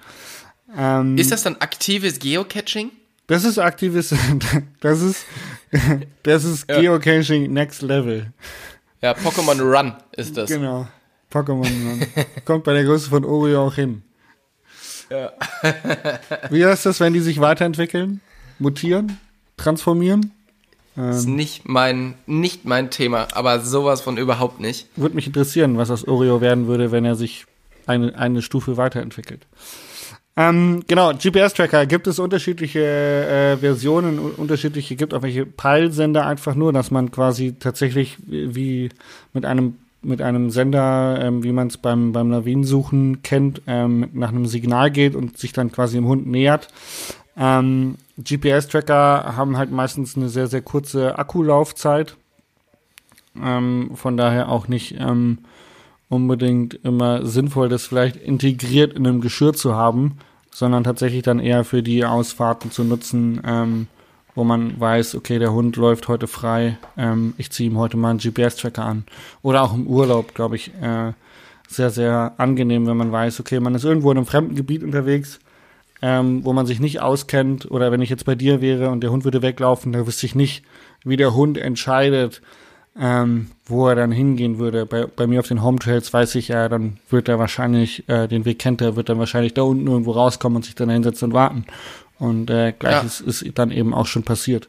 Ähm, 0.77 1.17
Ist 1.17 1.31
das 1.31 1.45
dann 1.45 1.55
aktives 1.61 2.19
Geocaching? 2.19 2.91
das 3.29 3.45
ist 3.45 3.59
aktives, 3.61 4.13
das 4.81 5.01
ist, 5.03 5.25
das 6.25 6.43
ist. 6.43 6.67
Geocaching 6.67 7.53
Next 7.53 7.83
Level. 7.83 8.33
Ja, 9.01 9.13
Pokémon 9.13 9.61
Run 9.61 9.95
ist 10.17 10.37
das. 10.37 10.51
Genau. 10.51 10.89
Pokémon 11.33 11.65
Run. 11.65 12.07
Kommt 12.45 12.65
bei 12.65 12.75
der 12.75 12.85
Größe 12.85 13.09
von 13.09 13.25
Oreo 13.25 13.67
auch 13.67 13.75
hin. 13.75 14.03
Ja. 15.11 15.33
Wie 16.51 16.65
heißt 16.65 16.87
das, 16.87 17.01
wenn 17.01 17.13
die 17.13 17.21
sich 17.21 17.41
weiterentwickeln? 17.41 18.21
Mutieren? 18.59 19.19
Transformieren? 19.57 20.33
Ist 20.97 21.27
Ähm, 21.27 21.37
nicht 21.37 21.69
mein, 21.69 22.15
nicht 22.27 22.65
mein 22.65 22.91
Thema, 22.91 23.29
aber 23.33 23.61
sowas 23.61 24.03
von 24.03 24.19
überhaupt 24.19 24.61
nicht. 24.61 24.89
würde 24.97 25.15
mich 25.15 25.27
interessieren, 25.27 25.79
was 25.79 25.91
aus 25.91 26.07
Oreo 26.07 26.41
werden 26.41 26.67
würde, 26.67 26.93
wenn 26.93 27.05
er 27.05 27.15
sich 27.15 27.47
eine, 27.87 28.15
eine 28.17 28.43
Stufe 28.43 28.77
weiterentwickelt. 28.77 29.47
Ähm, 30.35 30.83
genau, 30.87 31.13
GPS-Tracker 31.13 31.85
gibt 31.87 32.07
es 32.07 32.19
unterschiedliche 32.19 32.81
äh, 32.81 33.57
Versionen, 33.59 34.19
unterschiedliche, 34.19 34.97
gibt 34.97 35.13
auch 35.13 35.23
welche 35.23 35.45
Peilsender 35.45 36.27
einfach 36.27 36.55
nur, 36.55 36.73
dass 36.73 36.91
man 36.91 37.11
quasi 37.11 37.55
tatsächlich 37.59 38.17
wie 38.27 38.89
mit 39.35 39.45
einem 39.45 39.77
mit 40.03 40.21
einem 40.23 40.51
Sender, 40.51 41.19
ähm, 41.23 41.43
wie 41.43 41.53
man 41.53 41.69
es 41.69 41.79
beim 41.79 42.13
beim 42.13 42.31
Lawinensuchen 42.31 43.23
kennt, 43.23 43.63
ähm, 43.67 44.09
nach 44.13 44.31
einem 44.31 44.47
Signal 44.47 44.91
geht 44.91 45.15
und 45.15 45.39
sich 45.39 45.53
dann 45.53 45.73
quasi 45.73 45.97
dem 45.97 46.07
Hund 46.07 46.27
nähert. 46.27 46.69
Ähm, 47.37 47.97
GPS-Tracker 48.19 49.37
haben 49.37 49.57
halt 49.57 49.71
meistens 49.71 50.17
eine 50.17 50.29
sehr 50.29 50.47
sehr 50.49 50.63
kurze 50.63 51.19
Akkulaufzeit, 51.19 52.17
ähm, 53.41 53.93
von 53.95 54.17
daher 54.17 54.49
auch 54.49 54.69
nicht 54.69 54.97
ähm, 54.99 55.39
unbedingt 56.09 56.75
immer 56.85 57.25
sinnvoll, 57.25 57.69
das 57.69 57.87
vielleicht 57.87 58.17
integriert 58.17 58.93
in 58.93 59.07
einem 59.07 59.23
Geschirr 59.23 59.55
zu 59.55 59.75
haben, 59.75 60.19
sondern 60.51 60.85
tatsächlich 60.85 61.23
dann 61.23 61.41
eher 61.41 61.65
für 61.65 61.83
die 61.83 62.05
Ausfahrten 62.05 62.71
zu 62.71 62.85
nutzen, 62.85 63.41
ähm, 63.47 63.87
wo 64.35 64.45
man 64.45 64.81
weiß, 64.81 65.15
okay, 65.15 65.39
der 65.39 65.53
Hund 65.53 65.77
läuft 65.77 66.09
heute 66.09 66.27
frei, 66.27 66.79
ähm, 66.97 67.35
ich 67.37 67.51
ziehe 67.51 67.71
ihm 67.71 67.79
heute 67.79 67.97
mal 67.97 68.11
einen 68.11 68.19
GPS-Tracker 68.19 68.85
an. 68.85 69.05
Oder 69.43 69.63
auch 69.63 69.75
im 69.75 69.87
Urlaub, 69.87 70.35
glaube 70.35 70.57
ich, 70.57 70.73
äh, 70.81 71.13
sehr, 71.69 71.91
sehr 71.91 72.35
angenehm, 72.39 72.87
wenn 72.87 72.97
man 72.97 73.13
weiß, 73.13 73.41
okay, 73.41 73.61
man 73.61 73.75
ist 73.75 73.85
irgendwo 73.85 74.11
in 74.11 74.19
einem 74.19 74.27
fremden 74.27 74.55
Gebiet 74.55 74.83
unterwegs, 74.83 75.41
ähm, 76.03 76.45
wo 76.45 76.53
man 76.53 76.67
sich 76.67 76.81
nicht 76.81 77.01
auskennt, 77.01 77.71
oder 77.71 77.93
wenn 77.93 78.03
ich 78.03 78.11
jetzt 78.11 78.25
bei 78.25 78.35
dir 78.35 78.61
wäre 78.61 78.91
und 78.91 79.03
der 79.03 79.11
Hund 79.11 79.25
würde 79.25 79.43
weglaufen, 79.43 79.93
da 79.93 80.07
wüsste 80.07 80.27
ich 80.27 80.35
nicht, 80.35 80.65
wie 81.05 81.17
der 81.17 81.35
Hund 81.35 81.59
entscheidet, 81.59 82.43
ähm, 82.99 83.51
wo 83.65 83.89
er 83.89 83.95
dann 83.95 84.13
hingehen 84.13 84.59
würde. 84.59 84.85
Bei, 84.85 85.07
bei 85.07 85.27
mir 85.27 85.41
auf 85.41 85.49
den 85.49 85.63
Home 85.63 85.79
Trails 85.79 86.13
weiß 86.13 86.35
ich 86.35 86.49
ja, 86.49 86.69
dann 86.69 86.99
wird 87.09 87.29
er 87.29 87.39
wahrscheinlich, 87.39 88.09
äh, 88.09 88.29
den 88.29 88.45
Weg 88.45 88.59
kennt 88.59 88.81
er, 88.81 88.97
wird 88.97 89.09
dann 89.09 89.19
wahrscheinlich 89.19 89.55
da 89.55 89.63
unten 89.63 89.87
irgendwo 89.87 90.13
rauskommen 90.13 90.57
und 90.57 90.65
sich 90.65 90.75
dann 90.75 90.91
hinsetzen 90.91 91.29
und 91.29 91.35
warten. 91.35 91.65
Und 92.23 92.51
äh, 92.51 92.73
gleiches 92.79 93.21
ist 93.21 93.59
dann 93.59 93.73
eben 93.73 93.93
auch 93.93 94.07
schon 94.07 94.23
passiert. 94.23 94.69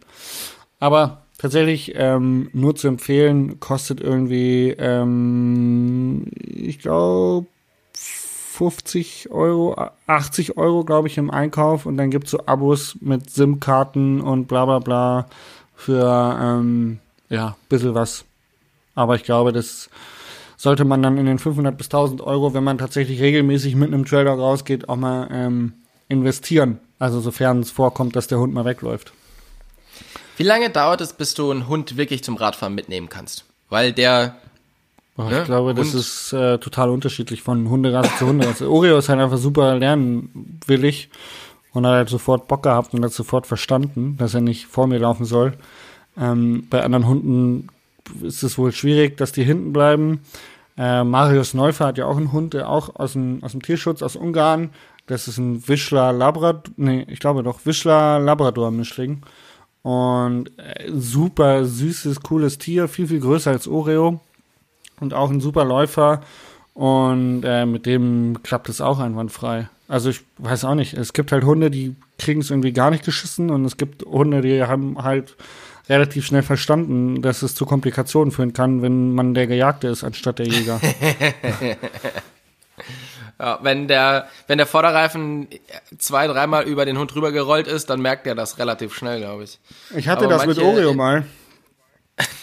Aber 0.80 1.22
tatsächlich 1.38 1.94
ähm, 1.94 2.50
nur 2.52 2.76
zu 2.76 2.88
empfehlen, 2.88 3.60
kostet 3.60 4.02
irgendwie, 4.02 4.72
ähm, 4.72 6.26
ich 6.34 6.80
glaube, 6.80 7.46
50 7.94 9.30
Euro, 9.30 9.76
80 10.08 10.58
Euro, 10.58 10.84
glaube 10.84 11.08
ich, 11.10 11.20
im 11.20 11.30
Einkauf. 11.30 11.86
Und 11.86 11.98
dann 11.98 12.10
gibt's 12.10 12.32
so 12.32 12.40
Abos 12.48 12.98
mit 13.02 13.30
SIM-Karten 13.30 14.20
und 14.20 14.48
bla 14.48 14.66
bla 14.66 14.80
bla 14.80 15.28
für 15.76 16.40
ähm, 16.42 16.98
ja, 17.30 17.56
bisschen 17.70 17.94
was. 17.94 18.26
Aber 18.96 19.14
ich 19.14 19.24
glaube, 19.24 19.54
das 19.54 19.92
sollte 20.58 20.86
man 20.86 21.04
dann 21.04 21.20
in 21.20 21.28
den 21.28 21.38
500 21.38 21.78
bis 21.78 21.86
1000 21.86 22.22
Euro, 22.22 22.56
wenn 22.56 22.64
man 22.64 22.80
tatsächlich 22.80 23.22
regelmäßig 23.22 23.76
mit 23.76 23.94
einem 23.94 24.06
Trailer 24.06 24.34
rausgeht, 24.34 24.90
auch 24.90 24.96
mal 24.96 25.28
ähm, 25.32 25.74
investieren. 26.14 26.80
Also 27.00 27.20
sofern 27.20 27.60
es 27.60 27.72
vorkommt, 27.72 28.16
dass 28.16 28.28
der 28.28 28.40
Hund 28.40 28.54
mal 28.54 28.64
wegläuft. 28.66 29.12
Wie 30.38 30.44
lange 30.44 30.70
dauert 30.70 31.02
es, 31.02 31.14
bis 31.14 31.34
du 31.34 31.52
einen 31.52 31.68
Hund 31.68 31.98
wirklich 31.98 32.24
zum 32.24 32.38
Radfahren 32.38 32.74
mitnehmen 32.74 33.10
kannst? 33.10 33.46
Weil 33.70 33.92
der, 33.94 34.36
Boah, 35.16 35.30
Ne? 35.30 35.40
Ich 35.40 35.46
glaube, 35.46 35.74
das 35.76 35.94
Und- 35.94 36.00
ist 36.00 36.34
äh, 36.34 36.58
total 36.58 36.90
unterschiedlich 36.90 37.44
von 37.44 37.70
Hunderasse 37.70 38.10
zu 38.18 38.26
Hunderasse. 38.28 38.70
Oreo 38.70 38.98
ist 38.98 39.10
halt 39.10 39.20
einfach 39.20 39.38
super 39.38 39.76
lernwillig 39.76 41.10
und 41.74 41.86
hat 41.86 41.94
halt 41.94 42.10
sofort 42.10 42.48
Bock 42.48 42.64
gehabt 42.64 42.94
und 42.94 43.04
hat 43.04 43.12
sofort 43.14 43.46
verstanden, 43.48 44.16
dass 44.18 44.34
er 44.34 44.42
nicht 44.42 44.66
vor 44.68 44.88
mir 44.88 45.00
laufen 45.00 45.26
soll. 45.26 45.54
Ähm, 46.18 46.68
bei 46.70 46.84
anderen 46.84 47.08
Hunden 47.08 47.68
ist 48.22 48.44
es 48.44 48.58
wohl 48.58 48.72
schwierig, 48.72 49.18
dass 49.18 49.32
die 49.32 49.44
hinten 49.44 49.72
bleiben. 49.74 50.22
Äh, 50.78 51.04
Marius 51.04 51.54
Neufer 51.54 51.86
hat 51.88 51.98
ja 52.00 52.06
auch 52.06 52.18
einen 52.18 52.32
Hund, 52.32 52.54
der 52.56 52.68
auch 52.70 52.96
aus 52.96 53.14
dem, 53.14 53.44
aus 53.44 53.52
dem 53.52 53.62
Tierschutz 53.62 54.02
aus 54.02 54.16
Ungarn. 54.16 54.72
Das 55.08 55.28
ist 55.28 55.38
ein 55.38 55.68
Wischler 55.68 56.14
Labrador, 56.14 56.64
nee, 56.78 57.06
ich 57.10 57.20
glaube 57.20 57.44
doch, 57.44 57.66
Wischler 57.66 58.20
Labrador 58.20 58.72
Mischling. 58.72 59.22
Und 59.82 60.58
äh, 60.58 60.90
super 60.94 61.66
süßes, 61.66 62.22
cooles 62.22 62.58
Tier, 62.58 62.88
viel, 62.88 63.08
viel 63.08 63.20
größer 63.20 63.52
als 63.52 63.68
Oreo 63.68 64.22
und 65.02 65.14
auch 65.14 65.30
ein 65.30 65.42
super 65.42 65.66
Läufer. 65.66 66.22
Und 66.74 67.44
äh, 67.44 67.66
mit 67.66 67.86
dem 67.86 68.42
klappt 68.44 68.70
es 68.70 68.82
auch 68.82 69.00
einwandfrei. 69.00 69.68
Also 69.88 70.10
ich 70.10 70.22
weiß 70.38 70.66
auch 70.66 70.76
nicht. 70.76 70.94
Es 70.94 71.14
gibt 71.14 71.32
halt 71.32 71.44
Hunde, 71.44 71.70
die 71.70 71.96
kriegen 72.18 72.42
es 72.42 72.50
irgendwie 72.50 72.72
gar 72.72 72.90
nicht 72.90 73.04
geschissen 73.04 73.52
und 73.52 73.66
es 73.66 73.78
gibt 73.78 74.04
Hunde, 74.06 74.42
die 74.42 74.64
haben 74.64 75.04
halt 75.04 75.36
relativ 75.90 76.26
schnell 76.26 76.44
verstanden, 76.44 77.22
dass 77.22 77.42
es 77.42 77.56
zu 77.56 77.66
Komplikationen 77.66 78.32
führen 78.32 78.54
kann, 78.54 78.82
wenn 78.82 79.14
man 79.14 79.34
der 79.34 79.48
Gejagte 79.48 79.90
ist 79.90 80.04
anstatt 80.04 80.40
der 80.40 80.48
Jäger. 80.48 80.80
ja, 83.44 83.60
wenn 83.62 83.90
der, 83.90 84.28
wenn 84.48 84.58
der 84.58 84.68
Vorderreifen 84.68 85.48
zwei, 85.98 86.28
dreimal 86.28 86.64
über 86.64 86.86
den 86.86 86.98
Hund 86.98 87.14
rüber 87.14 87.34
gerollt 87.34 87.68
ist, 87.68 87.90
dann 87.90 88.02
merkt 88.02 88.26
er 88.26 88.36
das 88.36 88.58
relativ 88.58 88.94
schnell, 88.94 89.20
glaube 89.20 89.44
ich. 89.44 89.60
Ich 89.96 90.08
hatte 90.08 90.26
Aber 90.26 90.34
das 90.36 90.46
mit 90.46 90.56
manche- 90.58 90.72
Oreo 90.72 90.94
mal, 90.94 91.26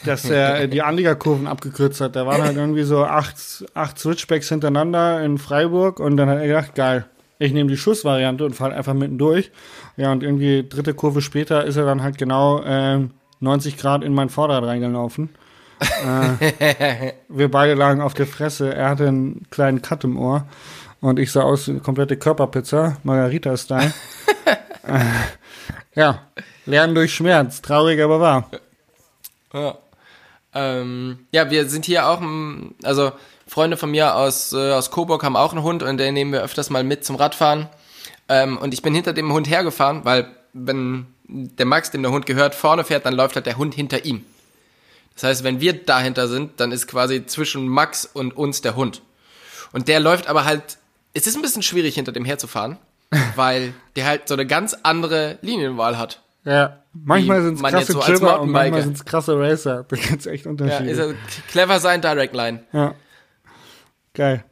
dass 0.04 0.24
er 0.28 0.66
die 0.66 0.82
Anliegerkurven 0.82 1.46
abgekürzt 1.46 2.00
hat. 2.02 2.16
Da 2.16 2.26
waren 2.26 2.42
halt 2.42 2.56
irgendwie 2.56 2.82
so 2.82 3.04
acht, 3.04 3.36
acht 3.72 3.98
Switchbacks 3.98 4.48
hintereinander 4.50 5.22
in 5.24 5.38
Freiburg 5.38 6.00
und 6.00 6.16
dann 6.18 6.28
hat 6.28 6.38
er 6.38 6.46
gedacht, 6.46 6.74
geil, 6.74 7.06
ich 7.38 7.52
nehme 7.54 7.70
die 7.70 7.76
Schussvariante 7.78 8.44
und 8.44 8.54
fahre 8.54 8.74
einfach 8.74 8.92
mittendurch. 8.94 9.50
Ja, 9.96 10.12
und 10.12 10.22
irgendwie 10.22 10.66
dritte 10.68 10.92
Kurve 10.92 11.22
später 11.22 11.64
ist 11.64 11.76
er 11.76 11.86
dann 11.86 12.02
halt 12.02 12.18
genau 12.18 12.62
ähm, 12.64 13.12
90 13.40 13.78
Grad 13.78 14.04
in 14.04 14.12
mein 14.12 14.28
Vorderrad 14.28 14.64
reingelaufen. 14.64 15.30
äh, 15.80 17.12
wir 17.28 17.50
beide 17.50 17.72
lagen 17.74 18.02
auf 18.02 18.12
der 18.12 18.26
Fresse. 18.26 18.74
Er 18.74 18.90
hatte 18.90 19.08
einen 19.08 19.46
kleinen 19.50 19.80
Cut 19.80 20.04
im 20.04 20.18
Ohr 20.18 20.46
und 21.00 21.18
ich 21.18 21.32
sah 21.32 21.42
aus 21.42 21.66
wie 21.66 21.72
eine 21.72 21.80
komplette 21.80 22.16
Körperpizza, 22.16 22.96
Margarita-Style. 23.04 23.92
ja, 25.94 26.26
Lernen 26.66 26.94
durch 26.94 27.14
Schmerz, 27.14 27.62
traurig 27.62 28.00
aber 28.00 28.20
wahr. 28.20 28.50
Ja. 29.52 29.78
Ähm, 30.54 31.26
ja, 31.32 31.50
wir 31.50 31.68
sind 31.68 31.84
hier 31.84 32.08
auch, 32.08 32.20
also 32.82 33.12
Freunde 33.46 33.76
von 33.76 33.90
mir 33.90 34.14
aus, 34.14 34.52
äh, 34.52 34.72
aus 34.72 34.90
Coburg 34.90 35.24
haben 35.24 35.36
auch 35.36 35.52
einen 35.52 35.62
Hund 35.62 35.82
und 35.82 35.96
den 35.98 36.14
nehmen 36.14 36.32
wir 36.32 36.42
öfters 36.42 36.70
mal 36.70 36.84
mit 36.84 37.04
zum 37.04 37.16
Radfahren. 37.16 37.68
Ähm, 38.28 38.58
und 38.58 38.74
ich 38.74 38.82
bin 38.82 38.94
hinter 38.94 39.12
dem 39.12 39.32
Hund 39.32 39.48
hergefahren, 39.48 40.04
weil 40.04 40.28
wenn 40.52 41.06
der 41.24 41.66
Max, 41.66 41.90
dem 41.90 42.02
der 42.02 42.12
Hund 42.12 42.26
gehört, 42.26 42.54
vorne 42.54 42.84
fährt, 42.84 43.06
dann 43.06 43.14
läuft 43.14 43.36
halt 43.36 43.46
der 43.46 43.56
Hund 43.56 43.74
hinter 43.74 44.04
ihm. 44.04 44.24
Das 45.14 45.24
heißt, 45.24 45.44
wenn 45.44 45.60
wir 45.60 45.72
dahinter 45.72 46.28
sind, 46.28 46.60
dann 46.60 46.72
ist 46.72 46.86
quasi 46.86 47.26
zwischen 47.26 47.66
Max 47.68 48.04
und 48.04 48.36
uns 48.36 48.62
der 48.62 48.76
Hund. 48.76 49.02
Und 49.72 49.88
der 49.88 50.00
läuft 50.00 50.28
aber 50.28 50.44
halt, 50.44 50.78
es 51.14 51.26
ist 51.26 51.36
ein 51.36 51.42
bisschen 51.42 51.62
schwierig, 51.62 51.94
hinter 51.94 52.12
dem 52.12 52.24
herzufahren, 52.24 52.78
weil 53.36 53.74
der 53.96 54.06
halt 54.06 54.28
so 54.28 54.34
eine 54.34 54.46
ganz 54.46 54.76
andere 54.82 55.38
Linienwahl 55.42 55.98
hat. 55.98 56.22
Ja, 56.44 56.78
manchmal 56.92 57.42
sind 57.42 57.54
es 57.56 57.62
krasse 57.62 57.92
so 57.92 58.00
Chipper 58.00 58.40
und 58.40 58.50
manchmal 58.50 58.82
sind 58.82 58.96
es 58.96 59.04
krasse 59.04 59.38
Racer. 59.38 59.84
Da 59.88 59.96
gibt's 59.96 60.26
echt 60.26 60.46
Ja, 60.46 60.50
Unterschiede. 60.50 60.90
ist 60.90 60.98
er 60.98 61.14
clever 61.50 61.80
sein, 61.80 62.00
Direct 62.00 62.34
Line. 62.34 62.64
Ja. 62.72 62.94
Geil. 64.14 64.44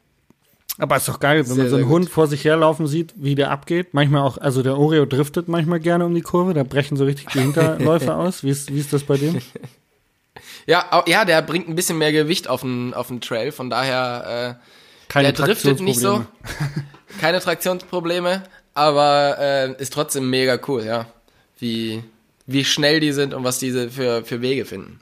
Aber 0.80 0.96
ist 0.96 1.08
doch 1.08 1.18
geil, 1.18 1.38
wenn 1.38 1.46
Sehr, 1.46 1.56
man 1.64 1.70
so 1.70 1.76
einen 1.76 1.88
Hund 1.88 2.08
vor 2.08 2.28
sich 2.28 2.44
herlaufen 2.44 2.86
sieht, 2.86 3.12
wie 3.16 3.34
der 3.34 3.50
abgeht. 3.50 3.94
Manchmal 3.94 4.22
auch, 4.22 4.38
also 4.38 4.62
der 4.62 4.78
Oreo 4.78 5.06
driftet 5.06 5.48
manchmal 5.48 5.80
gerne 5.80 6.04
um 6.06 6.14
die 6.14 6.20
Kurve, 6.20 6.54
da 6.54 6.62
brechen 6.62 6.96
so 6.96 7.04
richtig 7.04 7.26
die 7.32 7.40
Hinterläufe 7.40 8.14
aus. 8.14 8.44
Wie 8.44 8.50
ist, 8.50 8.72
wie 8.72 8.78
ist 8.78 8.92
das 8.92 9.02
bei 9.02 9.16
dem? 9.16 9.40
Ja, 10.66 11.02
ja, 11.06 11.24
der 11.24 11.42
bringt 11.42 11.68
ein 11.68 11.74
bisschen 11.74 11.98
mehr 11.98 12.12
Gewicht 12.12 12.46
auf 12.46 12.60
den, 12.60 12.94
auf 12.94 13.08
den 13.08 13.20
Trail, 13.20 13.50
von 13.50 13.70
daher, 13.70 14.58
äh, 14.60 14.64
Keine 15.08 15.32
der 15.32 15.46
driftet 15.46 15.80
nicht 15.80 16.00
so. 16.00 16.16
Traktionsprobleme. 16.16 16.84
Keine 17.20 17.40
Traktionsprobleme, 17.40 18.42
aber 18.74 19.36
äh, 19.40 19.82
ist 19.82 19.92
trotzdem 19.92 20.30
mega 20.30 20.58
cool, 20.68 20.84
ja. 20.84 21.06
Wie, 21.58 22.04
wie 22.46 22.64
schnell 22.64 23.00
die 23.00 23.12
sind 23.12 23.34
und 23.34 23.42
was 23.44 23.58
diese 23.58 23.90
für, 23.90 24.24
für 24.24 24.40
Wege 24.40 24.64
finden. 24.64 25.00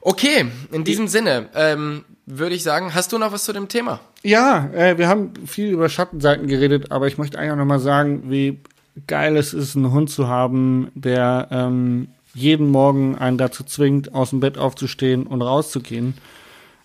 Okay, 0.00 0.46
in 0.70 0.84
diesem 0.84 1.08
Sinne, 1.08 1.48
ähm, 1.54 2.04
würde 2.26 2.54
ich 2.54 2.62
sagen, 2.62 2.94
hast 2.94 3.12
du 3.12 3.18
noch 3.18 3.32
was 3.32 3.44
zu 3.44 3.52
dem 3.52 3.68
Thema? 3.68 4.00
Ja, 4.22 4.70
äh, 4.74 4.98
wir 4.98 5.08
haben 5.08 5.32
viel 5.46 5.70
über 5.70 5.88
Schattenseiten 5.88 6.46
geredet, 6.46 6.92
aber 6.92 7.06
ich 7.06 7.18
möchte 7.18 7.38
eigentlich 7.38 7.52
auch 7.52 7.56
nochmal 7.56 7.80
sagen, 7.80 8.30
wie 8.30 8.60
geil 9.06 9.36
es 9.36 9.54
ist, 9.54 9.76
einen 9.76 9.92
Hund 9.92 10.10
zu 10.10 10.28
haben, 10.28 10.90
der 10.94 11.48
ähm, 11.50 12.08
jeden 12.34 12.68
Morgen 12.68 13.16
einen 13.16 13.38
dazu 13.38 13.64
zwingt, 13.64 14.14
aus 14.14 14.30
dem 14.30 14.40
Bett 14.40 14.58
aufzustehen 14.58 15.26
und 15.26 15.42
rauszugehen. 15.42 16.14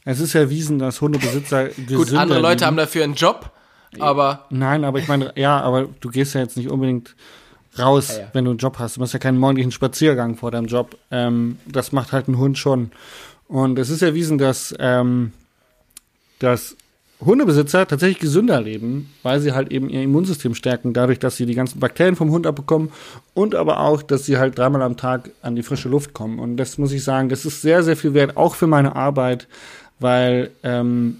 Es 0.09 0.19
ist 0.19 0.33
erwiesen, 0.33 0.79
dass 0.79 1.01
Hundebesitzer 1.01 1.65
Gut, 1.67 1.87
gesünder 1.87 2.21
andere 2.21 2.39
Leute 2.39 2.55
leben. 2.61 2.65
haben 2.65 2.77
dafür 2.77 3.03
einen 3.03 3.13
Job, 3.13 3.51
aber 3.99 4.45
Nein, 4.49 4.83
aber 4.83 4.97
ich 4.97 5.07
meine, 5.07 5.31
ja, 5.35 5.61
aber 5.61 5.87
du 5.99 6.09
gehst 6.09 6.33
ja 6.33 6.41
jetzt 6.41 6.57
nicht 6.57 6.69
unbedingt 6.71 7.15
raus, 7.77 8.15
Ja, 8.15 8.23
ja. 8.23 8.29
wenn 8.33 8.45
du 8.45 8.49
einen 8.51 8.57
Job 8.57 8.79
hast. 8.79 8.95
Du 8.95 9.01
machst 9.01 9.13
ja 9.13 9.19
keinen 9.19 9.37
morgendlichen 9.37 9.71
Spaziergang 9.71 10.35
vor 10.35 10.49
deinem 10.49 10.65
Job. 10.65 10.97
Ähm, 11.11 11.59
das 11.67 11.91
macht 11.91 12.11
halt 12.11 12.27
ein 12.27 12.39
Hund 12.39 12.57
schon. 12.57 12.89
Und 13.47 13.77
es 13.77 13.91
ist 13.91 14.01
erwiesen, 14.01 14.39
dass, 14.39 14.73
ähm, 14.79 15.31
dass 16.39 16.75
Hundebesitzer 17.23 17.85
tatsächlich 17.87 18.17
gesünder 18.19 18.61
leben, 18.61 19.13
weil 19.21 19.39
sie 19.41 19.51
halt 19.51 19.71
eben 19.71 19.89
ihr 19.89 20.01
Immunsystem 20.01 20.55
stärken, 20.55 20.93
dadurch, 20.93 21.19
dass 21.19 21.35
sie 21.35 21.45
die 21.45 21.53
ganzen 21.53 21.79
Bakterien 21.79 22.15
vom 22.15 22.31
Hund 22.31 22.47
abbekommen 22.47 22.89
und 23.35 23.53
aber 23.53 23.81
auch, 23.81 24.01
dass 24.01 24.25
sie 24.25 24.37
halt 24.37 24.57
dreimal 24.57 24.81
am 24.81 24.97
Tag 24.97 25.29
an 25.43 25.55
die 25.55 25.61
frische 25.63 25.89
Luft 25.89 26.13
kommen. 26.13 26.39
Und 26.39 26.57
das 26.57 26.79
muss 26.79 26.93
ich 26.93 27.03
sagen, 27.03 27.29
das 27.29 27.45
ist 27.45 27.61
sehr, 27.61 27.83
sehr 27.83 27.95
viel 27.95 28.15
wert, 28.15 28.37
auch 28.37 28.55
für 28.55 28.67
meine 28.67 28.95
Arbeit, 28.95 29.47
weil 29.99 30.51
ähm, 30.63 31.17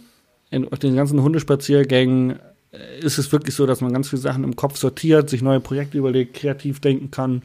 in 0.52 0.68
den 0.82 0.96
ganzen 0.96 1.22
Hundespaziergängen 1.22 2.40
äh, 2.72 3.00
ist 3.02 3.18
es 3.18 3.32
wirklich 3.32 3.56
so, 3.56 3.66
dass 3.66 3.82
man 3.82 3.94
ganz 3.94 4.10
viele 4.10 4.22
Sachen 4.22 4.44
im 4.44 4.56
Kopf 4.56 4.78
sortiert, 4.78 5.30
sich 5.30 5.42
neue 5.42 5.60
Projekte 5.60 5.98
überlegt, 5.98 6.36
kreativ 6.36 6.80
denken 6.80 7.12
kann. 7.12 7.42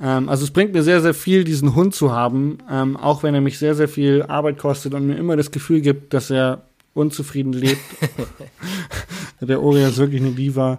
Ähm, 0.00 0.28
also 0.28 0.44
es 0.44 0.50
bringt 0.50 0.72
mir 0.72 0.82
sehr, 0.82 1.00
sehr 1.00 1.14
viel, 1.14 1.44
diesen 1.44 1.74
Hund 1.74 1.94
zu 1.94 2.12
haben, 2.12 2.58
ähm, 2.70 2.96
auch 2.96 3.22
wenn 3.22 3.34
er 3.34 3.40
mich 3.40 3.58
sehr, 3.58 3.74
sehr 3.74 3.88
viel 3.88 4.22
Arbeit 4.22 4.58
kostet 4.58 4.94
und 4.94 5.06
mir 5.06 5.16
immer 5.16 5.36
das 5.36 5.50
Gefühl 5.50 5.80
gibt, 5.80 6.14
dass 6.14 6.30
er 6.30 6.62
unzufrieden 6.94 7.52
lebt. 7.52 7.80
Der 9.40 9.60
Ori 9.60 9.82
ist 9.82 9.98
wirklich 9.98 10.20
eine 10.20 10.32
Diva. 10.32 10.78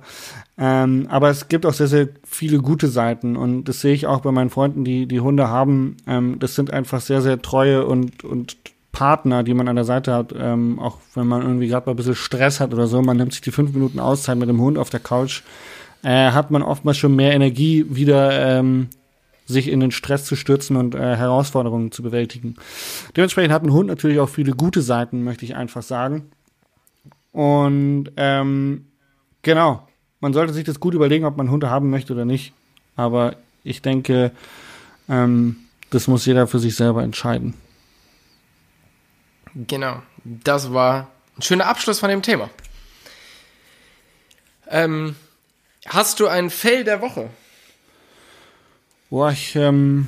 Ähm, 0.57 1.07
aber 1.09 1.29
es 1.29 1.47
gibt 1.49 1.65
auch 1.65 1.73
sehr, 1.73 1.87
sehr 1.87 2.09
viele 2.23 2.59
gute 2.59 2.87
Seiten 2.87 3.35
und 3.35 3.65
das 3.65 3.81
sehe 3.81 3.93
ich 3.93 4.05
auch 4.05 4.21
bei 4.21 4.31
meinen 4.31 4.51
Freunden, 4.51 4.85
die 4.85 5.07
die 5.07 5.19
Hunde 5.19 5.49
haben. 5.49 5.97
Ähm, 6.07 6.37
das 6.39 6.55
sind 6.55 6.71
einfach 6.71 7.01
sehr, 7.01 7.21
sehr 7.21 7.41
treue 7.41 7.85
und, 7.85 8.23
und 8.23 8.55
Partner, 8.93 9.43
die 9.43 9.53
man 9.53 9.67
an 9.67 9.75
der 9.75 9.85
Seite 9.85 10.13
hat, 10.13 10.33
ähm, 10.37 10.79
auch 10.79 10.99
wenn 11.15 11.27
man 11.27 11.41
irgendwie 11.41 11.67
gerade 11.67 11.87
mal 11.87 11.93
ein 11.93 11.97
bisschen 11.97 12.15
Stress 12.15 12.61
hat 12.61 12.73
oder 12.73 12.87
so, 12.87 13.01
man 13.01 13.17
nimmt 13.17 13.33
sich 13.33 13.41
die 13.41 13.51
fünf 13.51 13.73
Minuten 13.73 13.99
Auszeit 13.99 14.37
mit 14.37 14.47
dem 14.47 14.61
Hund 14.61 14.77
auf 14.77 14.91
der 14.91 15.01
Couch, 15.01 15.41
äh, 16.03 16.31
hat 16.31 16.51
man 16.51 16.61
oftmals 16.61 16.97
schon 16.97 17.15
mehr 17.15 17.33
Energie, 17.33 17.85
wieder 17.89 18.59
ähm, 18.59 18.87
sich 19.45 19.67
in 19.67 19.79
den 19.79 19.91
Stress 19.91 20.25
zu 20.25 20.35
stürzen 20.35 20.77
und 20.77 20.95
äh, 20.95 21.17
Herausforderungen 21.17 21.91
zu 21.91 22.03
bewältigen. 22.03 22.55
Dementsprechend 23.17 23.51
hat 23.51 23.63
ein 23.63 23.73
Hund 23.73 23.87
natürlich 23.87 24.19
auch 24.19 24.29
viele 24.29 24.53
gute 24.53 24.81
Seiten, 24.81 25.23
möchte 25.23 25.43
ich 25.43 25.55
einfach 25.55 25.81
sagen. 25.81 26.29
Und 27.31 28.11
ähm, 28.15 28.85
genau, 29.41 29.87
man 30.21 30.33
sollte 30.33 30.53
sich 30.53 30.63
das 30.63 30.79
gut 30.79 30.93
überlegen, 30.93 31.25
ob 31.25 31.35
man 31.35 31.49
Hunde 31.49 31.69
haben 31.69 31.89
möchte 31.89 32.13
oder 32.13 32.25
nicht. 32.25 32.53
Aber 32.95 33.35
ich 33.63 33.81
denke, 33.81 34.31
ähm, 35.09 35.55
das 35.89 36.07
muss 36.07 36.27
jeder 36.27 36.45
für 36.45 36.59
sich 36.59 36.75
selber 36.75 37.03
entscheiden. 37.03 37.55
Genau, 39.55 40.01
das 40.23 40.73
war 40.73 41.07
ein 41.37 41.41
schöner 41.41 41.67
Abschluss 41.67 41.99
von 41.99 42.09
dem 42.09 42.21
Thema. 42.21 42.49
Ähm, 44.67 45.15
hast 45.87 46.19
du 46.19 46.27
ein 46.27 46.49
Fail 46.49 46.83
der 46.83 47.01
Woche? 47.01 47.29
Boah, 49.09 49.31
ich, 49.31 49.55
ähm, 49.55 50.07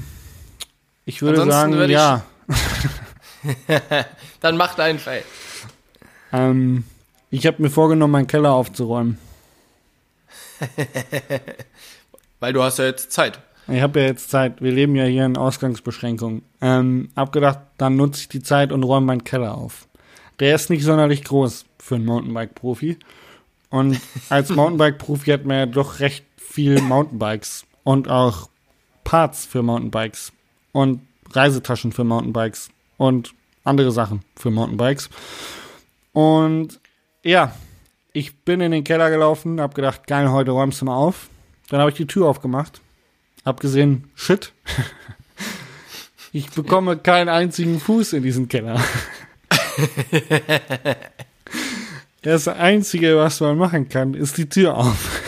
ich 1.06 1.22
würde 1.22 1.41
Ansonsten 1.43 1.52
sagen, 1.62 1.74
würde 1.74 1.93
ich- 1.93 2.00
ja. 2.00 2.26
Dann 4.41 4.58
mach 4.58 4.74
deinen 4.76 4.98
Fail. 4.98 5.24
Ähm, 6.34 6.84
ich 7.30 7.46
habe 7.46 7.62
mir 7.62 7.70
vorgenommen, 7.70 8.12
meinen 8.14 8.28
Keller 8.28 8.54
aufzuräumen. 8.54 9.20
Weil 12.39 12.54
du 12.54 12.64
hast 12.64 12.80
ja 12.80 12.86
jetzt 12.86 13.12
Zeit. 13.12 13.39
Ich 13.68 13.82
habe 13.82 13.99
ja 13.99 14.05
jetzt 14.07 14.30
Zeit. 14.30 14.61
Wir 14.61 14.72
leben 14.72 14.95
ja 14.95 15.05
hier 15.05 15.26
in 15.26 15.38
Ausgangsbeschränkungen. 15.38 16.43
Ähm, 16.61 17.09
hab 17.16 17.32
gedacht, 17.32 17.59
dann 17.78 17.95
nutze 17.95 18.22
ich 18.22 18.30
die 18.30 18.43
Zeit 18.43 18.72
und 18.72 18.84
räume 18.84 19.07
meinen 19.07 19.24
Keller 19.24 19.57
auf. 19.57 19.88
Der 20.39 20.53
ist 20.53 20.70
nicht 20.70 20.84
sonderlich 20.84 21.24
groß 21.24 21.66
für 21.80 21.95
einen 21.95 22.05
Mountainbike-Profi. 22.05 22.97
Und 23.70 23.99
als 24.30 24.49
Mountainbike-Profi 24.49 25.32
hat 25.32 25.45
man 25.45 25.57
ja 25.57 25.66
doch 25.66 25.99
recht 25.99 26.26
viel 26.38 26.80
Mountainbikes 26.82 27.66
und 27.84 28.09
auch 28.09 28.49
Parts 29.03 29.45
für 29.45 29.63
Mountainbikes 29.63 30.32
und 30.72 31.01
Reisetaschen 31.32 31.91
für 31.91 32.03
Mountainbikes 32.03 32.70
und 32.97 33.34
andere 33.63 33.91
Sachen 33.91 34.22
für 34.36 34.51
Mountainbikes. 34.51 35.09
Und 36.13 36.80
ja, 37.24 37.53
ich 38.13 38.36
bin 38.38 38.61
in 38.61 38.72
den 38.72 38.84
Keller 38.84 39.09
gelaufen, 39.09 39.59
hab 39.59 39.76
gedacht, 39.76 40.07
geil, 40.07 40.32
heute 40.32 40.51
räumst 40.51 40.82
du 40.82 40.86
mal 40.86 40.95
auf. 40.95 41.30
Dann 41.70 41.80
habe 41.80 41.89
ich 41.89 41.97
die 41.97 42.07
Tür 42.07 42.28
aufgemacht, 42.28 42.80
hab 43.46 43.60
gesehen, 43.60 44.10
shit, 44.16 44.52
ich 46.32 46.50
bekomme 46.50 46.98
keinen 46.98 47.30
einzigen 47.30 47.80
Fuß 47.80 48.14
in 48.14 48.24
diesen 48.24 48.50
Keller. 48.50 48.84
Das 52.22 52.48
Einzige, 52.48 53.18
was 53.18 53.39
man 53.39 53.56
machen 53.56 53.88
kann, 53.88 54.16
ist 54.16 54.38
die 54.38 54.50
Tür 54.50 54.76
auf. 54.76 55.22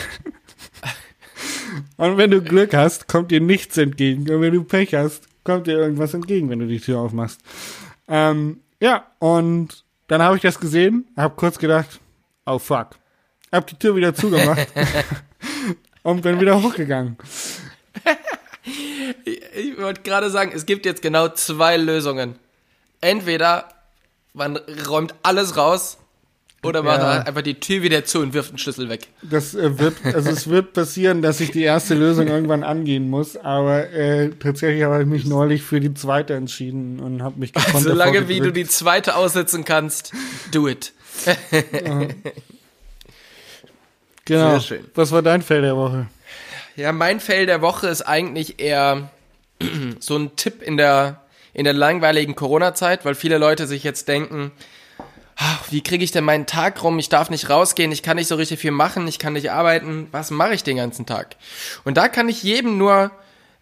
Und 1.98 2.18
wenn 2.18 2.32
du 2.32 2.42
Glück 2.42 2.74
hast, 2.74 3.08
kommt 3.08 3.30
dir 3.30 3.40
nichts 3.40 3.78
entgegen. 3.78 4.30
Und 4.30 4.42
wenn 4.42 4.54
du 4.54 4.64
Pech 4.64 4.96
hast, 4.96 5.28
kommt 5.44 5.68
dir 5.68 5.78
irgendwas 5.78 6.16
entgegen, 6.16 6.50
wenn 6.50 6.58
du 6.58 6.68
die 6.68 6.80
Tür 6.80 7.00
aufmachst. 7.02 7.40
Ähm, 8.08 8.62
ja, 8.80 9.06
und 9.20 9.84
dann 10.08 10.24
habe 10.24 10.38
ich 10.38 10.42
das 10.42 10.60
gesehen, 10.60 11.06
habe 11.16 11.36
kurz 11.36 11.60
gedacht, 11.60 12.00
oh 12.46 12.58
fuck. 12.58 12.98
Hab 13.52 13.68
die 13.68 13.76
Tür 13.76 13.96
wieder 13.96 14.16
zugemacht 14.16 14.68
und 16.04 16.22
bin 16.22 16.40
wieder 16.42 16.62
hochgegangen. 16.62 17.18
Ich 19.56 19.78
wollte 19.78 20.02
gerade 20.02 20.30
sagen, 20.30 20.52
es 20.54 20.66
gibt 20.66 20.86
jetzt 20.86 21.02
genau 21.02 21.30
zwei 21.30 21.78
Lösungen. 21.78 22.36
Entweder 23.02 23.70
man 24.34 24.58
räumt 24.88 25.16
alles 25.24 25.56
raus 25.58 25.98
oder 26.64 26.84
macht 26.84 27.00
Ja. 27.00 27.22
einfach 27.22 27.44
die 27.44 27.60
Tür 27.60 27.82
wieder 27.84 28.04
zu 28.04 28.20
und 28.20 28.34
wirft 28.34 28.52
den 28.52 28.58
Schlüssel 28.58 28.90
weg. 28.90 29.08
Das 29.22 29.56
äh, 29.56 29.80
wird, 29.80 29.96
also 30.04 30.30
es 30.30 30.50
wird 30.50 30.74
passieren, 30.74 31.22
dass 31.22 31.40
ich 31.40 31.52
die 31.52 31.62
erste 31.64 31.94
Lösung 31.94 32.28
irgendwann 32.28 32.64
angehen 32.64 33.10
muss, 33.10 33.38
aber 33.38 33.90
äh, 33.92 34.32
tatsächlich 34.32 34.84
habe 34.84 35.02
ich 35.02 35.08
mich 35.08 35.26
neulich 35.26 35.62
für 35.64 35.80
die 35.80 35.94
zweite 35.94 36.34
entschieden 36.34 37.00
und 37.00 37.22
habe 37.24 37.40
mich 37.40 37.54
gekonnt 37.54 37.84
Solange 37.84 38.28
wie 38.28 38.40
du 38.40 38.52
die 38.52 38.68
zweite 38.68 39.16
aussitzen 39.16 39.64
kannst, 39.66 40.12
do 40.52 40.68
it. 40.68 40.92
Genau. 44.26 44.52
Sehr 44.52 44.60
schön. 44.60 44.86
Was 44.94 45.12
war 45.14 45.22
dein 45.22 45.42
Feld 45.42 45.64
der 45.64 45.78
Woche? 45.78 46.08
Ja, 46.78 46.92
mein 46.92 47.20
Fail 47.20 47.48
der 47.48 47.64
Woche 47.64 47.88
ist 47.88 48.04
eigentlich 48.04 48.60
eher 48.60 49.10
so 50.00 50.16
ein 50.16 50.36
Tipp 50.36 50.62
in 50.62 50.78
der, 50.78 51.24
in 51.56 51.64
der 51.64 51.74
langweiligen 51.74 52.36
Corona-Zeit, 52.36 53.04
weil 53.04 53.16
viele 53.16 53.40
Leute 53.40 53.66
sich 53.66 53.84
jetzt 53.84 54.08
denken, 54.08 54.52
"Ah, 55.38 55.58
wie 55.72 55.82
kriege 55.82 56.04
ich 56.04 56.12
denn 56.12 56.24
meinen 56.24 56.46
Tag 56.46 56.84
rum? 56.84 57.00
Ich 57.00 57.10
darf 57.10 57.32
nicht 57.32 57.50
rausgehen, 57.50 57.92
ich 57.92 58.04
kann 58.04 58.18
nicht 58.18 58.28
so 58.28 58.36
richtig 58.36 58.60
viel 58.60 58.70
machen, 58.70 59.08
ich 59.08 59.18
kann 59.18 59.34
nicht 59.34 59.50
arbeiten. 59.50 60.08
Was 60.12 60.30
mache 60.30 60.54
ich 60.54 60.62
den 60.62 60.78
ganzen 60.78 61.08
Tag? 61.08 61.36
Und 61.84 61.98
da 61.98 62.10
kann 62.10 62.30
ich 62.30 62.44
jedem 62.44 62.78
nur 62.78 63.10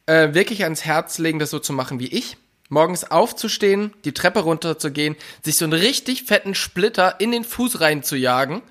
äh, 0.08 0.34
wirklich 0.34 0.66
ans 0.66 0.84
Herz 0.84 1.18
legen, 1.18 1.40
das 1.40 1.52
so 1.52 1.60
zu 1.60 1.72
machen 1.72 2.00
wie 2.00 2.08
ich. 2.08 2.36
Morgens 2.68 3.10
aufzustehen, 3.10 3.94
die 4.04 4.14
Treppe 4.14 4.42
runterzugehen, 4.42 5.16
sich 5.42 5.56
so 5.56 5.64
einen 5.64 5.74
richtig 5.74 6.24
fetten 6.24 6.54
Splitter 6.54 7.16
in 7.22 7.32
den 7.32 7.46
Fuß 7.46 7.80
reinzujagen 7.80 8.62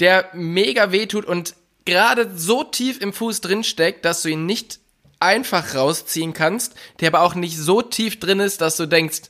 der 0.00 0.28
mega 0.32 0.92
wehtut 0.92 1.24
und 1.24 1.54
gerade 1.88 2.30
so 2.36 2.64
tief 2.64 3.00
im 3.00 3.14
Fuß 3.14 3.40
drin 3.40 3.64
steckt, 3.64 4.04
dass 4.04 4.20
du 4.20 4.28
ihn 4.28 4.44
nicht 4.44 4.78
einfach 5.20 5.74
rausziehen 5.74 6.34
kannst, 6.34 6.74
der 7.00 7.08
aber 7.08 7.22
auch 7.22 7.34
nicht 7.34 7.56
so 7.56 7.80
tief 7.80 8.20
drin 8.20 8.40
ist, 8.40 8.60
dass 8.60 8.76
du 8.76 8.86
denkst, 8.86 9.22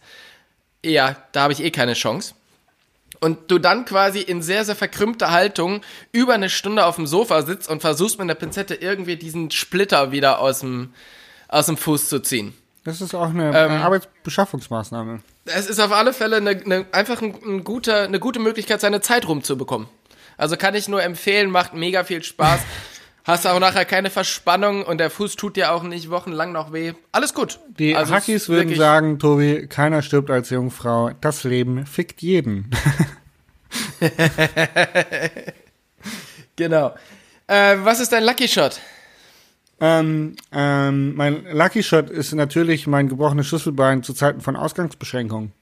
ja, 0.85 1.17
da 1.33 1.43
habe 1.43 1.53
ich 1.53 1.63
eh 1.63 1.71
keine 1.71 1.95
Chance. 1.95 2.35
Und 3.21 3.51
du 3.51 3.59
dann 3.59 3.85
quasi 3.85 4.21
in 4.21 4.43
sehr, 4.43 4.65
sehr 4.65 4.75
verkrümmter 4.75 5.31
Haltung 5.31 5.83
über 6.11 6.35
eine 6.35 6.51
Stunde 6.51 6.85
auf 6.85 6.97
dem 6.97 7.07
Sofa 7.07 7.43
sitzt 7.43 7.69
und 7.69 7.81
versuchst 7.81 8.19
mit 8.19 8.29
der 8.29 8.35
Pinzette 8.35 8.75
irgendwie 8.75 9.17
diesen 9.17 9.51
Splitter 9.53 10.11
wieder 10.11 10.41
aus 10.41 10.61
dem, 10.61 10.93
aus 11.47 11.67
dem 11.67 11.77
Fuß 11.77 12.09
zu 12.09 12.21
ziehen. 12.21 12.55
Das 12.85 13.01
ist 13.01 13.15
auch 13.15 13.31
eine 13.31 13.57
Ähm, 13.57 13.71
Arbeitsbeschaffungsmaßnahme. 13.83 15.21
Es 15.45 15.69
ist 15.69 15.79
auf 15.81 15.93
alle 15.93 16.13
Fälle 16.13 16.37
eine, 16.37 16.51
eine, 16.51 16.87
einfach 16.91 17.23
ein, 17.23 17.35
ein 17.45 17.65
guter, 17.65 18.03
eine 18.03 18.19
gute 18.19 18.41
Möglichkeit, 18.41 18.81
seine 18.81 19.01
Zeit 19.01 19.29
rumzubekommen. 19.29 19.89
Also 20.39 20.57
kann 20.57 20.75
ich 20.75 20.89
nur 20.89 21.03
empfehlen, 21.03 21.51
macht 21.51 21.75
mega 21.75 22.05
viel 22.05 22.23
Spaß. 22.23 22.61
Hast 23.25 23.47
auch 23.47 23.61
nachher 23.61 23.85
keine 23.85 24.09
Verspannung 24.09 24.85
und 24.85 24.97
der 24.97 25.11
Fuß 25.11 25.37
tut 25.37 25.57
dir 25.57 25.73
auch 25.73 25.83
nicht 25.83 26.09
wochenlang 26.09 26.51
noch 26.53 26.73
weh. 26.73 26.95
Alles 27.13 27.35
gut. 27.35 27.61
Die 27.79 27.95
Also 27.95 28.15
Hackis 28.15 28.49
würden 28.49 28.75
sagen, 28.75 29.19
Tobi, 29.19 29.67
keiner 29.67 30.01
stirbt 30.01 30.31
als 30.31 30.49
Jungfrau. 30.49 31.11
Das 31.21 31.45
Leben 31.45 31.85
fickt 31.85 32.23
jeden. 32.23 32.71
Genau. 36.57 36.95
Äh, 37.47 37.77
was 37.83 38.01
ist 38.01 38.13
dein 38.13 38.25
Lucky 38.25 38.49
Shot? 38.49 38.81
ähm, 39.81 40.35
ähm, 40.51 41.15
mein 41.15 41.45
Lucky 41.53 41.83
Shot 41.85 42.11
ist 42.11 42.33
natürlich 42.35 42.87
mein 42.89 43.09
gebrochenes 43.09 43.47
Schlüsselbein 43.47 44.03
zu 44.03 44.13
Zeiten 44.13 44.41
von 44.41 44.57
Ausgangsbeschränkungen. 44.57 45.53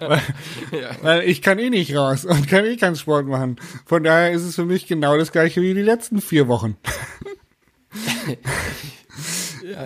Weil, 0.00 0.20
weil 1.02 1.22
ich 1.22 1.42
kann 1.42 1.58
eh 1.58 1.70
nicht 1.70 1.94
raus 1.94 2.24
und 2.24 2.48
kann 2.48 2.64
eh 2.64 2.76
keinen 2.76 2.96
Sport 2.96 3.26
machen. 3.26 3.56
Von 3.86 4.04
daher 4.04 4.32
ist 4.32 4.42
es 4.42 4.54
für 4.54 4.64
mich 4.64 4.86
genau 4.86 5.16
das 5.16 5.32
gleiche 5.32 5.62
wie 5.62 5.74
die 5.74 5.82
letzten 5.82 6.20
vier 6.20 6.48
Wochen. 6.48 6.76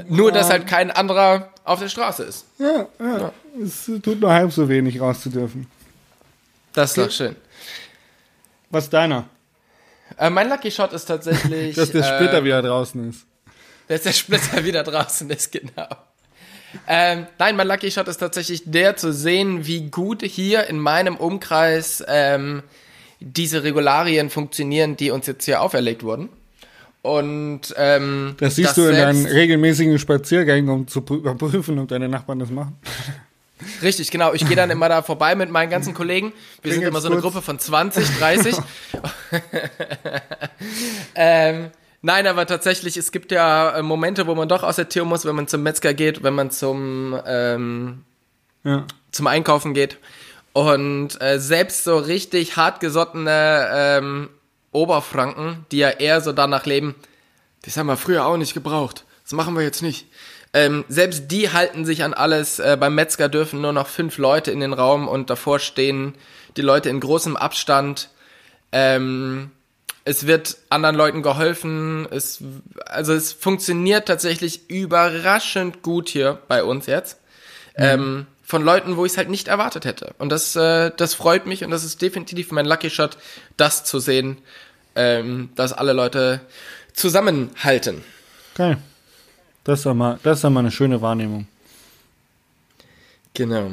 Nur, 0.08 0.32
dass 0.32 0.50
halt 0.50 0.66
kein 0.66 0.90
anderer 0.90 1.52
auf 1.64 1.78
der 1.78 1.88
Straße 1.88 2.24
ist. 2.24 2.44
Ja, 2.58 2.86
ja. 2.98 3.32
Es 3.62 3.86
tut 3.86 4.20
nur 4.20 4.30
halb 4.30 4.52
so 4.52 4.68
wenig 4.68 5.00
raus 5.00 5.22
zu 5.22 5.30
dürfen. 5.30 5.66
Das 6.72 6.90
ist 6.90 6.98
doch 6.98 7.10
schön. 7.10 7.36
Was 8.70 8.84
ist 8.84 8.92
deiner? 8.92 9.28
Äh, 10.16 10.30
mein 10.30 10.48
Lucky 10.48 10.70
Shot 10.70 10.92
ist 10.92 11.06
tatsächlich. 11.06 11.74
Dass 11.76 11.90
der 11.90 12.02
äh, 12.02 12.16
Splitter 12.16 12.44
wieder 12.44 12.62
draußen 12.62 13.10
ist. 13.10 13.26
dass 13.88 14.02
der 14.02 14.12
Splitter 14.12 14.64
wieder 14.64 14.82
draußen 14.82 15.30
ist, 15.30 15.50
genau. 15.50 15.88
Ähm, 16.86 17.26
nein, 17.38 17.56
mein 17.56 17.66
Lucky 17.66 17.90
Shot 17.90 18.08
ist 18.08 18.18
tatsächlich 18.18 18.62
der 18.64 18.96
zu 18.96 19.12
sehen, 19.12 19.66
wie 19.66 19.90
gut 19.90 20.22
hier 20.22 20.66
in 20.68 20.78
meinem 20.78 21.16
Umkreis 21.16 22.02
ähm, 22.06 22.62
diese 23.20 23.62
Regularien 23.64 24.30
funktionieren, 24.30 24.96
die 24.96 25.10
uns 25.10 25.26
jetzt 25.26 25.44
hier 25.44 25.60
auferlegt 25.62 26.02
wurden. 26.02 26.28
Und 27.02 27.74
ähm, 27.76 28.34
Das 28.38 28.56
siehst 28.56 28.70
dass 28.70 28.74
du 28.76 28.84
in 28.86 28.96
deinen 28.96 29.26
regelmäßigen 29.26 29.98
Spaziergängen, 29.98 30.68
um 30.70 30.86
zu 30.86 31.00
prü- 31.00 31.16
überprüfen, 31.18 31.78
ob 31.78 31.88
deine 31.88 32.08
Nachbarn 32.08 32.38
das 32.38 32.50
machen. 32.50 32.76
Richtig, 33.82 34.10
genau. 34.10 34.32
Ich 34.32 34.46
gehe 34.46 34.56
dann 34.56 34.70
immer 34.70 34.88
da 34.88 35.02
vorbei 35.02 35.34
mit 35.34 35.50
meinen 35.50 35.68
ganzen 35.70 35.92
Kollegen. 35.92 36.32
Wir 36.62 36.72
sind 36.72 36.82
Klingelt's 36.82 36.88
immer 36.88 37.00
so 37.00 37.08
eine 37.08 37.20
kurz? 37.20 37.32
Gruppe 37.34 37.44
von 37.44 37.58
20, 37.58 38.18
30. 38.18 38.56
ähm, 41.14 41.70
nein, 42.02 42.26
aber 42.26 42.46
tatsächlich, 42.46 42.96
es 42.96 43.12
gibt 43.12 43.32
ja 43.32 43.76
äh, 43.78 43.82
Momente, 43.82 44.26
wo 44.26 44.34
man 44.34 44.48
doch 44.48 44.62
aus 44.62 44.76
der 44.76 44.88
Tür 44.88 45.04
muss, 45.04 45.24
wenn 45.24 45.36
man 45.36 45.48
zum 45.48 45.62
Metzger 45.62 45.94
geht, 45.94 46.22
wenn 46.22 46.34
man 46.34 46.50
zum, 46.50 47.18
ähm, 47.26 48.04
Ja. 48.64 48.86
zum 49.12 49.26
Einkaufen 49.26 49.74
geht. 49.74 49.98
Und 50.52 51.20
äh, 51.20 51.38
selbst 51.38 51.84
so 51.84 51.96
richtig 51.98 52.56
hartgesottene 52.56 53.68
ähm, 53.72 54.28
Oberfranken, 54.72 55.64
die 55.70 55.78
ja 55.78 55.90
eher 55.90 56.20
so 56.20 56.32
danach 56.32 56.66
leben, 56.66 56.94
das 57.62 57.76
haben 57.76 57.86
wir 57.86 57.96
früher 57.96 58.24
auch 58.26 58.36
nicht 58.36 58.54
gebraucht. 58.54 59.04
Das 59.22 59.32
machen 59.32 59.54
wir 59.54 59.62
jetzt 59.62 59.82
nicht. 59.82 60.06
Ähm, 60.52 60.84
selbst 60.88 61.28
die 61.30 61.52
halten 61.52 61.84
sich 61.84 62.02
an 62.02 62.14
alles. 62.14 62.58
Äh, 62.58 62.76
beim 62.80 62.94
Metzger 62.96 63.28
dürfen 63.28 63.60
nur 63.60 63.72
noch 63.72 63.86
fünf 63.86 64.18
Leute 64.18 64.50
in 64.50 64.58
den 64.60 64.72
Raum 64.72 65.06
und 65.06 65.30
davor 65.30 65.60
stehen 65.60 66.14
die 66.56 66.62
Leute 66.62 66.88
in 66.88 66.98
großem 66.98 67.36
Abstand. 67.36 68.08
Ähm, 68.72 69.52
es 70.04 70.26
wird 70.26 70.56
anderen 70.70 70.96
Leuten 70.96 71.22
geholfen. 71.22 72.06
Es, 72.10 72.42
also 72.86 73.12
es 73.12 73.32
funktioniert 73.32 74.06
tatsächlich 74.06 74.68
überraschend 74.70 75.82
gut 75.82 76.08
hier 76.08 76.40
bei 76.48 76.64
uns 76.64 76.86
jetzt. 76.86 77.18
Ähm, 77.76 78.26
von 78.42 78.64
Leuten, 78.64 78.96
wo 78.96 79.06
ich 79.06 79.12
es 79.12 79.18
halt 79.18 79.30
nicht 79.30 79.48
erwartet 79.48 79.84
hätte. 79.84 80.14
Und 80.18 80.30
das, 80.30 80.56
äh, 80.56 80.90
das 80.96 81.14
freut 81.14 81.46
mich 81.46 81.64
und 81.64 81.70
das 81.70 81.84
ist 81.84 82.02
definitiv 82.02 82.50
mein 82.50 82.66
Lucky 82.66 82.90
Shot, 82.90 83.16
das 83.56 83.84
zu 83.84 84.00
sehen, 84.00 84.38
ähm, 84.96 85.50
dass 85.54 85.72
alle 85.72 85.92
Leute 85.92 86.40
zusammenhalten. 86.92 88.02
Geil. 88.54 88.78
Das 89.64 89.80
ist 89.80 89.86
doch 89.86 89.94
mal, 89.94 90.18
das 90.22 90.38
ist 90.38 90.44
doch 90.44 90.50
mal 90.50 90.60
eine 90.60 90.72
schöne 90.72 91.00
Wahrnehmung. 91.00 91.46
Genau. 93.34 93.72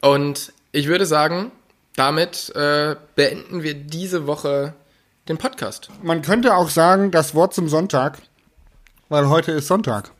Und 0.00 0.52
ich 0.72 0.88
würde 0.88 1.06
sagen, 1.06 1.52
damit 1.94 2.54
äh, 2.56 2.96
beenden 3.14 3.62
wir 3.62 3.74
diese 3.74 4.26
Woche 4.26 4.74
den 5.28 5.38
Podcast. 5.38 5.90
Man 6.02 6.22
könnte 6.22 6.54
auch 6.54 6.70
sagen, 6.70 7.10
das 7.10 7.34
Wort 7.34 7.54
zum 7.54 7.68
Sonntag, 7.68 8.18
weil 9.08 9.28
heute 9.28 9.52
ist 9.52 9.66
Sonntag. 9.66 10.10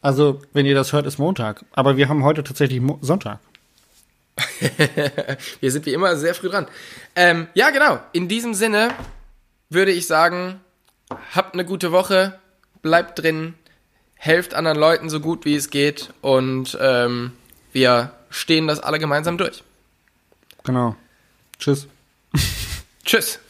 Also, 0.00 0.40
wenn 0.52 0.66
ihr 0.66 0.74
das 0.74 0.92
hört, 0.92 1.06
ist 1.06 1.18
Montag. 1.18 1.64
Aber 1.72 1.96
wir 1.96 2.08
haben 2.08 2.22
heute 2.22 2.44
tatsächlich 2.44 2.80
Mo 2.80 2.98
Sonntag. 3.00 3.40
Wir 5.60 5.72
sind 5.72 5.84
wie 5.86 5.92
immer 5.92 6.14
sehr 6.14 6.32
früh 6.32 6.48
dran. 6.48 6.68
Ähm, 7.16 7.48
ja, 7.54 7.70
genau. 7.70 7.98
In 8.12 8.28
diesem 8.28 8.54
Sinne 8.54 8.90
würde 9.68 9.90
ich 9.90 10.06
sagen, 10.06 10.60
habt 11.34 11.54
eine 11.54 11.64
gute 11.64 11.90
Woche, 11.90 12.38
bleibt 12.80 13.18
drin, 13.18 13.54
helft 14.14 14.54
anderen 14.54 14.78
Leuten 14.78 15.10
so 15.10 15.18
gut 15.18 15.44
wie 15.44 15.56
es 15.56 15.70
geht 15.70 16.12
und 16.20 16.78
ähm, 16.80 17.32
wir 17.72 18.12
stehen 18.30 18.68
das 18.68 18.78
alle 18.78 19.00
gemeinsam 19.00 19.38
durch. 19.38 19.64
Genau. 20.62 20.94
Tschüss. 21.58 21.88
Tschüss. 23.04 23.40